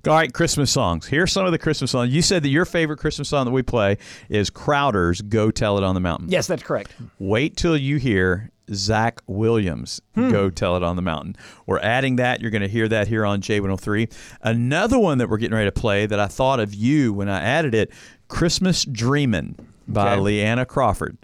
All 0.07 0.15
right, 0.15 0.33
Christmas 0.33 0.71
songs. 0.71 1.07
Here's 1.07 1.33
some 1.33 1.45
of 1.45 1.53
the 1.53 1.59
Christmas 1.59 1.91
songs. 1.91 2.13
You 2.13 2.23
said 2.23 2.43
that 2.45 2.49
your 2.49 2.65
favorite 2.65 2.99
Christmas 2.99 3.29
song 3.29 3.45
that 3.45 3.51
we 3.51 3.63
play 3.63 3.99
is 4.29 4.51
Crowder's 4.51 5.21
"Go 5.23 5.51
Tell 5.51 5.79
It 5.79 5.85
on 5.85 5.95
the 5.95 6.01
Mountain." 6.01 6.29
Yes, 6.29 6.47
that's 6.47 6.63
correct. 6.63 6.95
Wait 7.19 7.57
till 7.57 7.77
you 7.77 7.97
hear 7.97 8.51
Zach 8.73 9.21
Williams 9.27 10.01
hmm. 10.15 10.31
go 10.31 10.51
tell 10.51 10.77
it 10.77 10.83
on 10.83 10.97
the 10.97 11.03
mountain. 11.03 11.37
We're 11.67 11.79
adding 11.81 12.17
that. 12.17 12.41
You're 12.41 12.51
going 12.51 12.63
to 12.63 12.69
hear 12.69 12.89
that 12.89 13.09
here 13.09 13.25
on 13.25 13.41
J103. 13.41 14.13
Another 14.43 14.99
one 14.99 15.19
that 15.19 15.29
we're 15.29 15.37
getting 15.39 15.57
ready 15.57 15.69
to 15.69 15.81
play 15.81 16.07
that 16.07 16.19
I 16.19 16.27
thought 16.27 16.61
of 16.61 16.75
you 16.75 17.13
when 17.13 17.29
I 17.29 17.41
added 17.41 17.75
it 17.75 17.93
Christmas 18.29 18.85
Dreamin' 18.85 19.57
by 19.87 20.13
Okay. 20.13 20.21
Leanna 20.21 20.67
Crawford. 20.67 21.17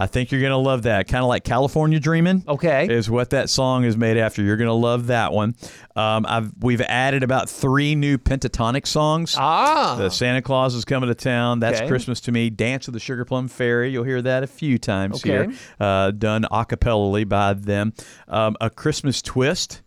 I 0.00 0.06
think 0.06 0.32
you're 0.32 0.40
going 0.40 0.50
to 0.50 0.56
love 0.56 0.84
that. 0.84 1.08
Kind 1.08 1.22
of 1.22 1.28
like 1.28 1.44
California 1.44 2.00
Dreaming. 2.00 2.42
Okay. 2.48 2.86
Is 2.88 3.10
what 3.10 3.30
that 3.30 3.50
song 3.50 3.84
is 3.84 3.96
made 3.98 4.16
after. 4.16 4.42
You're 4.42 4.56
going 4.56 4.68
to 4.68 4.72
love 4.72 5.08
that 5.08 5.32
one. 5.32 5.54
Um, 5.94 6.24
I've 6.26 6.52
we've 6.60 6.80
added 6.80 7.22
about 7.22 7.50
three 7.50 7.94
new 7.94 8.16
Pentatonix 8.16 8.86
songs. 8.86 9.34
Ah, 9.38 9.96
The 9.98 10.08
Santa 10.08 10.40
Claus 10.40 10.74
is 10.74 10.86
coming 10.86 11.08
to 11.08 11.14
town. 11.14 11.60
That's 11.60 11.80
Okay. 11.80 11.88
Christmas 11.88 12.20
to 12.22 12.32
me. 12.32 12.48
Dance 12.48 12.88
of 12.88 12.94
the 12.94 13.00
Sugar 13.00 13.26
Plum 13.26 13.46
Fairy. 13.46 13.90
You'll 13.92 14.04
hear 14.04 14.22
that 14.22 14.42
a 14.42 14.46
few 14.46 14.78
times 14.78 15.16
Okay. 15.16 15.28
here, 15.48 15.52
uh, 15.78 16.12
done 16.12 16.46
a 16.50 16.64
cappella 16.64 17.26
by 17.26 17.52
them. 17.52 17.92
Um, 18.26 18.56
a 18.60 18.70
Christmas 18.70 19.20
Twist 19.20 19.82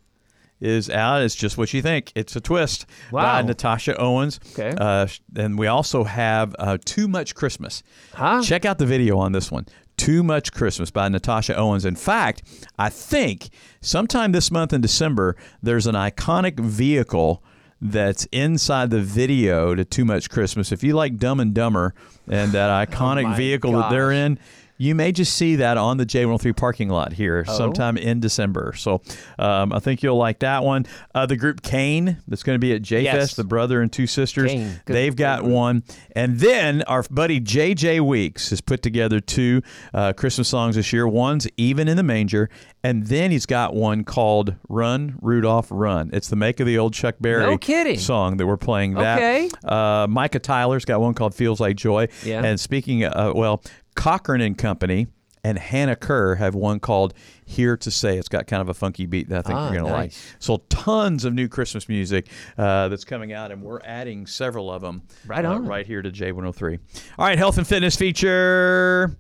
is 0.62 0.90
out. 0.90 1.22
It's 1.22 1.36
just 1.36 1.58
what 1.58 1.74
you 1.74 1.82
think. 1.82 2.12
It's 2.16 2.36
a 2.38 2.40
twist 2.42 2.86
by 3.12 3.42
Natasha 3.42 3.98
Owens. 4.00 4.40
Okay. 4.58 4.74
Uh, 4.78 5.08
and 5.36 5.58
we 5.60 5.68
also 5.68 6.04
have 6.06 6.56
uh, 6.58 6.78
Too 6.86 7.08
Much 7.10 7.36
Christmas. 7.36 7.84
Huh? 8.14 8.42
Check 8.44 8.64
out 8.64 8.78
the 8.78 8.86
video 8.86 9.18
on 9.18 9.34
this 9.34 9.52
one. 9.52 9.66
Too 10.04 10.22
Much 10.22 10.52
Christmas 10.52 10.92
by 10.92 11.08
Natasha 11.08 11.56
Owens. 11.56 11.86
In 11.86 11.96
fact, 11.96 12.44
I 12.78 12.90
think 12.90 13.48
sometime 13.80 14.34
this 14.34 14.52
month 14.52 14.74
in 14.74 14.82
December, 14.82 15.38
there's 15.62 15.88
an 15.88 15.96
iconic 15.96 16.60
vehicle 16.60 17.42
that's 17.80 18.26
inside 18.34 18.90
the 18.90 19.00
video 19.00 19.74
to 19.76 19.86
Too 19.86 20.04
Much 20.04 20.30
Christmas. 20.30 20.74
If 20.74 20.84
you 20.84 20.94
like 20.94 21.16
Dumb 21.16 21.40
and 21.40 21.54
Dumber 21.54 21.94
and 22.28 22.52
that 22.52 22.70
oh 22.70 22.86
iconic 22.86 23.32
Oh 23.32 23.38
vehicle 23.38 23.72
that 23.72 23.92
they're 23.92 24.12
in, 24.12 24.40
you 24.84 24.96
may 24.96 25.14
just 25.14 25.36
see 25.36 25.56
that 25.56 25.78
on 25.78 25.96
the 25.96 26.06
J103 26.06 26.56
parking 26.58 26.90
lot 26.90 27.14
here 27.14 27.46
sometime 27.46 27.96
in 27.96 28.20
December. 28.20 28.74
So 28.76 29.02
um, 29.40 29.72
I 29.72 29.80
think 29.80 30.04
you'll 30.04 30.18
like 30.18 30.40
that 30.40 30.64
one. 30.64 30.86
Uh, 31.16 31.26
the 31.26 31.38
group 31.38 31.62
Cain 31.62 32.18
that's 32.28 32.44
going 32.44 32.56
to 32.56 32.60
be 32.60 32.74
at 32.74 32.82
J 32.82 33.02
Yes. 33.04 33.36
The 33.36 33.46
brother 33.46 33.82
and 33.82 33.92
two 33.92 34.08
sisters, 34.08 34.52
Cain. 34.52 34.82
Good- 34.86 34.94
they've 34.94 35.16
got 35.16 35.44
good 35.44 35.52
one. 35.52 35.84
And 36.16 36.40
then 36.40 36.82
our 36.84 37.04
buddy 37.10 37.40
JJ 37.40 38.02
Weeks 38.02 38.50
has 38.50 38.60
put 38.60 38.82
together 38.82 39.22
two 39.22 39.62
uh, 39.94 40.12
Christmas 40.14 40.50
songs 40.50 40.76
this 40.76 40.92
year. 40.92 41.08
One's 41.08 41.48
Even 41.56 41.88
in 41.88 41.96
the 41.96 42.04
Manger, 42.04 42.50
and 42.84 43.08
then 43.08 43.32
he's 43.32 43.46
got 43.46 43.74
one 43.74 44.04
called 44.04 44.56
Run, 44.70 45.18
Rudolph, 45.22 45.68
Run. 45.72 46.10
It's 46.14 46.28
the 46.30 46.36
make 46.36 46.60
of 46.60 46.68
the 46.68 46.78
old 46.78 46.94
Chuck 46.94 47.16
Berry 47.22 47.44
No 47.46 47.58
kidding. 47.58 47.98
song 48.00 48.38
that 48.38 48.46
we're 48.48 48.58
playing 48.58 48.96
that. 48.96 49.18
Okay. 49.18 49.50
Uh, 49.64 50.08
Micah 50.10 50.40
Tyler's 50.40 50.86
got 50.86 51.00
one 51.02 51.14
called 51.14 51.34
Feels 51.34 51.60
Like 51.60 51.76
Joy. 51.78 52.08
Yeah. 52.24 52.44
And 52.44 52.60
speaking, 52.60 53.04
uh, 53.06 53.32
well, 53.36 53.64
Cochren 53.96 54.46
and 54.46 54.58
Company 54.58 55.08
and 55.46 55.58
Hannah 55.58 55.96
Kerr 55.98 56.36
have 56.36 56.56
one 56.56 56.80
called 56.80 57.14
Here 57.46 57.76
to 57.76 57.92
Say. 57.92 58.18
It's 58.18 58.30
got 58.30 58.48
kind 58.48 58.62
of 58.62 58.70
a 58.70 58.74
funky 58.74 59.06
beat 59.06 59.28
that 59.30 59.40
I 59.40 59.42
think 59.42 59.56
Ah, 59.60 59.66
you're 59.72 59.80
going 59.82 59.92
to 59.92 59.98
like. 59.98 60.14
So 60.40 60.58
tons 60.70 61.26
of 61.26 61.34
new 61.34 61.50
Christmas 61.50 61.90
music 61.90 62.28
uh, 62.58 62.88
that's 62.88 63.04
coming 63.04 63.34
out, 63.34 63.52
and 63.52 63.62
we're 63.62 63.82
adding 63.84 64.26
several 64.26 64.72
of 64.72 64.82
them 64.82 65.02
Right 65.26 65.44
uh, 65.44 65.54
on. 65.56 65.66
right 65.66 65.86
here 65.86 66.02
to 66.02 66.10
J103. 66.10 66.80
All 67.20 67.26
right, 67.26 67.38
health 67.38 67.58
and 67.58 67.68
fitness 67.68 67.96
feature 67.98 69.18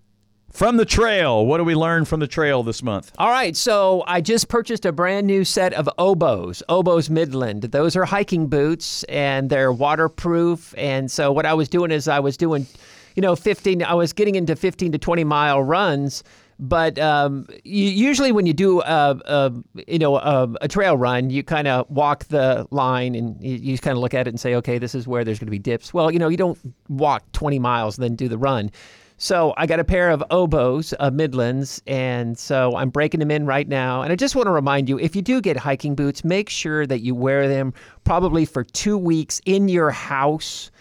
from 0.53 0.77
the 0.77 0.85
trail. 0.85 1.45
What 1.45 1.57
do 1.57 1.63
we 1.63 1.75
learn 1.75 2.05
from 2.05 2.19
the 2.19 2.27
trail 2.27 2.63
this 2.63 2.83
month? 2.83 3.11
All 3.17 3.29
right, 3.29 3.55
so 3.57 4.03
I 4.07 4.21
just 4.21 4.47
purchased 4.47 4.85
a 4.85 4.91
brand 4.91 5.27
new 5.27 5.43
set 5.43 5.73
of 5.73 5.89
Oboz, 5.97 6.61
Oboz 6.69 7.09
Midland. 7.09 7.63
Those 7.63 7.95
are 7.95 8.05
hiking 8.05 8.47
boots 8.47 9.03
and 9.05 9.49
they're 9.49 9.73
waterproof. 9.73 10.73
And 10.77 11.11
so 11.11 11.31
what 11.31 11.45
I 11.45 11.53
was 11.53 11.67
doing 11.67 11.91
is 11.91 12.07
I 12.07 12.19
was 12.19 12.37
doing, 12.37 12.67
you 13.15 13.21
know, 13.21 13.35
15, 13.35 13.83
I 13.83 13.95
was 13.95 14.13
getting 14.13 14.35
into 14.35 14.55
15 14.55 14.91
to 14.91 14.97
20 14.97 15.23
mile 15.23 15.63
runs. 15.63 16.23
But 16.59 16.99
um, 16.99 17.47
you, 17.63 17.85
usually 17.85 18.31
when 18.31 18.45
you 18.45 18.53
do 18.53 18.79
a, 18.81 19.19
a 19.25 19.51
you 19.87 19.97
know 19.97 20.17
a, 20.17 20.47
a 20.61 20.67
trail 20.67 20.95
run, 20.95 21.31
you 21.31 21.43
kind 21.43 21.67
of 21.67 21.89
walk 21.89 22.25
the 22.25 22.67
line 22.69 23.15
and 23.15 23.43
you, 23.43 23.55
you 23.55 23.77
kind 23.79 23.97
of 23.97 24.01
look 24.01 24.13
at 24.13 24.27
it 24.27 24.29
and 24.29 24.39
say, 24.39 24.53
okay, 24.55 24.77
this 24.77 24.93
is 24.93 25.07
where 25.07 25.25
there's 25.25 25.39
going 25.39 25.47
to 25.47 25.51
be 25.51 25.59
dips. 25.59 25.95
Well, 25.95 26.11
you 26.11 26.19
know, 26.19 26.29
you 26.29 26.37
don't 26.37 26.57
walk 26.89 27.23
20 27.33 27.57
miles 27.57 27.97
and 27.97 28.03
then 28.03 28.15
do 28.15 28.29
the 28.29 28.37
run. 28.37 28.69
So 29.17 29.53
I 29.57 29.67
got 29.67 29.79
a 29.79 29.83
pair 29.83 30.09
of 30.09 30.23
Oboz, 30.31 30.93
uh, 30.99 31.11
Midlands, 31.11 31.81
and 31.87 32.37
so 32.37 32.75
I'm 32.75 32.89
breaking 32.89 33.19
them 33.19 33.31
in 33.31 33.45
right 33.45 33.67
now. 33.67 34.01
And 34.01 34.11
I 34.11 34.15
just 34.15 34.35
want 34.35 34.47
to 34.47 34.51
remind 34.51 34.89
you, 34.89 34.99
if 34.99 35.15
you 35.15 35.21
do 35.21 35.39
get 35.41 35.55
hiking 35.55 35.95
boots, 35.95 36.23
make 36.23 36.49
sure 36.49 36.85
that 36.87 37.01
you 37.01 37.15
wear 37.15 37.47
them 37.47 37.73
probably 38.03 38.45
for 38.45 38.63
two 38.63 38.97
weeks 38.97 39.41
in 39.45 39.69
your 39.69 39.91
house 39.91 40.71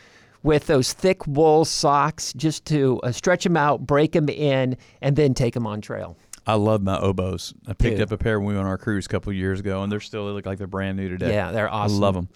with 0.42 0.66
those 0.66 0.92
thick 0.92 1.26
wool 1.26 1.64
socks, 1.64 2.32
just 2.32 2.64
to 2.66 3.00
uh, 3.04 3.12
stretch 3.12 3.44
them 3.44 3.56
out, 3.56 3.86
break 3.86 4.12
them 4.12 4.28
in, 4.28 4.76
and 5.00 5.14
then 5.14 5.34
take 5.34 5.54
them 5.54 5.66
on 5.66 5.80
trail. 5.80 6.16
I 6.46 6.54
love 6.54 6.82
my 6.82 6.98
Oboz. 6.98 7.54
I 7.68 7.74
picked 7.74 7.98
Dude. 7.98 8.02
up 8.02 8.10
a 8.10 8.18
pair 8.18 8.40
when 8.40 8.48
we 8.48 8.54
went 8.54 8.64
on 8.64 8.70
our 8.70 8.78
cruise 8.78 9.06
a 9.06 9.08
couple 9.08 9.32
years 9.32 9.60
ago, 9.60 9.82
and 9.84 9.92
they're 9.92 10.00
still 10.00 10.26
they 10.26 10.32
look 10.32 10.46
like 10.46 10.58
they're 10.58 10.66
brand 10.66 10.96
new 10.96 11.08
today. 11.08 11.32
Yeah, 11.32 11.52
they're 11.52 11.72
awesome. 11.72 11.96
I 11.96 12.00
love 12.00 12.14
them. 12.14 12.28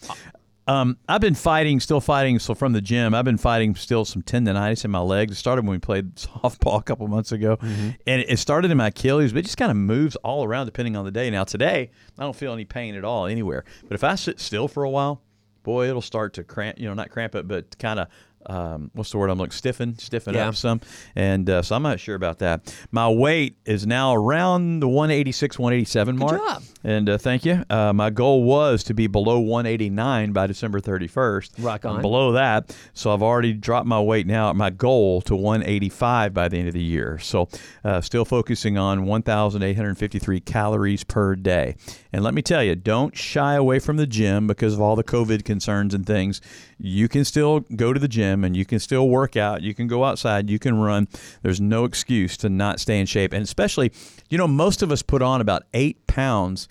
Um, 0.69 0.99
I've 1.09 1.21
been 1.21 1.35
fighting, 1.37 1.79
still 1.79 2.01
fighting. 2.01 2.39
So 2.41 2.55
from 2.55 2.73
the 2.73 2.81
gym, 2.81 3.15
I've 3.15 3.25
been 3.25 3.37
fighting 3.39 3.75
still 3.77 4.05
some 4.05 4.23
tendonitis 4.23 4.85
in 4.85 4.91
my 4.91 4.99
legs. 4.99 5.33
It 5.33 5.35
started 5.37 5.65
when 5.65 5.73
we 5.73 5.79
played 5.79 6.15
softball 6.17 6.81
a 6.81 6.83
couple 6.83 7.07
months 7.09 7.31
ago, 7.33 7.57
Mm-hmm. 7.59 7.91
and 8.07 8.23
it 8.29 8.39
started 8.39 8.71
in 8.71 8.77
my 8.77 8.89
Achilles, 8.89 9.33
but 9.33 9.41
it 9.41 9.43
just 9.43 9.57
kind 9.59 9.71
of 9.71 9.77
moves 9.77 10.17
all 10.17 10.45
around 10.45 10.67
depending 10.67 10.97
on 10.97 11.05
the 11.05 11.11
day. 11.13 11.31
Now 11.31 11.45
today, 11.45 11.91
I 12.19 12.23
don't 12.23 12.35
feel 12.35 12.53
any 12.53 12.65
pain 12.65 12.95
at 12.97 13.05
all 13.05 13.27
anywhere. 13.27 13.65
But 13.89 13.95
if 13.95 14.03
I 14.03 14.17
sit 14.17 14.41
still 14.41 14.67
for 14.67 14.83
a 14.83 14.91
while, 14.91 15.23
boy, 15.63 15.89
it'll 15.89 16.03
start 16.03 16.33
to 16.35 16.45
cramp. 16.45 16.79
You 16.79 16.89
know, 16.89 16.95
not 16.95 17.11
cramp 17.11 17.35
it, 17.37 17.47
but 17.47 17.79
kind 17.79 18.01
of. 18.01 18.09
Um, 18.49 18.91
what's 18.95 19.11
the 19.11 19.19
word 19.19 19.31
I'm 19.31 19.39
looking? 19.39 19.53
Stiffen, 19.53 19.99
stiffen 19.99 20.35
Yeah. 20.35 20.49
up 20.49 20.55
some, 20.57 20.81
and 21.15 21.49
uh, 21.51 21.63
so 21.63 21.75
I'm 21.77 21.83
not 21.83 21.99
sure 22.01 22.15
about 22.15 22.39
that. 22.39 22.73
My 22.91 23.09
weight 23.09 23.57
is 23.65 23.87
now 23.87 24.15
around 24.15 24.81
the 24.81 24.89
186, 24.89 25.59
187 25.59 26.17
mark. 26.17 26.41
job. 26.41 26.63
And 26.85 27.09
uh, 27.09 27.19
thank 27.19 27.45
you. 27.45 27.65
Uh, 27.69 27.93
my 27.93 28.11
goal 28.11 28.45
was 28.45 28.85
to 28.85 28.95
be 28.95 29.09
below 29.09 29.41
189 29.41 30.33
by 30.33 30.47
December 30.47 30.81
31st. 30.81 31.65
Rock 31.65 31.85
I'm 31.85 31.97
on. 31.97 32.01
below 32.03 32.33
that, 32.33 32.77
so 32.95 33.13
I've 33.13 33.23
already 33.23 33.53
dropped 33.53 33.87
my 33.89 34.01
weight 34.01 34.27
now. 34.27 34.53
My 34.53 34.71
goal 34.71 35.21
to 35.23 35.35
185 35.35 36.33
by 36.33 36.49
the 36.49 36.59
end 36.59 36.69
of 36.69 36.75
the 36.75 36.83
year. 36.83 37.19
So 37.19 37.49
uh, 37.85 38.01
still 38.01 38.25
focusing 38.25 38.79
on 38.79 39.05
1,853 39.07 40.41
calories 40.41 41.03
per 41.05 41.35
day. 41.35 41.75
And 42.17 42.25
let 42.25 42.33
me 42.33 42.41
tell 42.41 42.65
you, 42.65 42.75
don't 42.75 43.15
shy 43.15 43.57
away 43.57 43.79
from 43.79 43.99
the 43.99 44.07
gym 44.07 44.47
because 44.47 44.73
of 44.73 44.81
all 44.81 44.97
the 44.97 45.05
COVID 45.05 45.45
concerns 45.45 45.93
and 45.93 46.07
things. 46.07 46.41
You 46.79 47.09
can 47.09 47.27
still 47.27 47.61
go 47.77 47.93
to 47.93 48.01
the 48.01 48.09
gym 48.09 48.43
and 48.43 48.57
you 48.57 48.65
can 48.65 48.79
still 48.79 49.11
work 49.11 49.37
out. 49.37 49.61
You 49.61 49.75
can 49.75 49.87
go 49.87 50.03
outside. 50.03 50.49
You 50.49 50.59
can 50.59 50.79
run. 50.79 51.09
There's 51.43 51.61
no 51.61 51.85
excuse 51.85 52.39
to 52.39 52.49
not 52.49 52.81
stay 52.81 52.99
in 53.01 53.05
shape. 53.05 53.35
And 53.35 53.43
especially, 53.43 53.93
you 54.31 54.39
know, 54.39 54.49
most 54.49 54.81
of 54.81 54.91
us 54.91 55.03
put 55.03 55.21
on 55.21 55.43
about 55.43 55.65
eight 55.75 56.07
pounds. 56.07 56.69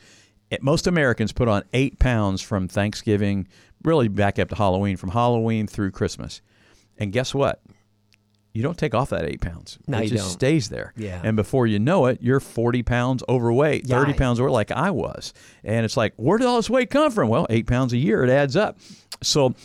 Most 0.61 0.87
Americans 0.87 1.31
put 1.31 1.47
on 1.47 1.61
eight 1.73 1.99
pounds 1.99 2.41
from 2.41 2.67
Thanksgiving, 2.67 3.47
really 3.83 4.07
back 4.07 4.39
up 4.39 4.49
to 4.49 4.55
Halloween, 4.55 4.97
from 4.97 5.11
Halloween 5.11 5.67
through 5.67 5.91
Christmas. 5.91 6.41
And 6.97 7.11
guess 7.13 7.35
what? 7.35 7.61
You 8.55 8.63
don't 8.63 8.77
take 8.77 8.95
off 8.95 9.09
that 9.09 9.25
eight 9.25 9.41
pounds. 9.41 9.77
No, 9.85 9.97
it 9.97 10.05
you 10.05 10.09
just 10.11 10.23
don't. 10.23 10.31
stays 10.31 10.69
there. 10.69 10.93
Yeah. 10.95 11.19
And 11.21 11.35
before 11.35 11.67
you 11.67 11.77
know 11.77 12.05
it, 12.05 12.19
you're 12.21 12.39
40 12.39 12.83
pounds 12.83 13.21
overweight, 13.27 13.85
30 13.85 14.13
Yikes. 14.13 14.17
pounds 14.17 14.39
over, 14.39 14.49
like 14.49 14.71
I 14.71 14.91
was. 14.91 15.33
And 15.65 15.83
it's 15.83 15.97
like, 15.97 16.13
where 16.15 16.37
did 16.37 16.47
all 16.47 16.55
this 16.55 16.69
weight 16.69 16.89
come 16.89 17.11
from? 17.11 17.27
Well, 17.27 17.45
eight 17.49 17.67
pounds 17.67 17.91
a 17.91 17.97
year, 17.97 18.23
it 18.23 18.29
adds 18.29 18.55
up. 18.55 18.77
So 19.21 19.55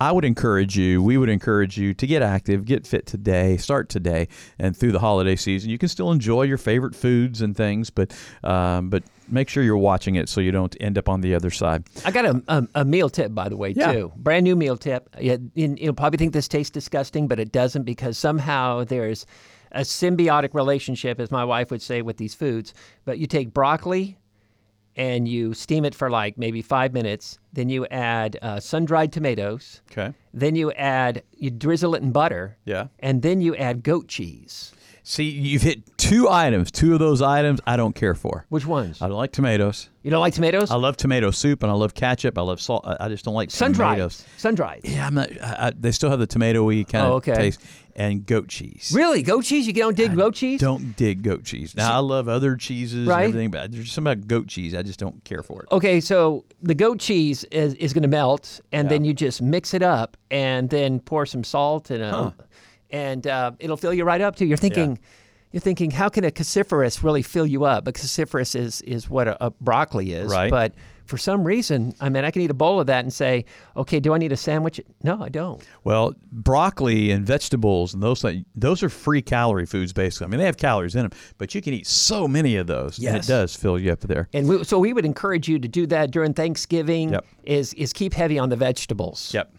I 0.00 0.12
would 0.12 0.24
encourage 0.24 0.78
you, 0.78 1.02
we 1.02 1.18
would 1.18 1.28
encourage 1.28 1.76
you 1.76 1.92
to 1.92 2.06
get 2.06 2.22
active, 2.22 2.64
get 2.64 2.86
fit 2.86 3.04
today, 3.04 3.58
start 3.58 3.90
today, 3.90 4.28
and 4.58 4.74
through 4.74 4.92
the 4.92 5.00
holiday 5.00 5.36
season. 5.36 5.68
You 5.68 5.76
can 5.76 5.90
still 5.90 6.10
enjoy 6.10 6.44
your 6.44 6.56
favorite 6.56 6.94
foods 6.94 7.42
and 7.42 7.54
things, 7.54 7.90
but 7.90 8.16
um, 8.42 8.88
but 8.88 9.02
make 9.30 9.48
sure 9.48 9.62
you're 9.62 9.76
watching 9.76 10.14
it 10.16 10.28
so 10.28 10.40
you 10.40 10.50
don't 10.52 10.76
end 10.80 10.98
up 10.98 11.08
on 11.08 11.20
the 11.20 11.34
other 11.34 11.50
side. 11.50 11.84
I 12.04 12.10
got 12.10 12.24
a, 12.26 12.42
a, 12.48 12.68
a 12.76 12.84
meal 12.84 13.08
tip, 13.10 13.34
by 13.34 13.48
the 13.48 13.56
way, 13.56 13.70
Yeah. 13.70 13.92
too. 13.92 14.12
Brand 14.16 14.44
new 14.44 14.56
meal 14.56 14.76
tip. 14.76 15.08
Yeah, 15.20 15.36
you, 15.54 15.74
you'll 15.78 15.94
probably 15.94 16.18
think 16.18 16.32
this 16.32 16.48
tastes 16.48 16.70
disgusting, 16.70 17.28
but 17.28 17.38
it 17.38 17.52
doesn't 17.52 17.82
because 17.84 18.16
somehow 18.18 18.84
there's 18.84 19.26
a 19.72 19.80
symbiotic 19.82 20.54
relationship, 20.54 21.20
as 21.20 21.30
my 21.30 21.44
wife 21.44 21.70
would 21.70 21.82
say, 21.82 22.00
with 22.02 22.16
these 22.16 22.34
foods. 22.34 22.72
But 23.04 23.18
you 23.18 23.26
take 23.26 23.52
broccoli 23.52 24.16
and 24.96 25.28
you 25.28 25.54
steam 25.54 25.84
it 25.84 25.94
for 25.94 26.10
like 26.10 26.36
maybe 26.38 26.60
five 26.62 26.92
minutes. 26.92 27.38
Then 27.52 27.68
you 27.68 27.86
add 27.86 28.38
uh, 28.42 28.60
sun 28.60 28.84
dried 28.84 29.12
tomatoes. 29.12 29.80
Okay. 29.92 30.12
Then 30.34 30.56
you 30.56 30.72
add, 30.72 31.22
you 31.36 31.50
drizzle 31.50 31.94
it 31.94 32.02
in 32.02 32.10
butter. 32.12 32.56
Yeah. 32.64 32.88
And 32.98 33.22
then 33.22 33.40
you 33.40 33.54
add 33.56 33.82
goat 33.82 34.08
cheese. 34.08 34.72
See, 35.10 35.30
you've 35.30 35.62
hit 35.62 35.96
two 35.96 36.28
items. 36.28 36.70
Two 36.70 36.92
of 36.92 36.98
those 36.98 37.22
items 37.22 37.62
I 37.66 37.78
don't 37.78 37.94
care 37.94 38.14
for. 38.14 38.44
Which 38.50 38.66
ones? 38.66 39.00
I 39.00 39.08
don't 39.08 39.16
like 39.16 39.32
tomatoes. 39.32 39.88
You 40.02 40.10
don't 40.10 40.20
like 40.20 40.34
tomatoes? 40.34 40.70
I 40.70 40.76
love 40.76 40.98
tomato 40.98 41.30
soup 41.30 41.62
and 41.62 41.72
I 41.72 41.74
love 41.74 41.94
ketchup. 41.94 42.36
I 42.36 42.42
love 42.42 42.60
salt. 42.60 42.84
I 42.86 43.06
I 43.06 43.08
just 43.08 43.24
don't 43.24 43.32
like 43.34 43.50
Sun 43.50 43.72
dried. 43.72 43.94
tomatoes. 43.94 44.22
Sun 44.36 44.54
dried. 44.54 44.82
Yeah, 44.84 45.06
I'm 45.06 45.14
not. 45.14 45.30
I, 45.42 45.68
I, 45.68 45.72
they 45.74 45.92
still 45.92 46.10
have 46.10 46.18
the 46.18 46.26
tomatoey 46.26 46.86
kind 46.86 47.06
of 47.06 47.12
Oh, 47.12 47.14
okay. 47.16 47.32
taste 47.34 47.62
and 47.96 48.24
goat 48.26 48.48
cheese. 48.48 48.92
Really? 48.94 49.22
Goat 49.22 49.44
cheese? 49.44 49.66
You 49.66 49.72
don't 49.72 49.96
dig 49.96 50.14
goat 50.14 50.34
cheese? 50.34 50.60
Don't 50.60 50.94
dig 50.94 51.22
goat 51.22 51.42
cheese. 51.44 51.74
Now 51.74 51.94
I 51.94 51.98
love 51.98 52.28
other 52.28 52.54
cheeses 52.54 53.08
Right. 53.08 53.24
and 53.24 53.28
everything, 53.30 53.50
but 53.50 53.72
there's 53.72 53.90
something 53.90 54.12
about 54.12 54.28
goat 54.28 54.46
cheese 54.46 54.74
I 54.74 54.82
just 54.82 55.00
don't 55.00 55.24
care 55.24 55.42
for 55.42 55.62
it. 55.62 55.68
Okay, 55.72 56.00
so 56.00 56.44
the 56.62 56.74
goat 56.74 57.00
cheese 57.00 57.44
is, 57.44 57.74
is 57.74 57.92
going 57.94 58.02
to 58.02 58.08
melt, 58.08 58.60
and 58.72 58.88
then 58.88 59.04
you 59.04 59.14
just 59.14 59.42
mix 59.42 59.74
it 59.74 59.82
up, 59.82 60.16
and 60.30 60.70
then 60.70 61.00
pour 61.00 61.26
some 61.26 61.42
salt 61.42 61.90
and 61.90 62.02
a, 62.02 62.32
and 62.90 63.26
uh, 63.26 63.52
it'll 63.58 63.76
fill 63.76 63.94
you 63.94 64.04
right 64.04 64.20
up 64.20 64.36
too. 64.36 64.46
You're 64.46 64.56
thinking, 64.56 64.98
you're 65.52 65.60
thinking, 65.60 65.90
how 65.90 66.08
can 66.08 66.24
a 66.24 66.30
cruciferous 66.30 67.02
really 67.02 67.22
fill 67.22 67.46
you 67.46 67.64
up? 67.64 67.88
A 67.88 67.92
cruciferous 67.92 68.54
is 68.54 68.80
is 68.82 69.08
what 69.08 69.28
a, 69.28 69.46
a 69.46 69.50
broccoli 69.50 70.12
is, 70.12 70.30
Right. 70.30 70.50
But 70.50 70.74
for 71.08 71.16
some 71.16 71.42
reason, 71.42 71.94
I 72.00 72.10
mean, 72.10 72.26
I 72.26 72.30
can 72.30 72.42
eat 72.42 72.50
a 72.50 72.54
bowl 72.54 72.80
of 72.80 72.86
that 72.88 73.02
and 73.02 73.10
say, 73.10 73.46
okay, 73.74 73.98
do 73.98 74.12
I 74.12 74.18
need 74.18 74.30
a 74.30 74.36
sandwich? 74.36 74.78
No, 75.02 75.22
I 75.22 75.30
don't. 75.30 75.66
Well, 75.82 76.12
broccoli 76.30 77.10
and 77.10 77.26
vegetables 77.26 77.94
and 77.94 78.02
those 78.02 78.20
things, 78.20 78.44
those 78.54 78.82
are 78.82 78.90
free 78.90 79.22
calorie 79.22 79.64
foods 79.64 79.94
basically. 79.94 80.26
I 80.26 80.28
mean, 80.28 80.38
they 80.38 80.44
have 80.44 80.58
calories 80.58 80.94
in 80.94 81.02
them, 81.02 81.12
but 81.38 81.54
you 81.54 81.62
can 81.62 81.72
eat 81.72 81.86
so 81.86 82.28
many 82.28 82.56
of 82.56 82.66
those, 82.66 82.98
and 82.98 83.16
it 83.16 83.26
does 83.26 83.56
fill 83.56 83.78
you 83.78 83.90
up 83.90 84.00
there. 84.00 84.28
And 84.34 84.46
we, 84.46 84.64
so 84.64 84.78
we 84.78 84.92
would 84.92 85.06
encourage 85.06 85.48
you 85.48 85.58
to 85.58 85.66
do 85.66 85.86
that 85.86 86.10
during 86.10 86.34
Thanksgiving. 86.34 87.12
Yep. 87.12 87.24
Is 87.44 87.72
is 87.74 87.94
keep 87.94 88.12
heavy 88.12 88.38
on 88.38 88.50
the 88.50 88.56
vegetables. 88.56 89.32
Yep. 89.32 89.50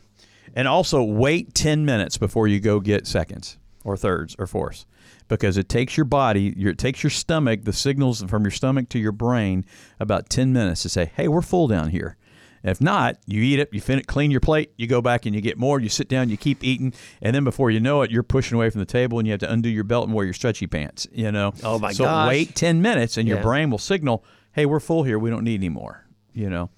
And 0.56 0.68
also 0.68 1.04
wait 1.04 1.54
10 1.54 1.86
minutes 1.86 2.18
before 2.18 2.48
you 2.48 2.60
go 2.60 2.80
get 2.80 3.08
seconds 3.08 3.58
or 3.84 3.98
thirds 3.98 4.36
or 4.40 4.48
fourths 4.48 4.86
because 5.28 5.58
it 5.58 5.70
takes 5.70 5.96
your 5.96 6.06
body, 6.06 6.54
your, 6.58 6.72
it 6.72 6.78
takes 6.78 7.04
your 7.04 7.10
stomach, 7.10 7.64
the 7.64 7.74
signals 7.74 8.22
from 8.24 8.44
your 8.44 8.52
stomach 8.52 8.90
to 8.90 9.00
your 9.00 9.12
brain 9.12 9.64
about 10.00 10.30
10 10.30 10.52
minutes 10.52 10.82
to 10.82 10.90
say, 10.90 11.12
hey, 11.16 11.28
we're 11.28 11.42
full 11.42 11.68
down 11.68 11.90
here. 11.90 12.18
If 12.62 12.82
not, 12.82 13.18
you 13.26 13.42
eat 13.42 13.60
it, 13.60 13.70
you 13.72 13.80
fin- 13.80 14.04
clean 14.04 14.32
your 14.32 14.42
plate, 14.42 14.74
you 14.76 14.86
go 14.86 15.02
back 15.02 15.26
and 15.26 15.34
you 15.34 15.40
get 15.40 15.58
more, 15.58 15.80
you 15.80 15.88
sit 15.88 16.10
down, 16.10 16.30
you 16.30 16.36
keep 16.36 16.62
eating, 16.62 16.94
and 17.22 17.34
then 17.34 17.46
before 17.46 17.72
you 17.72 17.80
know 17.80 18.02
it, 18.02 18.12
you're 18.12 18.24
pushing 18.24 18.56
away 18.56 18.70
from 18.70 18.80
the 18.80 18.86
table 18.86 19.18
and 19.18 19.26
you 19.26 19.32
have 19.32 19.40
to 19.40 19.50
undo 19.52 19.70
your 19.70 19.86
belt 19.86 20.08
and 20.08 20.14
wear 20.14 20.26
your 20.26 20.34
stretchy 20.34 20.68
pants, 20.68 21.08
you 21.14 21.32
know? 21.32 21.54
Oh, 21.64 21.80
my 21.80 21.90
god! 21.90 21.96
so 21.96 22.04
gosh. 22.04 22.28
wait 22.28 22.56
10 22.56 22.82
minutes 22.82 23.16
and 23.16 23.30
your 23.30 23.42
brain 23.42 23.70
will 23.70 23.78
signal, 23.78 24.26
hey, 24.54 24.66
we're 24.66 24.82
full 24.82 25.04
here, 25.04 25.18
we 25.18 25.30
don't 25.30 25.46
need 25.46 25.62
any 25.62 25.70
more, 25.70 26.06
you 26.34 26.50
know? 26.50 26.70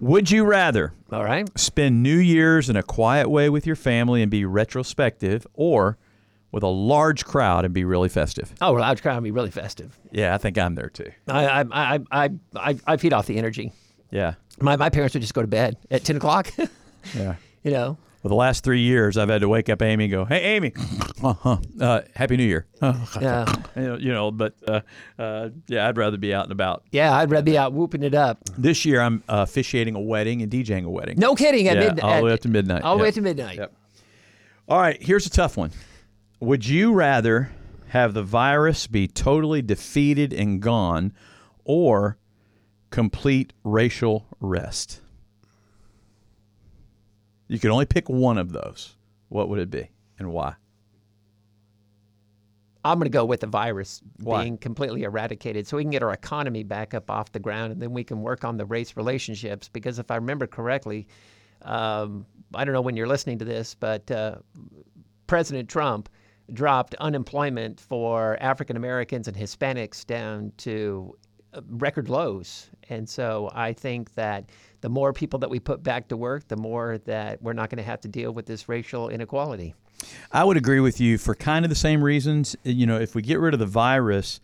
Would 0.00 0.30
you 0.30 0.44
rather 0.44 0.92
All 1.12 1.24
right. 1.24 1.48
spend 1.58 2.02
New 2.02 2.16
Year's 2.18 2.68
in 2.68 2.76
a 2.76 2.82
quiet 2.82 3.28
way 3.30 3.48
with 3.48 3.66
your 3.66 3.76
family 3.76 4.22
and 4.22 4.30
be 4.30 4.44
retrospective, 4.44 5.46
or 5.54 5.96
with 6.50 6.62
a 6.62 6.68
large 6.68 7.24
crowd 7.24 7.64
and 7.64 7.74
be 7.74 7.84
really 7.84 8.08
festive. 8.08 8.52
Oh, 8.60 8.74
well, 8.74 8.82
I'd 8.84 8.98
try 8.98 9.14
to 9.14 9.20
be 9.20 9.30
really 9.32 9.50
festive. 9.50 9.98
Yeah, 10.12 10.34
I 10.34 10.38
think 10.38 10.56
I'm 10.58 10.74
there 10.76 10.88
too. 10.88 11.10
I 11.28 11.46
I 11.46 11.64
I 11.72 11.98
I 12.12 12.30
I, 12.56 12.78
I 12.86 12.96
feed 12.96 13.12
off 13.12 13.26
the 13.26 13.36
energy. 13.38 13.72
Yeah, 14.10 14.34
My 14.60 14.76
my 14.76 14.88
parents 14.90 15.14
would 15.14 15.20
just 15.22 15.34
go 15.34 15.40
to 15.42 15.48
bed 15.48 15.76
at 15.90 16.04
ten 16.04 16.16
o'clock. 16.16 16.52
yeah. 17.16 17.34
you 17.64 17.70
know. 17.72 17.98
For 18.24 18.28
the 18.28 18.36
last 18.36 18.64
three 18.64 18.80
years, 18.80 19.18
I've 19.18 19.28
had 19.28 19.42
to 19.42 19.50
wake 19.50 19.68
up 19.68 19.82
Amy 19.82 20.04
and 20.04 20.10
go, 20.10 20.24
"Hey, 20.24 20.56
Amy, 20.56 20.72
uh-huh. 21.22 21.58
uh, 21.78 22.00
Happy 22.14 22.38
New 22.38 22.44
Year." 22.44 22.66
Yeah. 23.20 23.44
you, 23.76 24.14
know, 24.14 24.30
but 24.30 24.54
uh, 24.66 24.80
uh, 25.18 25.50
yeah, 25.68 25.86
I'd 25.86 25.98
rather 25.98 26.16
be 26.16 26.32
out 26.32 26.44
and 26.44 26.52
about. 26.52 26.84
Yeah, 26.90 27.14
I'd 27.14 27.30
rather 27.30 27.44
be 27.44 27.58
out 27.58 27.74
whooping 27.74 28.02
it 28.02 28.14
up. 28.14 28.38
This 28.56 28.86
year, 28.86 29.02
I'm 29.02 29.22
uh, 29.28 29.44
officiating 29.46 29.94
a 29.94 30.00
wedding 30.00 30.40
and 30.40 30.50
DJing 30.50 30.86
a 30.86 30.88
wedding. 30.88 31.18
No 31.18 31.34
kidding. 31.34 31.68
At 31.68 31.76
Yeah, 31.76 31.92
mid- 31.92 32.00
all 32.00 32.16
the 32.16 32.24
way 32.24 32.32
up 32.32 32.40
to 32.40 32.48
midnight. 32.48 32.80
All 32.80 32.96
the 32.96 33.02
way 33.02 33.08
Yep. 33.08 33.12
up 33.12 33.14
to 33.16 33.20
midnight. 33.20 33.56
Yep. 33.58 33.76
All 34.70 34.80
right, 34.80 35.02
here's 35.02 35.26
a 35.26 35.30
tough 35.30 35.58
one. 35.58 35.72
Would 36.40 36.66
you 36.66 36.94
rather 36.94 37.50
have 37.88 38.14
the 38.14 38.22
virus 38.22 38.86
be 38.86 39.06
totally 39.06 39.60
defeated 39.60 40.32
and 40.32 40.62
gone, 40.62 41.12
or 41.66 42.16
complete 42.88 43.52
racial 43.64 44.26
rest? 44.40 45.02
You 47.48 47.58
could 47.58 47.70
only 47.70 47.86
pick 47.86 48.08
one 48.08 48.38
of 48.38 48.52
those. 48.52 48.96
What 49.28 49.48
would 49.48 49.58
it 49.58 49.70
be, 49.70 49.90
and 50.18 50.32
why? 50.32 50.54
I'm 52.84 52.98
going 52.98 53.06
to 53.06 53.10
go 53.10 53.24
with 53.24 53.40
the 53.40 53.46
virus 53.46 54.02
Why? 54.20 54.42
being 54.42 54.58
completely 54.58 55.04
eradicated 55.04 55.66
so 55.66 55.78
we 55.78 55.84
can 55.84 55.90
get 55.90 56.02
our 56.02 56.12
economy 56.12 56.62
back 56.64 56.92
up 56.92 57.10
off 57.10 57.32
the 57.32 57.38
ground 57.38 57.72
and 57.72 57.80
then 57.80 57.92
we 57.92 58.04
can 58.04 58.20
work 58.20 58.44
on 58.44 58.58
the 58.58 58.66
race 58.66 58.94
relationships. 58.96 59.70
Because 59.72 59.98
if 59.98 60.10
I 60.10 60.16
remember 60.16 60.46
correctly, 60.46 61.08
um, 61.62 62.26
I 62.54 62.64
don't 62.64 62.74
know 62.74 62.82
when 62.82 62.94
you're 62.94 63.08
listening 63.08 63.38
to 63.38 63.44
this, 63.44 63.74
but 63.74 64.10
uh, 64.10 64.36
President 65.26 65.70
Trump 65.70 66.10
dropped 66.52 66.94
unemployment 66.96 67.80
for 67.80 68.36
African 68.40 68.76
Americans 68.76 69.28
and 69.28 69.36
Hispanics 69.36 70.04
down 70.04 70.52
to 70.58 71.16
record 71.68 72.08
lows. 72.08 72.68
And 72.88 73.08
so 73.08 73.50
I 73.54 73.72
think 73.72 74.14
that 74.14 74.50
the 74.80 74.88
more 74.88 75.12
people 75.12 75.38
that 75.40 75.50
we 75.50 75.58
put 75.58 75.82
back 75.82 76.08
to 76.08 76.16
work, 76.16 76.48
the 76.48 76.56
more 76.56 76.98
that 77.06 77.42
we're 77.42 77.52
not 77.52 77.70
going 77.70 77.78
to 77.78 77.84
have 77.84 78.00
to 78.02 78.08
deal 78.08 78.32
with 78.32 78.46
this 78.46 78.68
racial 78.68 79.08
inequality. 79.08 79.74
I 80.32 80.44
would 80.44 80.56
agree 80.56 80.80
with 80.80 81.00
you 81.00 81.18
for 81.18 81.34
kind 81.34 81.64
of 81.64 81.68
the 81.68 81.76
same 81.76 82.02
reasons. 82.02 82.56
You 82.62 82.86
know, 82.86 82.98
if 82.98 83.14
we 83.14 83.22
get 83.22 83.38
rid 83.38 83.54
of 83.54 83.60
the 83.60 83.66
virus, 83.66 84.40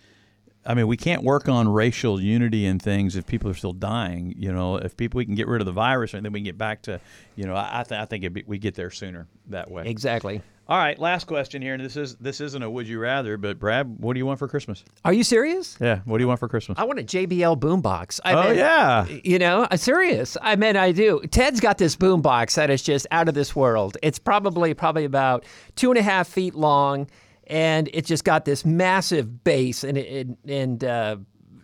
I 0.64 0.74
mean, 0.74 0.86
we 0.86 0.96
can't 0.96 1.22
work 1.22 1.48
on 1.48 1.68
racial 1.68 2.20
unity 2.20 2.66
and 2.66 2.80
things 2.80 3.16
if 3.16 3.26
people 3.26 3.50
are 3.50 3.54
still 3.54 3.72
dying. 3.72 4.34
You 4.36 4.52
know, 4.52 4.76
if 4.76 4.96
people 4.96 5.18
we 5.18 5.26
can 5.26 5.34
get 5.34 5.48
rid 5.48 5.60
of 5.60 5.66
the 5.66 5.72
virus 5.72 6.14
and 6.14 6.24
then 6.24 6.32
we 6.32 6.40
can 6.40 6.44
get 6.44 6.58
back 6.58 6.82
to, 6.82 7.00
you 7.36 7.44
know, 7.44 7.54
I, 7.56 7.84
th- 7.86 8.00
I 8.00 8.04
think 8.04 8.24
it'd 8.24 8.34
be, 8.34 8.44
we 8.46 8.58
get 8.58 8.74
there 8.74 8.90
sooner 8.90 9.26
that 9.48 9.70
way. 9.70 9.84
Exactly. 9.86 10.42
All 10.70 10.78
right, 10.78 10.96
last 11.00 11.26
question 11.26 11.62
here, 11.62 11.74
and 11.74 11.84
this 11.84 11.96
is 11.96 12.14
this 12.18 12.40
isn't 12.40 12.62
a 12.62 12.70
would 12.70 12.86
you 12.86 13.00
rather, 13.00 13.36
but 13.36 13.58
Brad, 13.58 13.98
what 13.98 14.12
do 14.14 14.18
you 14.18 14.24
want 14.24 14.38
for 14.38 14.46
Christmas? 14.46 14.84
Are 15.04 15.12
you 15.12 15.24
serious? 15.24 15.76
Yeah, 15.80 15.98
what 16.04 16.18
do 16.18 16.22
you 16.22 16.28
want 16.28 16.38
for 16.38 16.46
Christmas? 16.46 16.78
I 16.78 16.84
want 16.84 17.00
a 17.00 17.02
JBL 17.02 17.58
boombox. 17.58 18.20
I 18.24 18.34
oh 18.34 18.48
mean, 18.50 18.58
yeah, 18.58 19.04
You 19.24 19.40
know, 19.40 19.66
I'm 19.68 19.78
serious. 19.78 20.36
I 20.40 20.54
mean, 20.54 20.76
I 20.76 20.92
do. 20.92 21.22
Ted's 21.28 21.58
got 21.58 21.78
this 21.78 21.96
boombox 21.96 22.54
that 22.54 22.70
is 22.70 22.84
just 22.84 23.08
out 23.10 23.28
of 23.28 23.34
this 23.34 23.56
world. 23.56 23.96
It's 24.00 24.20
probably 24.20 24.72
probably 24.72 25.04
about 25.04 25.44
two 25.74 25.90
and 25.90 25.98
a 25.98 26.02
half 26.02 26.28
feet 26.28 26.54
long, 26.54 27.08
and 27.48 27.90
it's 27.92 28.06
just 28.06 28.22
got 28.22 28.44
this 28.44 28.64
massive 28.64 29.42
bass, 29.42 29.82
and 29.82 29.98
it, 29.98 30.28
and 30.46 30.84
uh, 30.84 31.16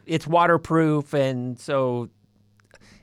it's 0.05 0.27
waterproof, 0.27 1.15
and 1.15 1.61
so. 1.61 2.11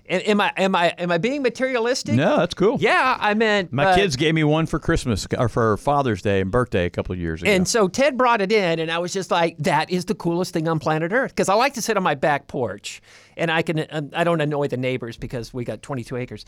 Am 0.09 0.41
I 0.41 0.51
am 0.57 0.75
I 0.75 0.89
am 0.97 1.11
I 1.11 1.17
being 1.17 1.41
materialistic? 1.41 2.15
no, 2.15 2.37
that's 2.37 2.53
cool. 2.53 2.77
Yeah, 2.79 3.17
I 3.19 3.33
meant 3.35 3.71
My 3.71 3.85
uh, 3.85 3.95
kids 3.95 4.17
gave 4.17 4.35
me 4.35 4.43
one 4.43 4.65
for 4.65 4.77
Christmas 4.77 5.25
or 5.37 5.47
for 5.47 5.77
Father's 5.77 6.21
Day 6.21 6.41
and 6.41 6.51
birthday 6.51 6.85
a 6.85 6.89
couple 6.89 7.13
of 7.13 7.19
years 7.19 7.41
ago. 7.41 7.49
And 7.49 7.65
so 7.65 7.87
Ted 7.87 8.17
brought 8.17 8.41
it 8.41 8.51
in, 8.51 8.79
and 8.79 8.91
I 8.91 8.99
was 8.99 9.13
just 9.13 9.31
like, 9.31 9.55
"That 9.59 9.89
is 9.89 10.05
the 10.05 10.15
coolest 10.15 10.53
thing 10.53 10.67
on 10.67 10.79
planet 10.79 11.13
Earth." 11.13 11.31
Because 11.31 11.47
I 11.47 11.53
like 11.53 11.75
to 11.75 11.81
sit 11.81 11.95
on 11.95 12.03
my 12.03 12.15
back 12.15 12.47
porch, 12.47 13.01
and 13.37 13.49
I 13.49 13.61
can 13.61 13.85
um, 13.91 14.09
I 14.13 14.25
don't 14.25 14.41
annoy 14.41 14.67
the 14.67 14.77
neighbors 14.77 15.15
because 15.15 15.53
we 15.53 15.63
got 15.63 15.81
22 15.81 16.17
acres, 16.17 16.43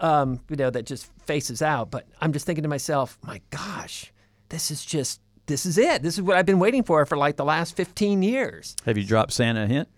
um, 0.00 0.40
you 0.48 0.56
know, 0.56 0.70
that 0.70 0.84
just 0.84 1.08
faces 1.24 1.62
out. 1.62 1.92
But 1.92 2.08
I'm 2.20 2.32
just 2.32 2.46
thinking 2.46 2.64
to 2.64 2.68
myself, 2.68 3.16
"My 3.22 3.40
gosh, 3.50 4.12
this 4.48 4.72
is 4.72 4.84
just 4.84 5.20
this 5.46 5.66
is 5.66 5.78
it. 5.78 6.02
This 6.02 6.14
is 6.14 6.22
what 6.22 6.36
I've 6.36 6.46
been 6.46 6.58
waiting 6.58 6.82
for 6.82 7.06
for 7.06 7.16
like 7.16 7.36
the 7.36 7.44
last 7.44 7.76
15 7.76 8.22
years." 8.22 8.74
Have 8.86 8.98
you 8.98 9.04
dropped 9.04 9.32
Santa 9.32 9.62
a 9.62 9.66
hint? 9.68 9.88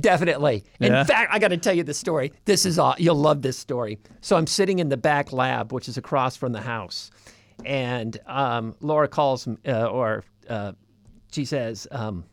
Definitely. 0.00 0.64
In 0.80 0.92
Yeah? 0.92 1.04
fact, 1.04 1.32
I 1.32 1.38
got 1.38 1.48
to 1.48 1.56
tell 1.56 1.74
you 1.74 1.82
the 1.82 1.94
story. 1.94 2.32
This 2.44 2.64
is 2.64 2.78
all 2.78 2.94
you'll 2.98 3.16
love 3.16 3.42
this 3.42 3.58
story. 3.58 3.98
So 4.20 4.36
I'm 4.36 4.46
sitting 4.46 4.78
in 4.78 4.88
the 4.88 4.96
back 4.96 5.32
lab, 5.32 5.72
which 5.72 5.88
is 5.88 5.96
across 5.96 6.36
from 6.36 6.52
the 6.52 6.60
house, 6.60 7.10
and 7.64 8.16
um, 8.26 8.76
Laura 8.80 9.08
calls, 9.08 9.48
uh, 9.66 9.86
or 9.86 10.24
uh, 10.48 10.72
she 11.32 11.44
says, 11.44 11.88
um, 11.90 12.24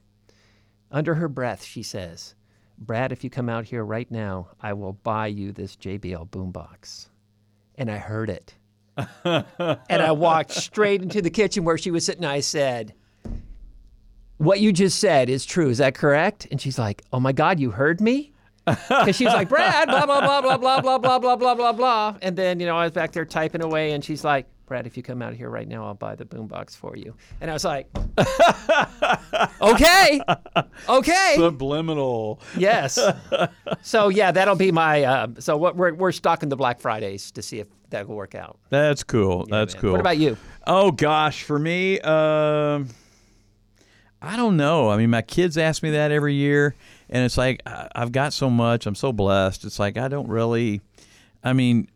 under 0.91 1.15
her 1.15 1.27
breath, 1.27 1.63
she 1.63 1.81
says, 1.81 2.35
"Brad, 2.77 3.11
if 3.11 3.23
you 3.23 3.29
come 3.29 3.49
out 3.49 3.65
here 3.65 3.83
right 3.83 4.09
now, 4.11 4.49
I 4.61 4.73
will 4.73 4.93
buy 4.93 5.27
you 5.27 5.51
this 5.51 5.75
JBL 5.75 6.29
boombox." 6.29 7.07
And 7.77 7.89
I 7.91 7.97
heard 7.97 8.29
it, 8.29 8.53
and 9.25 9.45
I 9.89 10.11
walked 10.11 10.51
straight 10.51 11.01
into 11.01 11.21
the 11.21 11.29
kitchen 11.31 11.63
where 11.65 11.77
she 11.77 11.91
was 11.91 12.05
sitting. 12.05 12.23
I 12.23 12.39
said 12.41 12.93
what 14.37 14.59
you 14.59 14.71
just 14.71 14.99
said 14.99 15.29
is 15.29 15.45
true. 15.45 15.69
Is 15.69 15.77
that 15.77 15.95
correct? 15.95 16.47
And 16.51 16.59
she's 16.59 16.77
like, 16.77 17.03
oh 17.13 17.19
my 17.19 17.31
God, 17.31 17.59
you 17.59 17.71
heard 17.71 18.01
me? 18.01 18.33
Because 18.65 19.15
she's 19.15 19.27
like, 19.27 19.47
Brad, 19.47 19.87
blah, 19.87 20.05
blah, 20.05 20.21
blah, 20.21 20.41
blah, 20.41 20.57
blah, 20.57 20.79
blah, 20.79 20.97
blah, 20.97 21.19
blah, 21.19 21.35
blah, 21.35 21.55
blah, 21.55 21.71
blah. 21.71 22.17
And 22.21 22.35
then, 22.35 22.59
you 22.59 22.65
know, 22.65 22.75
I 22.75 22.85
was 22.85 22.93
back 22.93 23.11
there 23.11 23.25
typing 23.25 23.61
away, 23.61 23.91
and 23.91 24.03
she's 24.03 24.23
like, 24.23 24.47
Brad, 24.65 24.87
if 24.87 24.97
you 24.97 25.03
come 25.03 25.21
out 25.21 25.35
here 25.35 25.51
right 25.51 25.67
now, 25.67 25.85
I'll 25.85 25.93
buy 25.93 26.15
the 26.15 26.25
boombox 26.25 26.75
for 26.75 26.97
you. 26.97 27.13
And 27.39 27.51
I 27.51 27.53
was 27.53 27.63
like, 27.63 27.87
okay, 29.61 30.19
okay, 30.89 31.35
Subliminal. 31.37 32.39
yes. 32.57 32.97
So 33.83 34.09
yeah, 34.09 34.31
that'll 34.31 34.55
be 34.55 34.71
my. 34.71 35.03
Uh, 35.03 35.27
so 35.37 35.55
what 35.55 35.75
we're 35.75 35.93
we're 35.93 36.11
stocking 36.11 36.49
the 36.49 36.55
Black 36.55 36.79
Fridays 36.79 37.29
to 37.31 37.43
see 37.43 37.59
if 37.59 37.67
that 37.91 38.07
will 38.07 38.15
work 38.15 38.33
out. 38.33 38.57
That's 38.71 39.03
cool. 39.03 39.45
That's 39.45 39.75
man. 39.75 39.81
cool. 39.81 39.91
What 39.91 40.01
about 40.01 40.17
you? 40.17 40.35
Oh 40.65 40.89
gosh, 40.89 41.43
for 41.43 41.59
me, 41.59 41.99
um, 41.99 42.89
I 44.21 44.35
don't 44.35 44.57
know. 44.57 44.89
I 44.89 44.97
mean, 44.97 45.09
my 45.09 45.21
kids 45.21 45.57
ask 45.57 45.83
me 45.83 45.91
that 45.91 46.11
every 46.11 46.33
year, 46.33 46.75
and 47.09 47.23
it's 47.25 47.37
like 47.37 47.61
I- 47.65 47.89
I've 47.95 48.11
got 48.11 48.33
so 48.33 48.49
much. 48.49 48.85
I'm 48.85 48.95
so 48.95 49.11
blessed. 49.11 49.65
It's 49.65 49.77
like 49.79 49.97
I 49.97 50.07
don't 50.07 50.27
really. 50.27 50.81
I 51.43 51.53
mean, 51.53 51.87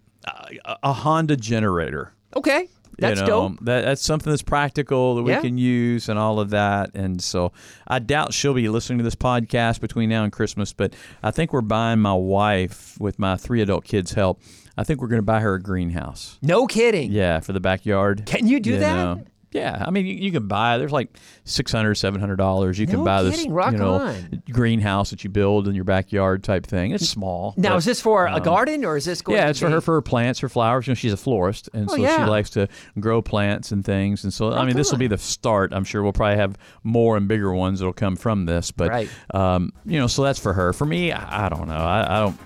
a, 0.83 0.93
Honda 0.93 1.35
generator. 1.35 2.13
Okay, 2.35 2.69
that's 2.99 3.19
you 3.21 3.25
know, 3.25 3.49
dope. 3.49 3.59
That, 3.61 3.83
that's 3.85 4.01
something 4.03 4.29
that's 4.31 4.43
practical 4.43 5.15
that 5.15 5.23
we 5.23 5.31
Yeah. 5.31 5.41
can 5.41 5.57
use 5.57 6.07
and 6.07 6.19
all 6.19 6.39
of 6.39 6.51
that. 6.51 6.91
And 6.93 7.19
so 7.19 7.51
I 7.87 7.97
doubt 7.97 8.33
she'll 8.33 8.53
be 8.53 8.69
listening 8.69 8.99
to 8.99 9.03
this 9.03 9.15
podcast 9.15 9.79
between 9.81 10.09
now 10.09 10.23
and 10.23 10.31
Christmas, 10.31 10.71
but 10.71 10.93
I 11.23 11.31
think 11.31 11.51
we're 11.51 11.61
buying 11.61 11.99
my 11.99 12.13
wife, 12.13 12.95
with 12.99 13.17
my 13.17 13.37
three 13.37 13.61
adult 13.61 13.85
kids' 13.85 14.13
help, 14.13 14.39
I 14.77 14.83
think 14.83 15.01
we're 15.01 15.07
going 15.07 15.19
to 15.21 15.25
buy 15.25 15.39
her 15.39 15.55
a 15.55 15.61
greenhouse. 15.61 16.37
No 16.43 16.67
kidding. 16.67 17.11
Yeah, 17.11 17.39
for 17.39 17.53
the 17.53 17.59
backyard. 17.59 18.23
Can 18.27 18.45
you 18.45 18.59
do 18.59 18.77
that? 18.77 18.95
know. 18.95 19.23
Yeah, 19.51 19.83
I 19.85 19.89
mean, 19.89 20.05
you, 20.05 20.13
you 20.13 20.31
can 20.31 20.47
buy. 20.47 20.77
There's 20.77 20.91
like 20.91 21.09
six 21.43 21.71
hundred, 21.71 21.95
seven 21.95 22.19
hundred 22.19 22.35
dollars. 22.35 22.77
You 22.77 22.85
can 22.85 22.99
No 22.99 23.05
buy 23.05 23.23
this, 23.23 23.35
kidding. 23.37 23.51
Rock 23.51 23.71
you 23.71 23.79
know, 23.79 23.93
on. 23.95 24.43
greenhouse 24.51 25.09
that 25.09 25.23
you 25.23 25.29
build 25.31 25.67
in 25.67 25.73
your 25.73 25.85
backyard 25.85 26.43
type 26.43 26.67
thing. 26.67 26.91
It's 26.91 27.09
small. 27.09 27.55
Now, 27.57 27.69
but- 27.69 27.77
is 27.77 27.85
this 27.85 27.99
for 27.99 28.27
a 28.27 28.39
garden 28.39 28.85
or 28.85 28.95
is 28.95 29.05
this 29.05 29.23
going? 29.23 29.37
yeah, 29.39 29.49
it's 29.49 29.59
for 29.59 29.65
be- 29.65 29.71
her 29.73 29.81
for 29.81 29.95
her 29.95 30.01
plants, 30.03 30.39
her 30.41 30.49
flowers. 30.49 30.85
You 30.85 30.91
know, 30.91 30.95
she's 30.95 31.13
a 31.13 31.17
florist, 31.17 31.67
and 31.73 31.89
Oh, 31.89 31.95
so 31.95 32.01
yeah. 32.01 32.23
she 32.25 32.29
likes 32.29 32.51
to 32.51 32.67
grow 32.99 33.21
plants 33.23 33.71
and 33.71 33.83
things. 33.83 34.23
And 34.23 34.31
so, 34.31 34.53
I 34.53 34.65
mean, 34.65 34.75
this 34.75 34.91
will 34.91 34.99
be 34.99 35.07
the 35.07 35.17
start. 35.17 35.73
I'm 35.73 35.83
sure 35.83 36.03
we'll 36.03 36.13
probably 36.13 36.37
have 36.37 36.55
more 36.83 37.17
and 37.17 37.27
bigger 37.27 37.51
ones 37.51 37.79
that'll 37.79 37.91
come 37.93 38.15
from 38.17 38.45
this. 38.45 38.69
But, 38.69 38.89
Right. 38.89 39.09
um, 39.33 39.73
you 39.83 39.97
know, 39.99 40.05
so 40.05 40.21
that's 40.23 40.37
for 40.39 40.53
her. 40.53 40.73
For 40.73 40.85
me, 40.85 41.11
I, 41.11 41.47
I 41.47 41.49
don't 41.49 41.67
know. 41.67 41.73
I, 41.73 42.17
I 42.17 42.19
don't. 42.19 42.37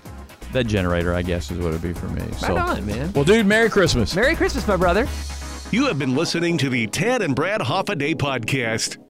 That 0.54 0.64
generator, 0.68 1.12
I 1.12 1.20
guess, 1.22 1.50
is 1.50 1.58
what 1.58 1.68
it'd 1.70 1.82
be 1.82 1.92
for 1.92 2.06
me. 2.06 2.22
so, 2.38 2.56
on, 2.56 2.86
man. 2.86 3.12
Well, 3.12 3.24
dude, 3.24 3.44
Merry 3.44 3.68
Christmas. 3.68 4.14
Merry 4.16 4.36
Christmas, 4.36 4.66
my 4.68 4.76
brother. 4.76 5.06
You 5.74 5.86
have 5.86 5.98
been 5.98 6.14
listening 6.14 6.56
to 6.58 6.70
the 6.70 6.86
Ted 6.86 7.20
and 7.20 7.34
Brad 7.34 7.60
Hafa 7.60 7.96
Adai 7.96 8.14
podcast. 8.14 8.96